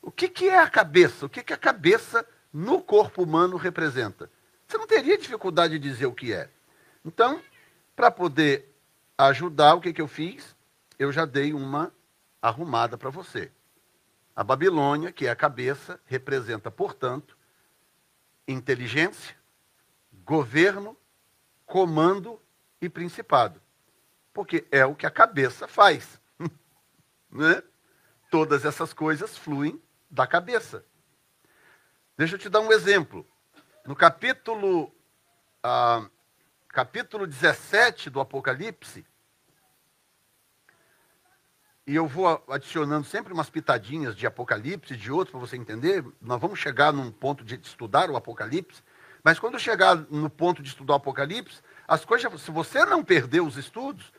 O 0.00 0.10
que, 0.10 0.26
que 0.26 0.48
é 0.48 0.58
a 0.58 0.70
cabeça? 0.70 1.26
O 1.26 1.28
que, 1.28 1.42
que 1.42 1.52
a 1.52 1.58
cabeça 1.58 2.26
no 2.52 2.82
corpo 2.82 3.22
humano 3.22 3.56
representa. 3.56 4.30
Você 4.66 4.76
não 4.76 4.86
teria 4.86 5.16
dificuldade 5.16 5.78
de 5.78 5.88
dizer 5.88 6.06
o 6.06 6.14
que 6.14 6.32
é. 6.32 6.50
Então, 7.04 7.42
para 7.96 8.10
poder 8.10 8.74
ajudar, 9.16 9.74
o 9.74 9.80
que, 9.80 9.92
que 9.92 10.02
eu 10.02 10.08
fiz? 10.08 10.54
Eu 10.98 11.12
já 11.12 11.24
dei 11.24 11.52
uma 11.52 11.92
arrumada 12.40 12.98
para 12.98 13.10
você. 13.10 13.50
A 14.34 14.42
Babilônia, 14.42 15.12
que 15.12 15.26
é 15.26 15.30
a 15.30 15.36
cabeça, 15.36 16.00
representa, 16.06 16.70
portanto, 16.70 17.36
inteligência, 18.46 19.36
governo, 20.24 20.96
comando 21.66 22.40
e 22.80 22.88
principado. 22.88 23.60
Porque 24.32 24.66
é 24.70 24.84
o 24.84 24.94
que 24.94 25.06
a 25.06 25.10
cabeça 25.10 25.68
faz. 25.68 26.20
né? 27.30 27.62
Todas 28.30 28.64
essas 28.64 28.92
coisas 28.92 29.36
fluem 29.36 29.80
da 30.10 30.26
cabeça. 30.26 30.84
Deixa 32.16 32.34
eu 32.34 32.38
te 32.38 32.48
dar 32.48 32.60
um 32.60 32.70
exemplo. 32.70 33.26
No 33.86 33.96
capítulo, 33.96 34.94
ah, 35.62 36.06
capítulo 36.68 37.26
17 37.26 38.10
do 38.10 38.20
Apocalipse, 38.20 39.04
e 41.86 41.96
eu 41.96 42.06
vou 42.06 42.44
adicionando 42.48 43.06
sempre 43.06 43.32
umas 43.32 43.50
pitadinhas 43.50 44.14
de 44.14 44.26
Apocalipse, 44.26 44.96
de 44.96 45.10
outros, 45.10 45.32
para 45.32 45.40
você 45.40 45.56
entender. 45.56 46.04
Nós 46.20 46.40
vamos 46.40 46.58
chegar 46.58 46.92
num 46.92 47.10
ponto 47.10 47.42
de 47.44 47.56
estudar 47.56 48.08
o 48.10 48.16
Apocalipse, 48.16 48.82
mas 49.24 49.38
quando 49.38 49.58
chegar 49.58 49.96
no 49.96 50.30
ponto 50.30 50.62
de 50.62 50.68
estudar 50.68 50.92
o 50.92 50.96
Apocalipse, 50.96 51.60
as 51.88 52.04
coisas, 52.04 52.40
se 52.40 52.50
você 52.50 52.84
não 52.84 53.02
perder 53.02 53.40
os 53.40 53.56
estudos, 53.56 54.12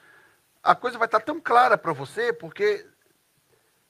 a 0.62 0.76
coisa 0.76 0.98
vai 0.98 1.08
estar 1.08 1.22
tão 1.22 1.40
clara 1.40 1.78
para 1.78 1.94
você, 1.94 2.34
porque 2.34 2.86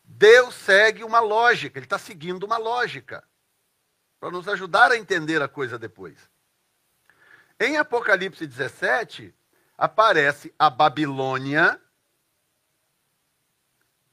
Deus 0.04 0.54
segue 0.54 1.04
uma 1.04 1.20
lógica, 1.20 1.80
Ele 1.80 1.86
está 1.86 1.98
seguindo 1.98 2.44
uma 2.44 2.58
lógica, 2.58 3.24
para 4.24 4.32
nos 4.32 4.48
ajudar 4.48 4.90
a 4.90 4.96
entender 4.96 5.42
a 5.42 5.50
coisa 5.50 5.78
depois. 5.78 6.18
Em 7.60 7.76
Apocalipse 7.76 8.48
17, 8.48 9.36
aparece 9.78 10.56
a 10.58 10.70
Babilônia 10.70 11.78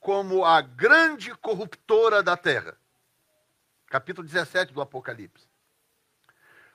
como 0.01 0.45
a 0.45 0.61
grande 0.63 1.33
corruptora 1.37 2.25
da 2.25 2.37
terra. 2.37 2.77
Capítulo 3.87 4.27
17 4.27 4.73
do 4.73 4.81
Apocalipse. 4.81 5.49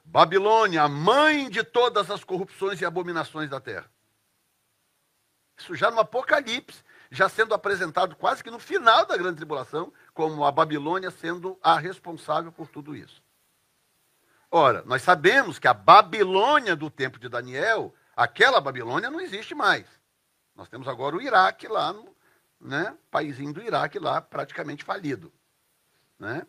Babilônia, 0.05 0.83
a 0.83 0.88
mãe 0.88 1.49
de 1.49 1.61
todas 1.61 2.09
as 2.09 2.23
corrupções 2.23 2.79
e 2.79 2.86
abominações 2.86 3.49
da 3.49 3.59
terra. 3.59 3.91
Isso 5.57 5.75
já 5.75 5.91
no 5.91 5.99
Apocalipse, 5.99 6.81
já 7.11 7.27
sendo 7.27 7.53
apresentado 7.53 8.15
quase 8.15 8.41
que 8.41 8.49
no 8.49 8.59
final 8.59 9.05
da 9.05 9.17
grande 9.17 9.36
tribulação, 9.36 9.91
como 10.13 10.45
a 10.45 10.51
Babilônia 10.53 11.11
sendo 11.11 11.59
a 11.61 11.77
responsável 11.77 12.49
por 12.49 12.69
tudo 12.69 12.95
isso. 12.95 13.24
Ora, 14.52 14.84
nós 14.86 15.02
sabemos 15.02 15.60
que 15.60 15.68
a 15.68 15.74
Babilônia 15.74 16.76
do 16.76 16.89
tempo 16.89 17.20
de 17.20 17.28
Daniel, 17.28 17.93
aquela 18.16 18.62
Babilônia 18.62 19.10
não 19.10 19.22
existe 19.22 19.54
mais. 19.54 19.86
Nós 20.56 20.70
temos 20.70 20.88
agora 20.88 21.16
o 21.16 21.22
Iraque 21.22 21.68
lá 21.68 21.93
né, 22.60 22.96
paizinho 23.12 23.54
do 23.54 23.62
Iraque 23.62 24.00
lá, 24.00 24.22
praticamente 24.22 24.84
falido. 24.84 25.32
Né? 26.20 26.46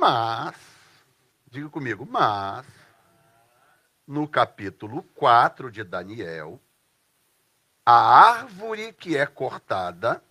Mas, 0.00 0.56
diga 1.50 1.68
comigo, 1.68 2.06
mas, 2.10 2.66
no 4.06 4.26
capítulo 4.26 5.02
4 5.14 5.70
de 5.70 5.84
Daniel, 5.84 6.60
a 7.84 7.94
árvore 7.94 8.92
que 8.92 9.16
é 9.16 9.26
cortada, 9.26 10.22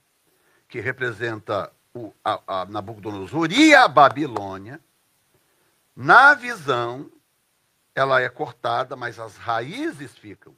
que 0.68 0.80
representa 0.80 1.72
o, 1.93 2.14
a, 2.24 2.62
a 2.62 2.66
Nabucodonosor 2.66 3.51
e 3.51 3.74
a 3.74 3.88
Babilônia, 3.88 4.82
na 5.95 6.33
visão, 6.33 7.09
ela 7.93 8.21
é 8.21 8.29
cortada, 8.29 8.95
mas 8.95 9.19
as 9.19 9.37
raízes 9.37 10.17
ficam. 10.17 10.55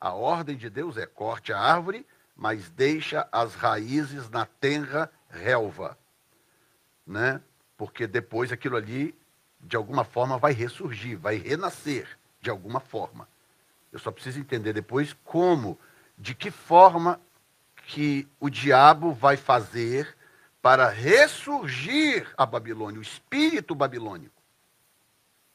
A 0.00 0.12
ordem 0.12 0.56
de 0.56 0.68
Deus 0.68 0.96
é 0.96 1.06
corte 1.06 1.52
a 1.52 1.58
árvore 1.58 2.06
mas 2.36 2.68
deixa 2.70 3.28
as 3.30 3.54
raízes 3.54 4.28
na 4.28 4.44
terra 4.44 5.10
relva, 5.28 5.96
né? 7.06 7.40
Porque 7.76 8.06
depois 8.06 8.50
aquilo 8.50 8.76
ali, 8.76 9.16
de 9.60 9.76
alguma 9.76 10.04
forma, 10.04 10.38
vai 10.38 10.52
ressurgir, 10.52 11.18
vai 11.18 11.36
renascer, 11.36 12.08
de 12.40 12.50
alguma 12.50 12.80
forma. 12.80 13.28
Eu 13.92 13.98
só 13.98 14.10
preciso 14.10 14.40
entender 14.40 14.72
depois 14.72 15.12
como, 15.24 15.78
de 16.18 16.34
que 16.34 16.50
forma 16.50 17.20
que 17.86 18.26
o 18.40 18.50
diabo 18.50 19.12
vai 19.12 19.36
fazer 19.36 20.16
para 20.60 20.88
ressurgir 20.88 22.32
a 22.36 22.46
Babilônia, 22.46 22.98
o 22.98 23.02
espírito 23.02 23.74
babilônico. 23.74 24.33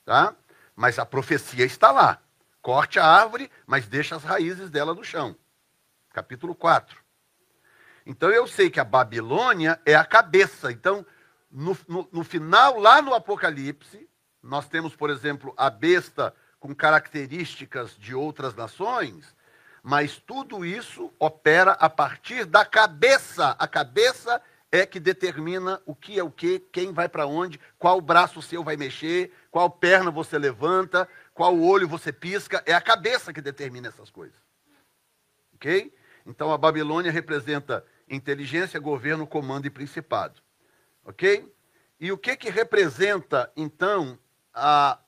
Tá? 0.09 0.35
Mas 0.75 0.97
a 0.97 1.05
profecia 1.05 1.63
está 1.63 1.91
lá. 1.91 2.19
Corte 2.63 2.97
a 2.97 3.05
árvore, 3.05 3.51
mas 3.67 3.87
deixa 3.87 4.15
as 4.15 4.23
raízes 4.23 4.71
dela 4.71 4.95
no 4.95 5.03
chão 5.03 5.35
capítulo 6.19 6.55
4. 6.55 6.97
Então 8.05 8.29
eu 8.29 8.47
sei 8.47 8.69
que 8.69 8.79
a 8.79 8.83
Babilônia 8.83 9.79
é 9.85 9.95
a 9.95 10.03
cabeça. 10.03 10.71
Então, 10.71 11.05
no, 11.49 11.77
no, 11.87 12.09
no, 12.11 12.23
final, 12.23 12.79
lá 12.79 13.01
no 13.01 13.13
Apocalipse, 13.13 14.09
nós 14.41 14.67
temos, 14.67 14.95
por 14.95 15.09
exemplo, 15.09 15.53
a 15.55 15.69
besta 15.69 16.33
com 16.59 16.75
características 16.75 17.95
de 17.95 18.13
outras 18.13 18.53
nações, 18.55 19.33
mas 19.81 20.17
tudo 20.17 20.65
isso 20.65 21.13
opera 21.19 21.71
a 21.73 21.89
partir 21.89 22.45
da 22.45 22.65
cabeça. 22.65 23.55
A 23.57 23.67
cabeça 23.67 24.41
é 24.71 24.85
que 24.85 24.99
determina 24.99 25.81
o 25.85 25.95
que 25.95 26.19
é 26.19 26.23
o 26.23 26.29
que, 26.29 26.59
quem 26.59 26.93
vai 26.93 27.09
para 27.09 27.25
onde, 27.25 27.59
qual 27.77 27.99
braço 27.99 28.41
seu 28.41 28.63
vai 28.63 28.77
mexer, 28.77 29.31
qual 29.49 29.69
perna 29.69 30.11
você 30.11 30.37
levanta, 30.37 31.07
qual 31.33 31.59
olho 31.59 31.87
você 31.87 32.11
pisca. 32.11 32.63
É 32.65 32.73
a 32.73 32.81
cabeça 32.81 33.33
que 33.33 33.41
determina 33.41 33.87
essas 33.87 34.11
coisas. 34.11 34.37
Ok? 35.55 35.93
Então 36.25 36.51
a 36.51 36.57
Babilônia 36.57 37.11
representa 37.11 37.83
inteligência, 38.07 38.79
governo, 38.79 39.25
comando 39.25 39.65
e 39.65 39.69
principado. 39.69 40.41
Ok? 41.03 41.51
E 41.99 42.11
o 42.11 42.17
que, 42.17 42.35
que 42.37 42.49
representa, 42.49 43.51
então, 43.57 44.17
a 44.53 44.99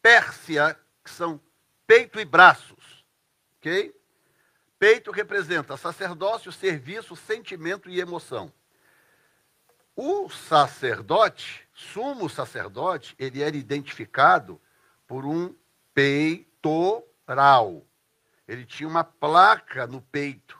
Pérsia, 0.00 0.78
que 1.04 1.10
são 1.10 1.40
peito 1.86 2.20
e 2.20 2.24
braços? 2.24 3.04
Ok? 3.58 3.94
Peito 4.78 5.10
representa 5.10 5.76
sacerdócio, 5.76 6.50
serviço, 6.50 7.14
sentimento 7.14 7.90
e 7.90 8.00
emoção. 8.00 8.52
O 9.94 10.30
sacerdote, 10.30 11.68
sumo 11.74 12.28
sacerdote, 12.28 13.14
ele 13.18 13.42
era 13.42 13.56
identificado 13.56 14.60
por 15.06 15.26
um 15.26 15.54
peitoral. 15.92 17.84
Ele 18.48 18.64
tinha 18.64 18.88
uma 18.88 19.04
placa 19.04 19.86
no 19.86 20.00
peito. 20.00 20.58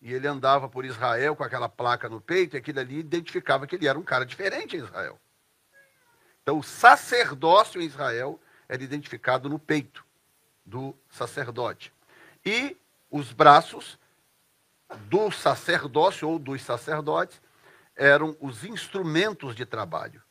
E 0.00 0.12
ele 0.12 0.26
andava 0.26 0.68
por 0.68 0.84
Israel 0.84 1.36
com 1.36 1.44
aquela 1.44 1.68
placa 1.68 2.08
no 2.08 2.20
peito, 2.20 2.56
e 2.56 2.58
aquilo 2.58 2.80
ali 2.80 2.98
identificava 2.98 3.66
que 3.66 3.74
ele 3.74 3.88
era 3.88 3.98
um 3.98 4.02
cara 4.02 4.24
diferente 4.24 4.76
em 4.76 4.80
Israel. 4.80 5.20
Então, 6.42 6.58
o 6.58 6.62
sacerdócio 6.62 7.82
em 7.82 7.84
Israel 7.84 8.40
era 8.68 8.82
identificado 8.82 9.48
no 9.48 9.58
peito 9.58 10.04
do 10.64 10.96
sacerdote. 11.10 11.92
E 12.46 12.76
os 13.10 13.32
braços 13.32 13.98
do 15.06 15.30
sacerdócio 15.30 16.28
ou 16.28 16.38
dos 16.38 16.62
sacerdotes 16.62 17.42
eram 18.00 18.34
os 18.40 18.64
instrumentos 18.64 19.54
de 19.54 19.66
trabalho. 19.66 20.22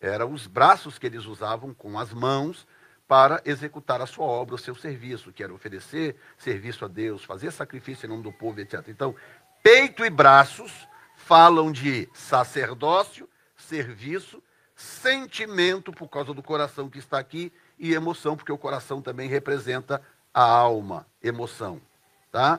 Eram 0.00 0.32
os 0.32 0.46
braços 0.46 0.98
que 0.98 1.06
eles 1.06 1.26
usavam 1.26 1.74
com 1.74 1.98
as 1.98 2.10
mãos 2.10 2.66
para 3.06 3.42
executar 3.44 4.00
a 4.00 4.06
sua 4.06 4.24
obra, 4.24 4.54
o 4.54 4.58
seu 4.58 4.74
serviço, 4.74 5.30
que 5.30 5.44
era 5.44 5.52
oferecer 5.52 6.16
serviço 6.38 6.86
a 6.86 6.88
Deus, 6.88 7.22
fazer 7.22 7.50
sacrifício 7.50 8.06
em 8.06 8.08
nome 8.08 8.22
do 8.22 8.32
povo, 8.32 8.58
etc. 8.60 8.88
Então, 8.88 9.14
peito 9.62 10.02
e 10.02 10.08
braços 10.08 10.88
falam 11.14 11.70
de 11.70 12.08
sacerdócio, 12.14 13.28
serviço, 13.54 14.42
sentimento 14.74 15.92
por 15.92 16.08
causa 16.08 16.32
do 16.32 16.42
coração 16.42 16.88
que 16.88 16.98
está 16.98 17.18
aqui 17.18 17.52
e 17.78 17.92
emoção, 17.92 18.38
porque 18.38 18.50
o 18.50 18.58
coração 18.58 19.02
também 19.02 19.28
representa 19.28 20.00
a 20.32 20.42
alma, 20.42 21.06
emoção, 21.22 21.78
tá? 22.30 22.58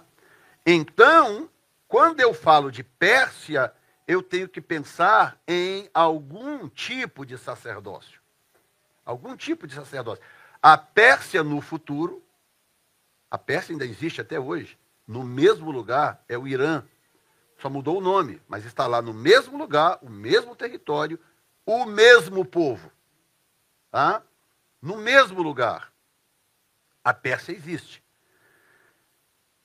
Então, 0.64 1.49
quando 1.88 2.20
eu 2.20 2.36
falo 2.36 2.72
de 2.72 2.84
Pérsia, 2.84 3.74
eu 4.08 4.22
tenho 4.22 4.49
que 4.49 4.62
pensar 4.62 5.39
em 5.47 5.89
algum 5.93 6.68
tipo 6.68 7.26
de 7.26 7.38
sacerdócio. 7.38 8.22
Algum 9.06 9.36
tipo 9.36 9.68
de 9.68 9.74
sacerdócio. 9.74 10.24
A 10.62 10.78
Pérsia 10.78 11.43
no 11.43 11.62
futuro, 11.62 12.24
a 13.30 13.38
Pérsia 13.38 13.74
ainda 13.74 13.86
existe 13.86 14.22
até 14.22 14.39
hoje, 14.39 14.78
no 15.08 15.24
mesmo 15.24 15.72
lugar 15.72 16.24
é 16.28 16.38
o 16.38 16.47
Irã. 16.47 16.84
Só 17.58 17.70
mudou 17.70 17.97
o 17.97 18.01
nome, 18.01 18.41
mas 18.47 18.66
está 18.66 18.88
lá 18.88 19.01
no 19.01 19.14
mesmo 19.14 19.58
lugar, 19.58 19.99
o 20.01 20.10
mesmo 20.10 20.56
território, 20.56 21.20
o 21.66 21.86
mesmo 21.86 22.45
povo. 22.45 22.91
Tá? 23.91 24.22
No 24.82 24.97
mesmo 24.97 25.41
lugar. 25.41 25.93
A 27.04 27.14
Pérsia 27.14 27.51
existe. 27.54 28.04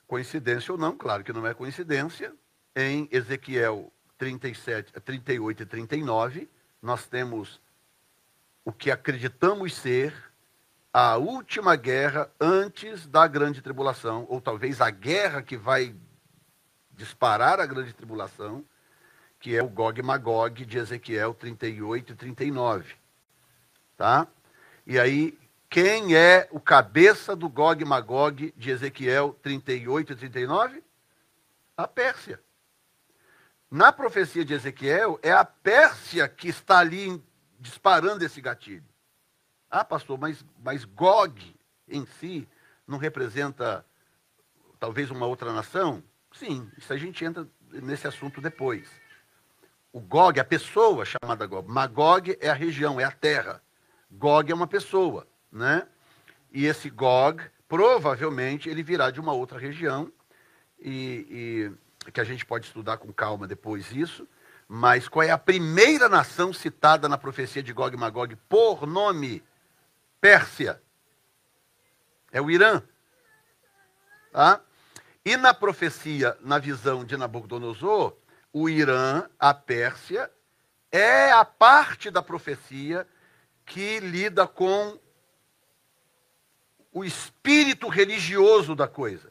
Coincidência 0.07 0.73
ou 0.73 0.79
não, 0.79 0.97
claro 0.97 1.23
que 1.23 1.33
não 1.33 1.47
é 1.47 1.55
coincidência. 1.55 2.35
Em 2.75 3.09
Ezequiel 3.11 3.93
37, 4.19 4.93
38 5.01 5.63
e 5.63 5.67
39, 5.67 6.49
nós 6.83 7.07
temos 7.07 7.61
o 8.65 8.73
que 8.73 8.91
acreditamos 8.91 9.75
ser 9.75 10.13
a 10.93 11.17
última 11.17 11.77
guerra 11.77 12.31
antes 12.41 13.07
da 13.07 13.27
grande 13.27 13.63
tribulação, 13.63 14.27
ou 14.29 14.41
talvez 14.41 14.81
a 14.81 14.91
guerra 14.91 15.41
que 15.41 15.57
vai 15.57 15.95
disparar 16.91 17.61
a 17.61 17.67
grande 17.67 17.93
tribulação, 17.93 18.65
que 19.39 19.57
é 19.57 19.63
o 19.63 19.69
Gog 19.69 20.03
Magog 20.03 20.65
de 20.65 20.79
Ezequiel 20.79 21.33
38 21.33 22.13
e 22.13 22.17
39. 22.17 22.95
Tá? 23.97 24.27
E 24.85 24.99
aí, 24.99 25.39
quem 25.71 26.17
é 26.17 26.49
o 26.51 26.59
cabeça 26.59 27.37
do 27.37 27.49
Gog 27.49 27.85
Magog 27.85 28.53
de 28.57 28.71
Ezequiel 28.71 29.39
38 29.43 30.13
e 30.13 30.17
39? 30.17 30.83
A 31.77 31.87
Pérsia. 31.87 32.41
Na 33.71 33.93
profecia 33.93 34.45
de 34.45 34.55
Ezequiel, 34.55 35.19
é 35.23 35.31
a 35.31 35.45
Pérsia 35.45 36.27
que 36.27 36.49
está 36.49 36.79
ali 36.79 37.23
disparando 37.61 38.25
esse 38.25 38.41
gatilho. 38.41 38.85
Ah, 39.71 39.85
pastor, 39.85 40.19
mas, 40.19 40.43
mas 40.63 40.85
Gog 40.87 41.55
em 41.87 42.07
si 42.07 42.49
não 42.87 42.97
representa 42.97 43.85
talvez 44.81 45.11
uma 45.11 45.27
outra 45.27 45.53
nação? 45.53 46.03
Sim, 46.33 46.71
isso 46.79 46.91
a 46.93 46.97
gente 46.97 47.23
entra 47.23 47.47
nesse 47.71 48.07
assunto 48.07 48.41
depois. 48.41 48.89
O 49.93 50.01
Gog, 50.01 50.41
a 50.41 50.45
pessoa 50.45 51.05
chamada 51.05 51.45
Gog. 51.47 51.71
Magog 51.71 52.39
é 52.41 52.49
a 52.49 52.55
região, 52.55 52.99
é 52.99 53.05
a 53.05 53.11
terra. 53.11 53.63
Gog 54.11 54.51
é 54.51 54.55
uma 54.55 54.67
pessoa, 54.67 55.27
né? 55.53 55.87
E 56.51 56.65
esse 56.65 56.89
Gog, 56.89 57.43
provavelmente, 57.69 58.71
ele 58.71 58.83
virá 58.83 59.11
de 59.11 59.21
uma 59.21 59.33
outra 59.33 59.59
região 59.59 60.11
e, 60.79 61.27
e 61.31 61.88
que 62.13 62.21
a 62.21 62.25
gente 62.25 62.45
pode 62.45 62.67
estudar 62.67 62.99
com 62.99 63.13
calma 63.13 63.47
depois 63.47 63.93
isso. 63.93 64.27
Mas 64.67 65.09
qual 65.09 65.23
é 65.23 65.31
a 65.31 65.39
primeira 65.39 66.09
nação 66.09 66.53
citada 66.53 67.09
na 67.09 67.17
profecia 67.17 67.63
de 67.63 67.73
Gog 67.73 67.95
e 67.95 67.99
Magog 67.99 68.37
por 68.49 68.87
nome? 68.87 69.43
Pérsia. 70.21 70.83
É 72.31 72.41
o 72.41 72.51
Irã. 72.51 72.83
Tá? 74.33 74.61
E 75.25 75.37
na 75.37 75.55
profecia, 75.55 76.37
na 76.41 76.59
visão 76.59 77.05
de 77.05 77.17
Nabucodonosor, 77.17 78.15
o 78.53 78.69
Irã, 78.69 79.29
a 79.39 79.55
Pérsia, 79.55 80.31
é 80.91 81.31
a 81.31 81.45
parte 81.45 82.11
da 82.11 82.23
profecia 82.23 83.07
que 83.65 84.01
lida 84.01 84.47
com 84.47 84.99
o 86.93 87.05
espírito 87.05 87.89
religioso 87.89 88.75
da 88.75 88.89
coisa. 88.89 89.31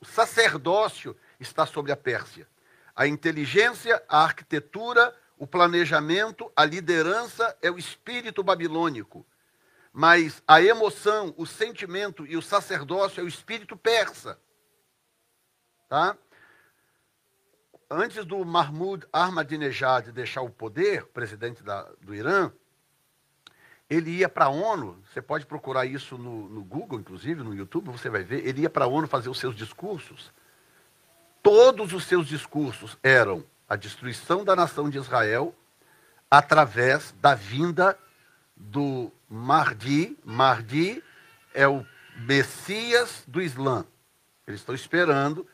O 0.00 0.04
sacerdócio 0.04 1.16
está 1.38 1.66
sobre 1.66 1.92
a 1.92 1.96
Pérsia. 1.96 2.48
A 2.94 3.06
inteligência, 3.06 4.02
a 4.08 4.24
arquitetura, 4.24 5.14
o 5.38 5.46
planejamento, 5.46 6.50
a 6.56 6.64
liderança 6.64 7.56
é 7.62 7.70
o 7.70 7.78
espírito 7.78 8.42
babilônico. 8.42 9.26
Mas 9.92 10.42
a 10.46 10.60
emoção, 10.60 11.34
o 11.36 11.46
sentimento 11.46 12.26
e 12.26 12.36
o 12.36 12.42
sacerdócio 12.42 13.20
é 13.20 13.24
o 13.24 13.28
espírito 13.28 13.76
persa. 13.76 14.38
Tá? 15.88 16.16
Antes 17.90 18.24
do 18.24 18.44
Mahmoud 18.44 19.06
Ahmadinejad 19.12 20.12
deixar 20.12 20.42
o 20.42 20.50
poder, 20.50 21.06
presidente 21.06 21.62
da, 21.62 21.82
do 22.00 22.14
Irã, 22.14 22.52
ele 23.88 24.10
ia 24.10 24.28
para 24.28 24.44
a 24.46 24.50
ONU, 24.50 25.02
você 25.10 25.22
pode 25.22 25.46
procurar 25.46 25.86
isso 25.86 26.18
no, 26.18 26.48
no, 26.48 26.62
Google, 26.62 27.00
inclusive, 27.00 27.42
no 27.42 27.54
YouTube, 27.54 27.90
você 27.90 28.10
vai 28.10 28.22
ver, 28.22 28.46
ele 28.46 28.62
ia 28.62 28.70
para 28.70 28.84
a 28.84 28.88
ONU 28.88 29.08
fazer 29.08 29.30
os 29.30 29.38
seus 29.38 29.56
discursos. 29.56 30.30
Todos 31.50 31.94
os 31.94 32.04
seus 32.04 32.28
discursos 32.28 32.98
eram 33.02 33.42
a 33.66 33.74
destruição 33.74 34.44
da 34.44 34.54
nação 34.54 34.90
de 34.90 34.98
Israel 34.98 35.54
através 36.30 37.14
da 37.22 37.34
vinda 37.34 37.98
do 38.54 39.10
Mahdi. 39.30 40.14
Mahdi 40.22 41.02
é 41.54 41.66
o 41.66 41.86
Messias 42.18 43.24
do 43.26 43.40
Islã. 43.40 43.86
Eles 44.46 44.60
estão 44.60 44.74
esperando 44.74 45.46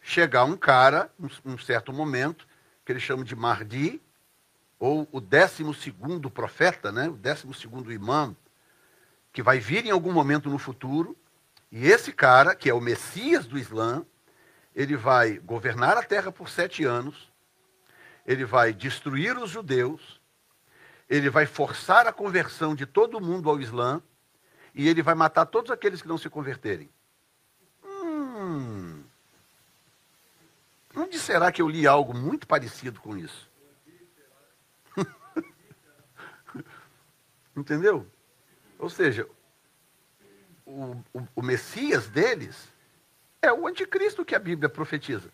chegar 0.00 0.44
um 0.44 0.56
cara, 0.56 1.10
um, 1.18 1.28
um 1.44 1.58
certo 1.58 1.92
momento, 1.92 2.46
que 2.86 2.92
eles 2.92 3.02
chamam 3.02 3.24
de 3.24 3.34
Mahdi, 3.34 4.00
ou 4.78 5.08
o 5.10 5.20
décimo 5.20 5.74
segundo 5.74 6.30
profeta, 6.30 6.92
né? 6.92 7.08
o 7.08 7.16
décimo 7.16 7.52
segundo 7.52 7.92
imã, 7.92 8.32
que 9.32 9.42
vai 9.42 9.58
vir 9.58 9.86
em 9.86 9.90
algum 9.90 10.12
momento 10.12 10.48
no 10.48 10.58
futuro, 10.58 11.16
e 11.72 11.88
esse 11.88 12.12
cara, 12.12 12.54
que 12.54 12.70
é 12.70 12.74
o 12.74 12.80
Messias 12.80 13.44
do 13.44 13.58
Islã, 13.58 14.06
ele 14.74 14.96
vai 14.96 15.38
governar 15.38 15.96
a 15.96 16.02
terra 16.02 16.32
por 16.32 16.48
sete 16.48 16.84
anos, 16.84 17.30
ele 18.26 18.44
vai 18.44 18.72
destruir 18.72 19.36
os 19.36 19.50
judeus, 19.50 20.20
ele 21.08 21.28
vai 21.28 21.46
forçar 21.46 22.06
a 22.06 22.12
conversão 22.12 22.74
de 22.74 22.86
todo 22.86 23.20
mundo 23.20 23.50
ao 23.50 23.60
Islã, 23.60 24.02
e 24.74 24.88
ele 24.88 25.02
vai 25.02 25.14
matar 25.14 25.44
todos 25.46 25.70
aqueles 25.70 26.00
que 26.00 26.08
não 26.08 26.16
se 26.16 26.30
converterem. 26.30 26.88
Hum. 27.84 29.02
Onde 30.96 31.18
será 31.18 31.52
que 31.52 31.60
eu 31.60 31.68
li 31.68 31.86
algo 31.86 32.14
muito 32.14 32.46
parecido 32.46 33.00
com 33.00 33.16
isso? 33.16 33.50
Entendeu? 37.56 38.06
Ou 38.78 38.88
seja, 38.88 39.28
o, 40.64 40.96
o, 41.12 41.28
o, 41.36 41.42
Messias 41.42 42.08
deles 42.08 42.71
é 43.42 43.52
o 43.52 43.66
anticristo 43.66 44.24
que 44.24 44.34
a 44.34 44.38
Bíblia 44.38 44.68
profetiza. 44.68 45.28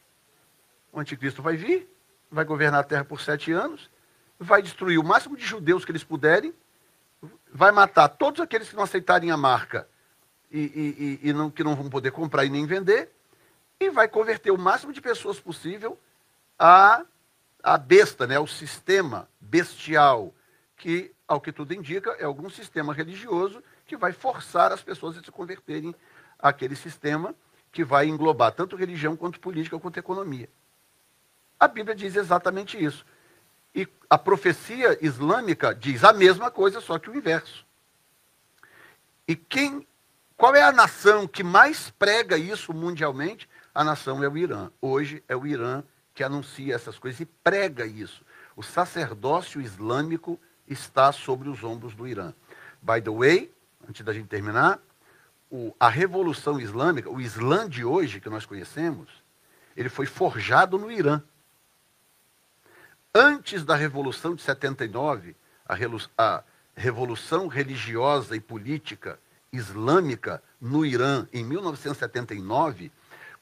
O 0.90 0.98
anticristo 0.98 1.42
vai 1.42 1.56
vir, 1.56 1.88
vai 2.30 2.44
governar 2.44 2.80
a 2.80 2.84
terra 2.84 3.04
por 3.04 3.20
sete 3.20 3.52
anos, 3.52 3.90
vai 4.38 4.62
destruir 4.62 4.98
o 4.98 5.04
máximo 5.04 5.36
de 5.36 5.44
judeus 5.44 5.84
que 5.84 5.92
eles 5.92 6.02
puderem, 6.02 6.54
vai 7.52 7.70
matar 7.70 8.08
todos 8.08 8.40
aqueles 8.40 8.70
que 8.70 8.76
não 8.76 8.82
aceitarem 8.82 9.30
a 9.30 9.36
marca 9.36 9.86
e, 10.50 11.20
e, 11.22 11.28
e, 11.28 11.32
não, 11.32 11.50
que 11.50 11.62
não 11.62 11.76
vão 11.76 11.90
poder 11.90 12.10
comprar 12.10 12.46
e 12.46 12.50
nem 12.50 12.64
vender, 12.64 13.10
e 13.78 13.90
vai 13.90 14.08
converter 14.08 14.50
o 14.50 14.58
máximo 14.58 14.92
de 14.92 15.00
pessoas 15.00 15.38
possível 15.38 15.98
a, 16.58 17.04
a 17.62 17.76
besta, 17.76 18.26
né, 18.26 18.36
ao 18.36 18.46
sistema 18.46 19.28
bestial 19.40 20.34
que 20.76 21.12
ao 21.28 21.42
que 21.42 21.52
tudo 21.52 21.74
indica, 21.74 22.12
é 22.18 22.24
algum 22.24 22.48
sistema 22.48 22.94
religioso 22.94 23.62
que 23.84 23.98
vai 23.98 24.12
forçar 24.12 24.72
as 24.72 24.82
pessoas 24.82 25.18
a 25.18 25.22
se 25.22 25.30
converterem 25.30 25.94
àquele 26.38 26.74
sistema 26.74 27.34
que 27.72 27.84
vai 27.84 28.06
englobar 28.06 28.52
tanto 28.52 28.76
religião 28.76 29.16
quanto 29.16 29.40
política 29.40 29.78
quanto 29.78 29.98
economia. 29.98 30.48
A 31.58 31.66
Bíblia 31.66 31.94
diz 31.94 32.16
exatamente 32.16 32.82
isso. 32.82 33.04
E 33.74 33.86
a 34.08 34.16
profecia 34.16 34.98
islâmica 35.04 35.74
diz 35.74 36.04
a 36.04 36.12
mesma 36.12 36.50
coisa, 36.50 36.80
só 36.80 36.98
que 36.98 37.10
o 37.10 37.16
inverso. 37.16 37.66
E 39.26 39.36
quem, 39.36 39.86
qual 40.36 40.54
é 40.54 40.62
a 40.62 40.72
nação 40.72 41.26
que 41.26 41.42
mais 41.42 41.90
prega 41.90 42.38
isso 42.38 42.72
mundialmente? 42.72 43.48
A 43.74 43.84
nação 43.84 44.22
é 44.24 44.28
o 44.28 44.38
Irã. 44.38 44.70
Hoje 44.80 45.22
é 45.28 45.36
o 45.36 45.46
Irã 45.46 45.82
que 46.14 46.24
anuncia 46.24 46.74
essas 46.74 46.98
coisas 46.98 47.20
e 47.20 47.26
prega 47.26 47.86
isso. 47.86 48.24
O 48.56 48.62
sacerdócio 48.62 49.60
islâmico 49.60 50.40
está 50.66 51.12
sobre 51.12 51.48
os 51.48 51.62
ombros 51.62 51.94
do 51.94 52.08
Irã. 52.08 52.32
By 52.82 53.00
the 53.00 53.10
way, 53.10 53.52
antes 53.88 54.04
da 54.04 54.12
gente 54.12 54.26
terminar, 54.26 54.80
o, 55.50 55.74
a 55.78 55.88
Revolução 55.88 56.60
Islâmica, 56.60 57.10
o 57.10 57.20
Islã 57.20 57.68
de 57.68 57.84
hoje 57.84 58.20
que 58.20 58.28
nós 58.28 58.44
conhecemos, 58.44 59.08
ele 59.76 59.88
foi 59.88 60.06
forjado 60.06 60.78
no 60.78 60.90
Irã. 60.90 61.22
Antes 63.14 63.64
da 63.64 63.74
Revolução 63.74 64.34
de 64.34 64.42
79, 64.42 65.34
a, 65.66 65.74
a 66.16 66.44
Revolução 66.76 67.46
Religiosa 67.46 68.36
e 68.36 68.40
Política 68.40 69.18
Islâmica 69.52 70.42
no 70.60 70.84
Irã, 70.84 71.26
em 71.32 71.44
1979, 71.44 72.92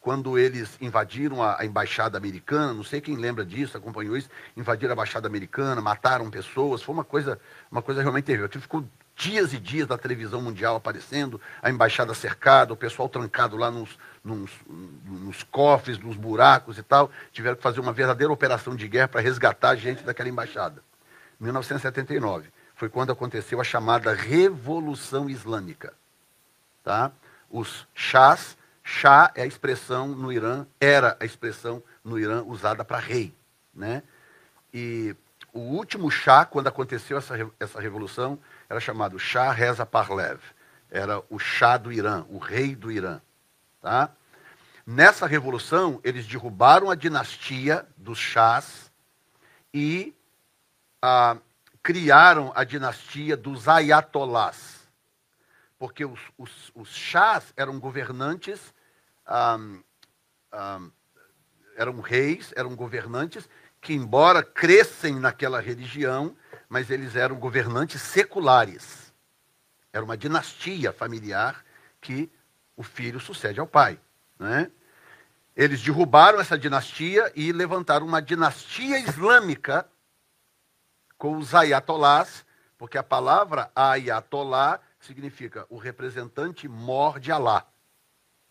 quando 0.01 0.39
eles 0.39 0.79
invadiram 0.81 1.43
a, 1.43 1.61
a, 1.61 1.67
embaixada 1.67 2.17
americana, 2.17 2.73
não 2.73 2.85
sei 2.85 3.01
quem 3.01 3.17
lembra 3.17 3.45
disso, 3.45 3.77
acompanhou 3.77 4.17
isso, 4.17 4.31
invadiram 4.57 4.93
a 4.93 4.95
embaixada 4.95 5.27
americana, 5.27 5.81
mataram 5.81 6.31
pessoas, 6.31 6.81
foi 6.81 6.95
uma 6.95 7.03
coisa, 7.03 7.41
uma 7.71 7.83
coisa 7.83 8.03
realmente 8.03 8.27
terrível. 8.27 8.47
Aquilo 8.47 8.63
ficou 8.63 8.89
dias 9.17 9.55
e 9.55 9.59
dias 9.59 9.89
da 9.89 9.97
televisão 9.97 10.43
mundial 10.43 10.77
aparecendo, 10.77 11.41
a 11.62 11.71
embaixada 11.71 12.12
cercada, 12.12 12.75
o 12.75 12.77
pessoal 12.77 13.09
trancado 13.09 13.57
lá 13.57 13.71
nos, 13.71 13.99
nos, 14.23 14.51
nos 15.05 15.43
cofres, 15.43 15.99
nos 15.99 16.17
buracos 16.17 16.77
e 16.77 16.83
tal, 16.83 17.11
tiveram 17.33 17.57
que 17.57 17.62
fazer 17.62 17.81
uma 17.81 17.93
verdadeira 17.93 18.33
operação 18.33 18.77
de 18.77 18.87
guerra 18.87 19.09
para 19.09 19.23
resgatar 19.23 19.71
a 19.71 19.77
gente 19.77 20.03
daquela 20.03 20.29
embaixada. 20.29 20.83
1979 21.41 22.51
foi 22.75 22.91
quando 22.91 23.11
aconteceu 23.11 23.59
a 23.59 23.64
chamada 23.64 24.12
Revolução 24.12 25.31
Islâmica. 25.31 25.95
Tá? 26.85 27.11
Os 27.51 27.87
chás 27.95 28.57
Shah 28.85 29.33
é 29.35 29.43
a 29.43 29.47
expressão 29.47 30.09
no 30.09 30.31
Irã, 30.31 30.64
era 30.81 31.17
a 31.19 31.25
expressão 31.25 31.83
no 32.05 32.19
Irã 32.19 32.45
usada 32.45 32.85
para 32.85 32.99
rei. 32.99 33.35
Né? 33.75 34.03
E 34.73 35.17
o 35.53 35.59
último 35.59 36.09
Shah, 36.11 36.45
quando 36.45 36.69
aconteceu 36.69 37.19
essa, 37.19 37.35
essa 37.59 37.81
revolução, 37.81 38.39
era 38.69 38.81
chamado 38.81 39.19
Shah 39.19 39.53
Reza 39.53 39.87
Parlev. 39.87 40.41
Era 40.91 41.23
o 41.29 41.39
Shah 41.39 41.77
do 41.77 41.93
Irã, 41.93 42.25
o 42.29 42.39
rei 42.39 42.75
do 42.75 42.91
Irã. 42.91 43.21
Tá? 43.81 44.11
Nessa 44.87 45.27
revolução, 45.27 46.01
eles 46.05 46.27
derrubaram 46.27 46.91
a 46.91 46.95
dinastia 46.95 47.87
dos 47.97 48.19
Shahs 48.19 48.91
e 49.75 50.14
ah, 51.03 51.37
criaram 51.83 52.53
a 52.55 52.64
dinastia 52.64 53.37
dos 53.37 53.69
Ayatollahs. 53.69 54.89
porque 55.79 56.05
os, 56.05 56.19
os, 56.37 56.73
os 56.75 56.89
chás 56.89 57.53
eram 57.57 57.79
governantes, 57.79 58.75
eram 61.77 62.01
reis, 62.01 62.53
eram 62.57 62.75
governantes 62.75 63.49
que, 63.81 63.93
embora 63.93 64.43
crescem 64.43 65.14
naquela 65.21 65.61
religião, 65.61 66.37
mas 66.69 66.91
eles 66.91 67.17
eram 67.17 67.37
governantes 67.37 68.03
seculares. 68.03 69.12
Era 69.93 70.05
uma 70.05 70.17
dinastia 70.17 70.93
familiar 70.93 71.64
que 72.01 72.31
o 72.77 72.83
filho 72.83 73.19
sucede 73.19 73.61
ao 73.61 73.67
pai. 73.67 73.99
Né? 74.39 74.71
Eles 75.55 75.81
derrubaram 75.81 76.41
essa 76.41 76.59
dinastia 76.59 77.33
e 77.35 77.53
levantaram 77.53 78.07
uma 78.07 78.21
dinastia 78.21 78.99
islâmica 78.99 79.89
com 81.17 81.39
os 81.39 81.55
ayatolás, 81.55 82.45
porque 82.77 82.99
a 82.99 83.03
palavra 83.03 83.71
ayatolá 83.75 84.81
significa 85.01 85.64
o 85.71 85.79
representante 85.79 86.69
mor 86.69 87.19
de 87.19 87.33
Alá. 87.33 87.67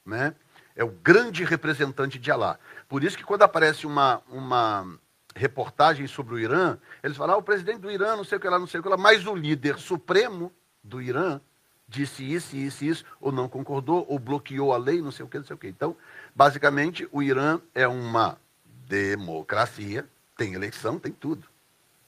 Né? 0.03 0.35
É 0.75 0.83
o 0.83 0.89
grande 0.89 1.43
representante 1.43 2.17
de 2.17 2.31
Alá. 2.31 2.57
Por 2.87 3.03
isso 3.03 3.17
que 3.17 3.23
quando 3.23 3.43
aparece 3.43 3.85
uma, 3.85 4.21
uma 4.27 4.99
reportagem 5.35 6.07
sobre 6.07 6.35
o 6.35 6.39
Irã, 6.39 6.77
eles 7.03 7.17
falam, 7.17 7.35
ah, 7.35 7.37
o 7.37 7.43
presidente 7.43 7.79
do 7.79 7.91
Irã, 7.91 8.15
não 8.15 8.23
sei 8.23 8.37
o 8.37 8.41
que 8.41 8.47
lá, 8.47 8.57
não 8.57 8.67
sei 8.67 8.79
o 8.79 8.83
que 8.83 8.89
lá, 8.89 8.97
mas 8.97 9.27
o 9.27 9.35
líder 9.35 9.77
supremo 9.77 10.51
do 10.81 11.01
Irã 11.01 11.41
disse 11.87 12.23
isso, 12.23 12.55
isso, 12.55 12.85
isso, 12.85 13.05
ou 13.19 13.31
não 13.31 13.47
concordou, 13.47 14.05
ou 14.09 14.17
bloqueou 14.17 14.73
a 14.73 14.77
lei, 14.77 15.01
não 15.01 15.11
sei 15.11 15.25
o 15.25 15.29
que, 15.29 15.37
não 15.37 15.45
sei 15.45 15.55
o 15.55 15.59
que. 15.59 15.67
Então, 15.67 15.95
basicamente, 16.33 17.07
o 17.11 17.21
Irã 17.21 17.59
é 17.73 17.87
uma 17.87 18.37
democracia, 18.87 20.07
tem 20.37 20.53
eleição, 20.53 20.97
tem 20.97 21.11
tudo. 21.11 21.47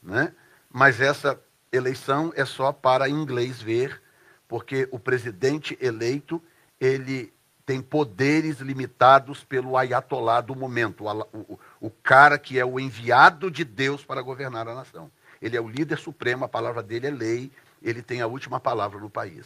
Né? 0.02 0.34
Mas 0.72 1.00
essa 1.02 1.40
eleição 1.72 2.32
é 2.36 2.46
só 2.46 2.72
para 2.72 3.10
inglês 3.10 3.62
ver, 3.62 4.02
porque 4.48 4.88
o 4.92 4.98
presidente 4.98 5.78
eleito, 5.82 6.42
ele 6.80 7.34
tem 7.68 7.82
poderes 7.82 8.60
limitados 8.60 9.44
pelo 9.44 9.76
ayatolá 9.76 10.40
do 10.40 10.56
momento, 10.56 11.04
o, 11.04 11.28
o, 11.34 11.60
o, 11.82 11.90
cara 11.92 12.40
que 12.40 12.58
é 12.58 12.64
o 12.66 12.80
enviado 12.80 13.52
de 13.52 13.66
Deus 13.66 14.06
para 14.06 14.22
governar 14.22 14.70
a 14.70 14.74
nação. 14.74 15.12
Ele 15.42 15.58
é 15.58 15.60
o 15.60 15.68
líder 15.68 15.98
supremo, 15.98 16.46
a 16.46 16.48
palavra 16.48 16.82
dele 16.82 17.08
é 17.08 17.12
lei, 17.12 17.52
ele 17.82 18.02
tem 18.02 18.22
a 18.22 18.28
última 18.28 18.58
palavra 18.58 19.02
no 19.02 19.10
país. 19.10 19.46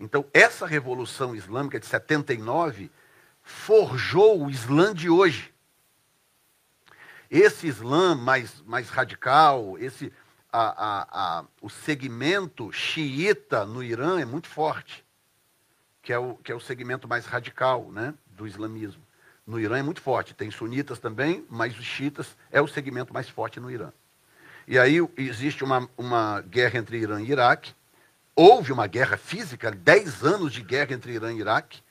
Então, 0.00 0.24
essa 0.34 0.66
revolução 0.66 1.36
islâmica 1.36 1.78
de 1.78 1.86
79 1.86 2.90
forjou 3.40 4.44
o 4.44 4.50
Islã 4.50 4.92
de 4.92 5.08
hoje. 5.08 5.54
Esse 7.30 7.68
Islã 7.68 8.16
mais, 8.16 8.60
mais 8.62 8.88
radical, 8.90 9.78
esse 9.78 10.12
a, 10.52 10.58
a, 10.58 11.38
a, 11.38 11.44
o 11.62 11.70
segmento 11.70 12.72
xiita 12.72 13.64
no 13.64 13.80
Irã 13.80 14.20
é 14.20 14.24
muito 14.24 14.48
forte, 14.48 15.03
que 16.04 16.12
é, 16.12 16.18
o, 16.18 16.34
que 16.34 16.52
é 16.52 16.54
o 16.54 16.60
segmento 16.60 17.08
mais 17.08 17.24
radical 17.24 17.90
né, 17.90 18.14
do 18.28 18.46
islamismo. 18.46 19.02
No 19.46 19.58
Irã 19.58 19.78
é 19.78 19.82
muito 19.82 20.02
forte. 20.02 20.34
Tem 20.34 20.50
sunitas 20.50 20.98
também, 20.98 21.44
mas 21.48 21.76
os 21.78 21.84
xiitas 21.84 22.36
é 22.52 22.60
o 22.60 22.68
segmento 22.68 23.12
mais 23.12 23.28
forte 23.28 23.58
no 23.58 23.70
Irã. 23.70 23.90
E 24.68 24.78
aí 24.78 24.98
existe 25.16 25.64
uma, 25.64 25.88
uma 25.96 26.42
guerra 26.42 26.78
entre 26.78 26.98
Irã 26.98 27.20
e 27.22 27.30
Iraque. 27.30 27.74
Houve 28.36 28.70
uma 28.70 28.86
guerra 28.86 29.16
física, 29.16 29.70
10 29.70 30.24
anos 30.24 30.52
de 30.52 30.62
guerra 30.62 30.92
entre 30.92 31.12
Irã 31.12 31.32
e 31.32 31.38
Iraque. 31.38 31.82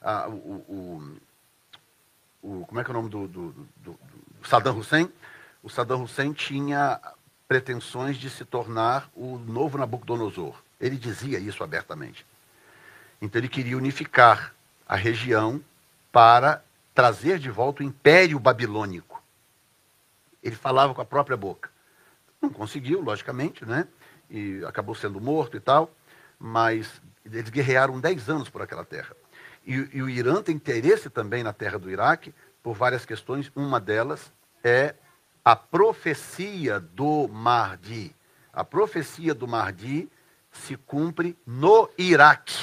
Ah, 0.00 0.28
o, 0.28 0.32
o, 0.32 1.16
o, 2.42 2.66
como 2.66 2.80
é 2.80 2.84
que 2.84 2.90
é 2.90 2.92
o 2.92 2.96
nome 2.96 3.08
do, 3.08 3.26
do, 3.26 3.52
do, 3.52 3.66
do 4.40 4.48
Saddam 4.48 4.78
Hussein? 4.78 5.10
O 5.62 5.68
Saddam 5.68 6.02
Hussein 6.04 6.32
tinha 6.32 7.00
pretensões 7.48 8.16
de 8.16 8.30
se 8.30 8.44
tornar 8.44 9.10
o 9.14 9.38
novo 9.38 9.78
Nabucodonosor. 9.78 10.62
Ele 10.80 10.96
dizia 10.96 11.38
isso 11.38 11.64
abertamente. 11.64 12.24
Então 13.20 13.40
ele 13.40 13.48
queria 13.48 13.76
unificar 13.76 14.54
a 14.88 14.96
região 14.96 15.62
para 16.12 16.62
trazer 16.94 17.38
de 17.38 17.50
volta 17.50 17.82
o 17.82 17.86
Império 17.86 18.38
Babilônico. 18.38 19.22
Ele 20.42 20.56
falava 20.56 20.94
com 20.94 21.00
a 21.00 21.04
própria 21.04 21.36
boca. 21.36 21.70
Não 22.40 22.50
conseguiu, 22.50 23.00
logicamente, 23.00 23.64
né? 23.64 23.86
E 24.30 24.64
acabou 24.64 24.94
sendo 24.94 25.20
morto 25.20 25.56
e 25.56 25.60
tal, 25.60 25.90
mas 26.38 27.00
eles 27.24 27.50
guerrearam 27.50 28.00
10 28.00 28.28
anos 28.28 28.48
por 28.48 28.62
aquela 28.62 28.84
terra. 28.84 29.16
E, 29.66 29.74
e 29.92 30.02
o 30.02 30.08
Irã 30.08 30.42
tem 30.42 30.54
interesse 30.54 31.10
também 31.10 31.42
na 31.42 31.52
terra 31.52 31.78
do 31.78 31.90
Iraque 31.90 32.32
por 32.62 32.74
várias 32.74 33.04
questões. 33.04 33.50
Uma 33.54 33.80
delas 33.80 34.32
é 34.62 34.94
a 35.44 35.56
profecia 35.56 36.80
do 36.80 37.28
Mahdi. 37.28 38.14
A 38.52 38.64
profecia 38.64 39.34
do 39.34 39.46
Mahdi 39.46 40.08
se 40.50 40.76
cumpre 40.76 41.36
no 41.46 41.90
Iraque. 41.98 42.56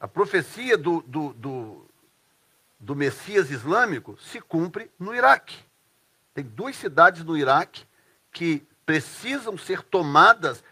A 0.00 0.08
profecia 0.08 0.78
do, 0.78 1.02
do, 1.02 1.32
do, 1.34 1.86
do 2.78 2.96
Messias 2.96 3.50
islâmico 3.50 4.16
se 4.20 4.40
cumpre 4.40 4.90
no 4.98 5.14
Iraque. 5.14 5.58
Tem 6.32 6.44
duas 6.44 6.76
cidades 6.76 7.24
no 7.24 7.36
Iraque 7.36 7.84
que 8.32 8.66
precisam 8.86 9.58
ser 9.58 9.82
tomadas. 9.82 10.62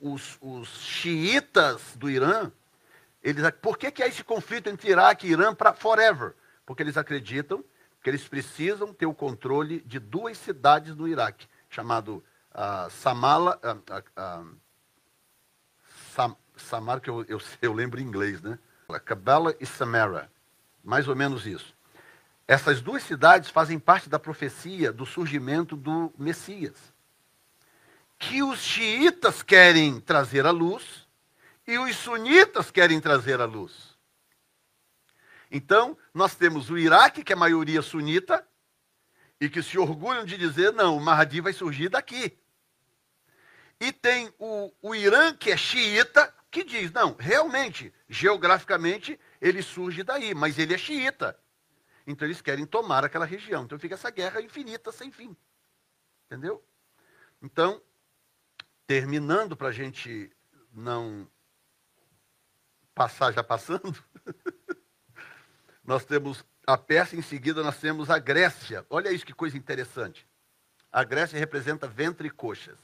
Os, 0.00 0.36
os 0.40 0.68
xiitas 0.68 1.94
do 1.94 2.10
Irã, 2.10 2.50
eles, 3.22 3.48
por 3.62 3.78
que, 3.78 3.92
que 3.92 4.02
há 4.02 4.08
esse 4.08 4.24
conflito 4.24 4.68
entre 4.68 4.90
Iraque 4.90 5.28
e 5.28 5.30
Irã 5.30 5.54
para 5.54 5.72
forever? 5.72 6.34
porque 6.68 6.82
eles 6.82 6.98
acreditam 6.98 7.64
que 8.02 8.10
eles 8.10 8.28
precisam 8.28 8.92
ter 8.92 9.06
o 9.06 9.14
controle 9.14 9.80
de 9.86 9.98
duas 9.98 10.36
cidades 10.36 10.94
no 10.94 11.08
Iraque, 11.08 11.48
chamado 11.70 12.22
uh, 12.52 12.90
Samala, 12.90 13.58
uh, 13.64 13.78
uh, 13.78 14.04
Sam, 14.14 14.58
Samar, 16.62 17.00
que 17.00 17.10
eu, 17.10 17.24
eu, 17.28 17.40
eu, 17.60 17.72
lembro 17.72 18.00
em 18.00 18.04
inglês, 18.04 18.40
né? 18.40 18.58
Kabbalah 19.04 19.54
e 19.60 19.66
Samara, 19.66 20.30
mais 20.82 21.08
ou 21.08 21.14
menos 21.14 21.46
isso. 21.46 21.74
Essas 22.46 22.80
duas 22.80 23.02
cidades 23.02 23.50
fazem 23.50 23.78
parte 23.78 24.08
da 24.08 24.18
profecia 24.18 24.92
do 24.92 25.04
surgimento 25.04 25.76
do 25.76 26.12
Messias, 26.18 26.76
que 28.18 28.42
os 28.42 28.60
xiitas 28.60 29.42
querem 29.42 30.00
trazer 30.00 30.46
à 30.46 30.50
luz 30.50 31.06
e 31.66 31.78
os 31.78 31.94
sunitas 31.96 32.70
querem 32.70 33.00
trazer 33.00 33.40
à 33.40 33.44
luz. 33.44 33.96
Então, 35.50 35.96
nós 36.12 36.34
temos 36.34 36.70
o 36.70 36.78
Iraque, 36.78 37.22
que 37.22 37.32
é 37.32 37.36
maioria 37.36 37.82
sunita, 37.82 38.46
e 39.40 39.48
que 39.48 39.62
se 39.62 39.78
orgulham 39.78 40.24
de 40.24 40.36
dizer, 40.36 40.72
não, 40.72 40.96
o 40.96 41.00
Mahdi 41.00 41.40
vai 41.40 41.52
surgir 41.52 41.88
daqui. 41.88 42.36
E 43.80 43.92
tem 43.92 44.32
o, 44.38 44.72
o 44.82 44.94
Irã, 44.94 45.32
que 45.32 45.50
é 45.50 45.56
xiita, 45.56 46.34
que 46.50 46.64
diz, 46.64 46.90
não, 46.92 47.14
realmente, 47.18 47.92
geograficamente, 48.08 49.18
ele 49.40 49.62
surge 49.62 50.02
daí, 50.02 50.34
mas 50.34 50.58
ele 50.58 50.74
é 50.74 50.78
xiita. 50.78 51.38
Então 52.06 52.26
eles 52.26 52.40
querem 52.40 52.64
tomar 52.64 53.04
aquela 53.04 53.26
região. 53.26 53.64
Então 53.64 53.78
fica 53.78 53.94
essa 53.94 54.10
guerra 54.10 54.40
infinita, 54.40 54.90
sem 54.90 55.12
fim. 55.12 55.36
Entendeu? 56.26 56.64
Então, 57.42 57.82
terminando 58.86 59.56
para 59.56 59.68
a 59.68 59.72
gente 59.72 60.30
não 60.72 61.30
passar 62.94 63.32
já 63.32 63.44
passando, 63.44 64.02
nós 65.84 66.04
temos 66.04 66.44
a 66.66 66.76
Pérsia, 66.76 67.16
em 67.16 67.22
seguida 67.22 67.62
nós 67.62 67.78
temos 67.78 68.10
a 68.10 68.18
Grécia. 68.18 68.84
Olha 68.90 69.12
isso 69.12 69.24
que 69.24 69.32
coisa 69.32 69.56
interessante. 69.56 70.26
A 70.90 71.04
Grécia 71.04 71.38
representa 71.38 71.86
ventre 71.86 72.28
e 72.28 72.30
coxas. 72.30 72.78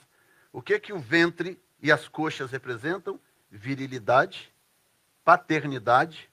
O 0.53 0.63
que 0.63 0.79
que 0.79 0.93
o 0.93 0.99
ventre 0.99 1.61
e 1.81 1.91
as 1.91 2.09
coxas 2.09 2.51
representam? 2.51 3.21
Virilidade, 3.57 4.53
paternidade, 5.25 6.29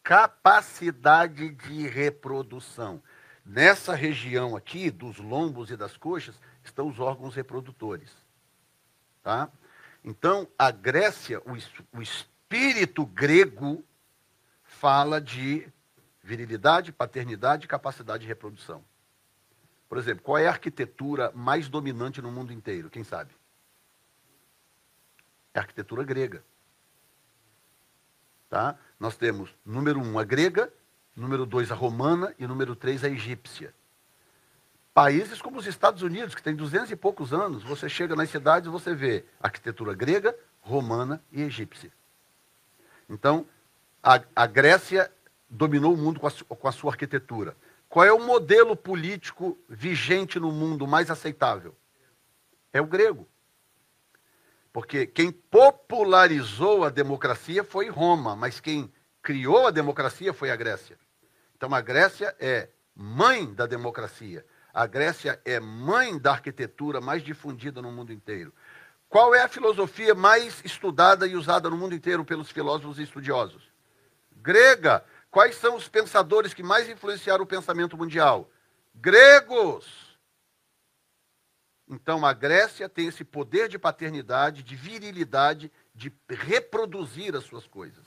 capacidade 0.00 1.50
de 1.50 1.88
reprodução. 1.88 3.02
Nessa 3.44 3.96
região 3.96 4.54
aqui, 4.54 4.88
dos 4.88 5.18
lombos 5.18 5.70
e 5.70 5.76
das 5.76 5.96
coxas, 5.96 6.40
estão 6.62 6.88
os 6.88 7.00
órgãos 7.00 7.34
reprodutores. 7.34 8.10
Tá? 9.24 9.50
Então, 10.04 10.46
a 10.56 10.70
Grécia, 10.70 11.40
o, 11.40 11.98
o 11.98 12.00
espírito 12.00 13.04
grego, 13.04 13.84
fala 14.62 15.20
de 15.20 15.66
Virilidade, 16.22 16.92
paternidade 16.92 17.64
e 17.64 17.68
capacidade 17.68 18.22
de 18.22 18.28
reprodução. 18.28 18.84
Por 19.88 19.98
exemplo, 19.98 20.22
qual 20.22 20.38
é 20.38 20.46
a 20.46 20.50
arquitetura 20.50 21.32
mais 21.34 21.68
dominante 21.68 22.22
no 22.22 22.30
mundo 22.30 22.52
inteiro? 22.52 22.88
Quem 22.88 23.02
sabe? 23.02 23.34
É 25.54 25.58
a 25.58 25.62
arquitetura 25.62 26.02
grega. 26.04 26.42
Tá? 28.48 28.78
Nós 28.98 29.16
temos, 29.16 29.54
número 29.64 30.00
um, 30.00 30.18
a 30.18 30.24
grega, 30.24 30.72
número 31.16 31.46
dois, 31.46 31.70
a 31.70 31.74
romana 31.74 32.34
e 32.38 32.46
número 32.46 32.76
três, 32.76 33.02
a 33.04 33.08
egípcia. 33.08 33.74
Países 34.94 35.40
como 35.40 35.58
os 35.58 35.66
Estados 35.66 36.02
Unidos, 36.02 36.34
que 36.34 36.42
tem 36.42 36.54
duzentos 36.54 36.90
e 36.90 36.96
poucos 36.96 37.32
anos, 37.32 37.62
você 37.62 37.88
chega 37.88 38.14
nas 38.14 38.28
cidades 38.28 38.68
e 38.68 38.70
você 38.70 38.94
vê 38.94 39.24
arquitetura 39.40 39.94
grega, 39.94 40.36
romana 40.60 41.22
e 41.32 41.42
egípcia. 41.42 41.90
Então, 43.08 43.46
a, 44.02 44.20
a 44.36 44.46
Grécia 44.46 45.10
dominou 45.48 45.94
o 45.94 45.96
mundo 45.96 46.20
com 46.20 46.26
a, 46.26 46.30
com 46.30 46.68
a 46.68 46.72
sua 46.72 46.92
arquitetura. 46.92 47.56
Qual 47.88 48.04
é 48.04 48.12
o 48.12 48.24
modelo 48.24 48.74
político 48.74 49.58
vigente 49.68 50.38
no 50.40 50.50
mundo 50.50 50.86
mais 50.86 51.10
aceitável? 51.10 51.74
É 52.72 52.80
o 52.80 52.86
grego. 52.86 53.28
Porque 54.72 55.06
quem 55.06 55.30
popularizou 55.30 56.84
a 56.84 56.88
democracia 56.88 57.62
foi 57.62 57.88
Roma, 57.88 58.34
mas 58.34 58.58
quem 58.58 58.90
criou 59.22 59.66
a 59.66 59.70
democracia 59.70 60.32
foi 60.32 60.50
a 60.50 60.56
Grécia. 60.56 60.98
Então 61.56 61.74
a 61.74 61.80
Grécia 61.80 62.34
é 62.40 62.68
mãe 62.94 63.52
da 63.52 63.66
democracia. 63.66 64.44
A 64.72 64.86
Grécia 64.86 65.40
é 65.44 65.60
mãe 65.60 66.18
da 66.18 66.32
arquitetura 66.32 67.00
mais 67.00 67.22
difundida 67.22 67.82
no 67.82 67.92
mundo 67.92 68.12
inteiro. 68.12 68.52
Qual 69.08 69.34
é 69.34 69.42
a 69.42 69.48
filosofia 69.48 70.14
mais 70.14 70.62
estudada 70.64 71.26
e 71.26 71.36
usada 71.36 71.68
no 71.68 71.76
mundo 71.76 71.94
inteiro 71.94 72.24
pelos 72.24 72.50
filósofos 72.50 72.98
e 72.98 73.02
estudiosos? 73.02 73.70
Grega. 74.36 75.04
Quais 75.30 75.54
são 75.56 75.76
os 75.76 75.86
pensadores 75.86 76.54
que 76.54 76.62
mais 76.62 76.88
influenciaram 76.88 77.44
o 77.44 77.46
pensamento 77.46 77.96
mundial? 77.96 78.50
Gregos. 78.94 80.11
Então 81.92 82.24
a 82.24 82.32
Grécia 82.32 82.88
tem 82.88 83.08
esse 83.08 83.22
poder 83.22 83.68
de 83.68 83.78
paternidade, 83.78 84.62
de 84.62 84.74
virilidade, 84.74 85.70
de 85.94 86.10
reproduzir 86.26 87.36
as 87.36 87.44
suas 87.44 87.66
coisas. 87.66 88.02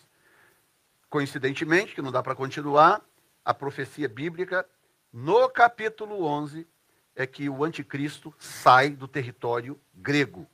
Coincidentemente, 1.08 1.94
que 1.94 2.02
não 2.02 2.12
dá 2.12 2.24
para 2.24 2.34
continuar, 2.34 3.00
a 3.46 3.54
profecia 3.54 4.10
bíblica, 4.10 4.68
no 5.14 5.48
capítulo 5.48 6.26
11, 6.26 6.68
é 7.16 7.28
que 7.28 7.48
o 7.48 7.64
anticristo 7.64 8.34
sai 8.40 8.90
do 8.90 9.08
território 9.08 9.80
grego. 9.94 10.48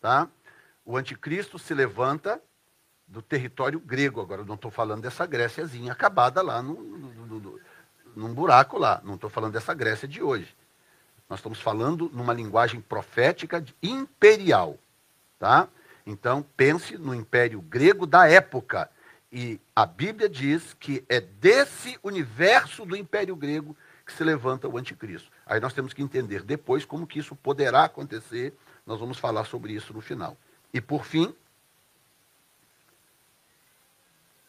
Tá? 0.00 0.26
O 0.86 0.96
anticristo 0.96 1.58
se 1.58 1.74
levanta 1.74 2.42
do 3.06 3.20
território 3.20 3.78
grego. 3.78 4.22
Agora, 4.22 4.42
não 4.42 4.54
estou 4.54 4.70
falando 4.70 5.02
dessa 5.02 5.26
Gréciazinha 5.26 5.92
acabada 5.92 6.40
lá 6.40 6.62
no, 6.62 6.82
no, 6.82 7.26
no, 7.26 7.60
num 8.16 8.32
buraco 8.32 8.78
lá. 8.78 9.02
Não 9.04 9.16
estou 9.16 9.28
falando 9.28 9.52
dessa 9.52 9.74
Grécia 9.74 10.08
de 10.08 10.22
hoje. 10.22 10.56
Nós 11.34 11.40
estamos 11.40 11.60
falando 11.60 12.08
numa 12.14 12.32
linguagem 12.32 12.80
profética 12.80 13.64
imperial. 13.82 14.78
Tá? 15.36 15.66
Então, 16.06 16.46
pense 16.56 16.96
no 16.96 17.12
império 17.12 17.60
grego 17.60 18.06
da 18.06 18.28
época. 18.28 18.88
E 19.32 19.58
a 19.74 19.84
Bíblia 19.84 20.28
diz 20.28 20.74
que 20.74 21.04
é 21.08 21.20
desse 21.20 21.98
universo 22.04 22.86
do 22.86 22.94
império 22.94 23.34
grego 23.34 23.76
que 24.06 24.12
se 24.12 24.22
levanta 24.22 24.68
o 24.68 24.78
anticristo. 24.78 25.28
Aí 25.44 25.58
nós 25.58 25.72
temos 25.72 25.92
que 25.92 26.00
entender 26.00 26.44
depois 26.44 26.84
como 26.84 27.04
que 27.04 27.18
isso 27.18 27.34
poderá 27.34 27.82
acontecer 27.82 28.56
nós 28.86 29.00
vamos 29.00 29.18
falar 29.18 29.44
sobre 29.44 29.72
isso 29.72 29.92
no 29.92 30.00
final. 30.00 30.36
E 30.72 30.80
por 30.80 31.04
fim, 31.04 31.34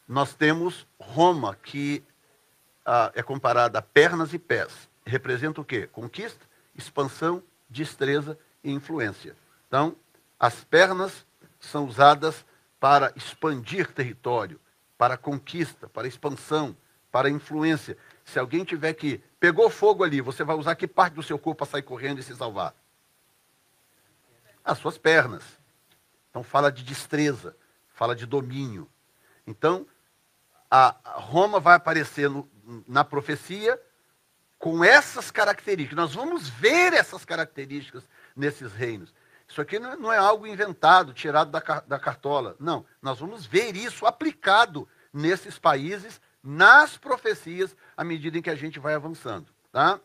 nós 0.07 0.35
temos 0.35 0.85
Roma, 0.99 1.55
que 1.55 2.03
ah, 2.85 3.11
é 3.15 3.23
comparada 3.23 3.79
a 3.79 3.81
pernas 3.81 4.35
e 4.35 4.37
pés. 4.37 4.87
Representa 5.03 5.61
o 5.61 5.65
quê? 5.65 5.89
Conquista, 5.91 6.45
expansão, 6.75 7.41
destreza 7.69 8.37
e 8.63 8.71
influência. 8.71 9.35
Então, 9.67 9.95
as 10.39 10.63
pernas 10.63 11.25
são 11.59 11.85
usadas 11.85 12.45
para 12.79 13.11
expandir 13.15 13.91
território, 13.91 14.59
para 14.97 15.17
conquista, 15.17 15.87
para 15.87 16.07
expansão, 16.07 16.75
para 17.11 17.29
influência. 17.29 17.97
Se 18.23 18.37
alguém 18.37 18.63
tiver 18.63 18.93
que 18.93 19.21
pegou 19.39 19.69
fogo 19.69 20.03
ali, 20.03 20.21
você 20.21 20.43
vai 20.43 20.55
usar 20.55 20.75
que 20.75 20.87
parte 20.87 21.13
do 21.13 21.23
seu 21.23 21.39
corpo 21.39 21.59
para 21.59 21.71
sair 21.71 21.83
correndo 21.83 22.19
e 22.19 22.23
se 22.23 22.35
salvar? 22.35 22.75
as 24.65 24.79
suas 24.79 24.97
pernas. 24.97 25.43
Então 26.29 26.43
fala 26.43 26.71
de 26.71 26.83
destreza, 26.83 27.55
fala 27.93 28.15
de 28.15 28.25
domínio. 28.25 28.89
Então, 29.45 29.85
a 30.69 30.95
Roma 31.03 31.59
vai 31.59 31.75
aparecer 31.75 32.29
no, 32.29 32.49
na 32.87 33.03
profecia 33.03 33.79
com 34.57 34.83
essas 34.83 35.31
características. 35.31 35.97
Nós 35.97 36.13
vamos 36.13 36.49
ver 36.49 36.93
essas 36.93 37.25
características 37.25 38.07
nesses 38.35 38.73
reinos. 38.73 39.13
Isso 39.47 39.61
aqui 39.61 39.77
não 39.77 40.11
é, 40.11 40.15
é 40.15 40.19
algo 40.19 40.47
inventado, 40.47 41.13
tirado 41.13 41.51
da, 41.51 41.59
da 41.81 41.99
cartola. 41.99 42.55
Não, 42.59 42.85
nós 43.01 43.19
vamos 43.19 43.45
ver 43.45 43.75
isso 43.75 44.05
aplicado 44.05 44.87
nesses 45.13 45.59
países, 45.59 46.19
nas 46.43 46.97
profecias, 46.97 47.75
à 47.95 48.03
medida 48.03 48.37
em 48.37 48.41
que 48.41 48.49
a 48.49 48.55
gente 48.55 48.79
vai 48.79 48.93
avançando. 48.93 49.53
Tá? 49.71 49.99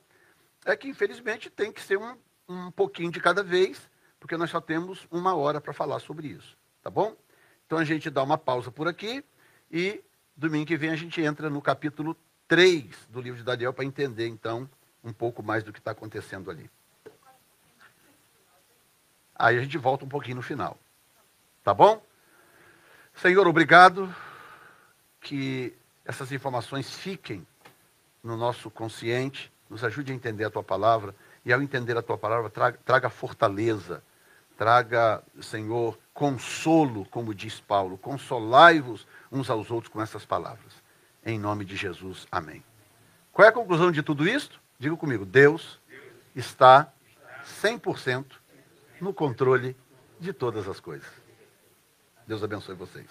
É 0.65 0.77
que, 0.77 0.89
infelizmente, 0.89 1.49
tem 1.49 1.73
que 1.73 1.81
ser 1.81 1.99
um, 1.99 2.17
um 2.49 2.71
pouquinho 2.71 3.11
de 3.11 3.21
cada 3.21 3.43
vez, 3.43 3.91
porque 4.19 4.37
nós 4.37 4.51
só 4.51 4.61
temos 4.61 5.07
uma 5.11 5.35
hora 5.35 5.61
para 5.61 5.73
falar 5.73 6.01
sobre 6.01 6.29
isso, 6.29 6.57
tá 6.83 6.91
bom? 6.91 7.17
Então 7.65 7.79
a 7.79 7.85
gente 7.85 8.11
dá 8.11 8.23
uma 8.23 8.37
pausa 8.37 8.71
por 8.71 8.89
aqui 8.89 9.25
e 9.71 10.03
domingo 10.37 10.67
que 10.67 10.77
vem 10.77 10.91
a 10.91 10.97
gente 10.97 11.21
entra 11.23 11.49
no 11.49 11.63
capítulo 11.63 12.17
3 12.51 12.85
do 13.11 13.21
livro 13.21 13.39
de 13.39 13.45
Daniel 13.45 13.73
para 13.73 13.85
entender 13.85 14.27
então 14.27 14.69
um 15.05 15.13
pouco 15.13 15.41
mais 15.41 15.63
do 15.63 15.73
que 15.73 15.79
está 15.79 15.93
acontecendo 15.93 16.51
ali. 16.51 16.69
Aí 19.37 19.57
a 19.57 19.61
gente 19.63 19.79
volta 19.79 20.05
um 20.05 20.09
pouquinho 20.09 20.35
no 20.35 20.43
final. 20.43 20.77
Tá 21.63 21.73
bom? 21.73 22.05
Senhor, 23.15 23.47
obrigado 23.47 24.13
que 25.21 25.73
essas 26.05 26.33
informações 26.33 26.93
fiquem 26.93 27.47
no 28.21 28.37
nosso 28.37 28.69
consciente, 28.69 29.53
nos 29.69 29.85
ajude 29.85 30.11
a 30.11 30.15
entender 30.17 30.45
a 30.45 30.51
tua 30.51 30.65
palavra 30.65 31.15
e 31.45 31.53
ao 31.53 31.63
entender 31.63 31.97
a 31.97 32.03
tua 32.03 32.19
palavra 32.19 32.51
traga, 32.51 32.81
traga 32.85 33.09
fortaleza 33.09 34.03
Traga, 34.61 35.23
Senhor, 35.41 35.99
consolo, 36.13 37.07
como 37.07 37.35
diz 37.35 37.59
Paulo. 37.59 37.97
Consolai-vos 37.97 39.07
uns 39.33 39.49
aos 39.49 39.71
outros 39.71 39.91
com 39.91 40.03
essas 40.03 40.27
palavras. 40.27 40.80
Em 41.25 41.39
nome 41.39 41.64
de 41.64 41.77
Jesus, 41.77 42.27
amém. 42.31 42.64
Qual 43.33 43.47
é 43.47 43.49
a 43.49 43.53
conclusão 43.53 43.93
de 43.93 44.03
tudo 44.03 44.29
isto? 44.29 44.61
Diga 44.79 44.97
comigo: 44.97 45.25
Deus 45.25 45.79
está 46.35 46.93
100% 47.62 48.25
no 49.01 49.12
controle 49.12 49.77
de 50.18 50.33
todas 50.33 50.68
as 50.68 50.81
coisas. 50.81 51.09
Deus 52.27 52.43
abençoe 52.43 52.75
vocês. 52.75 53.07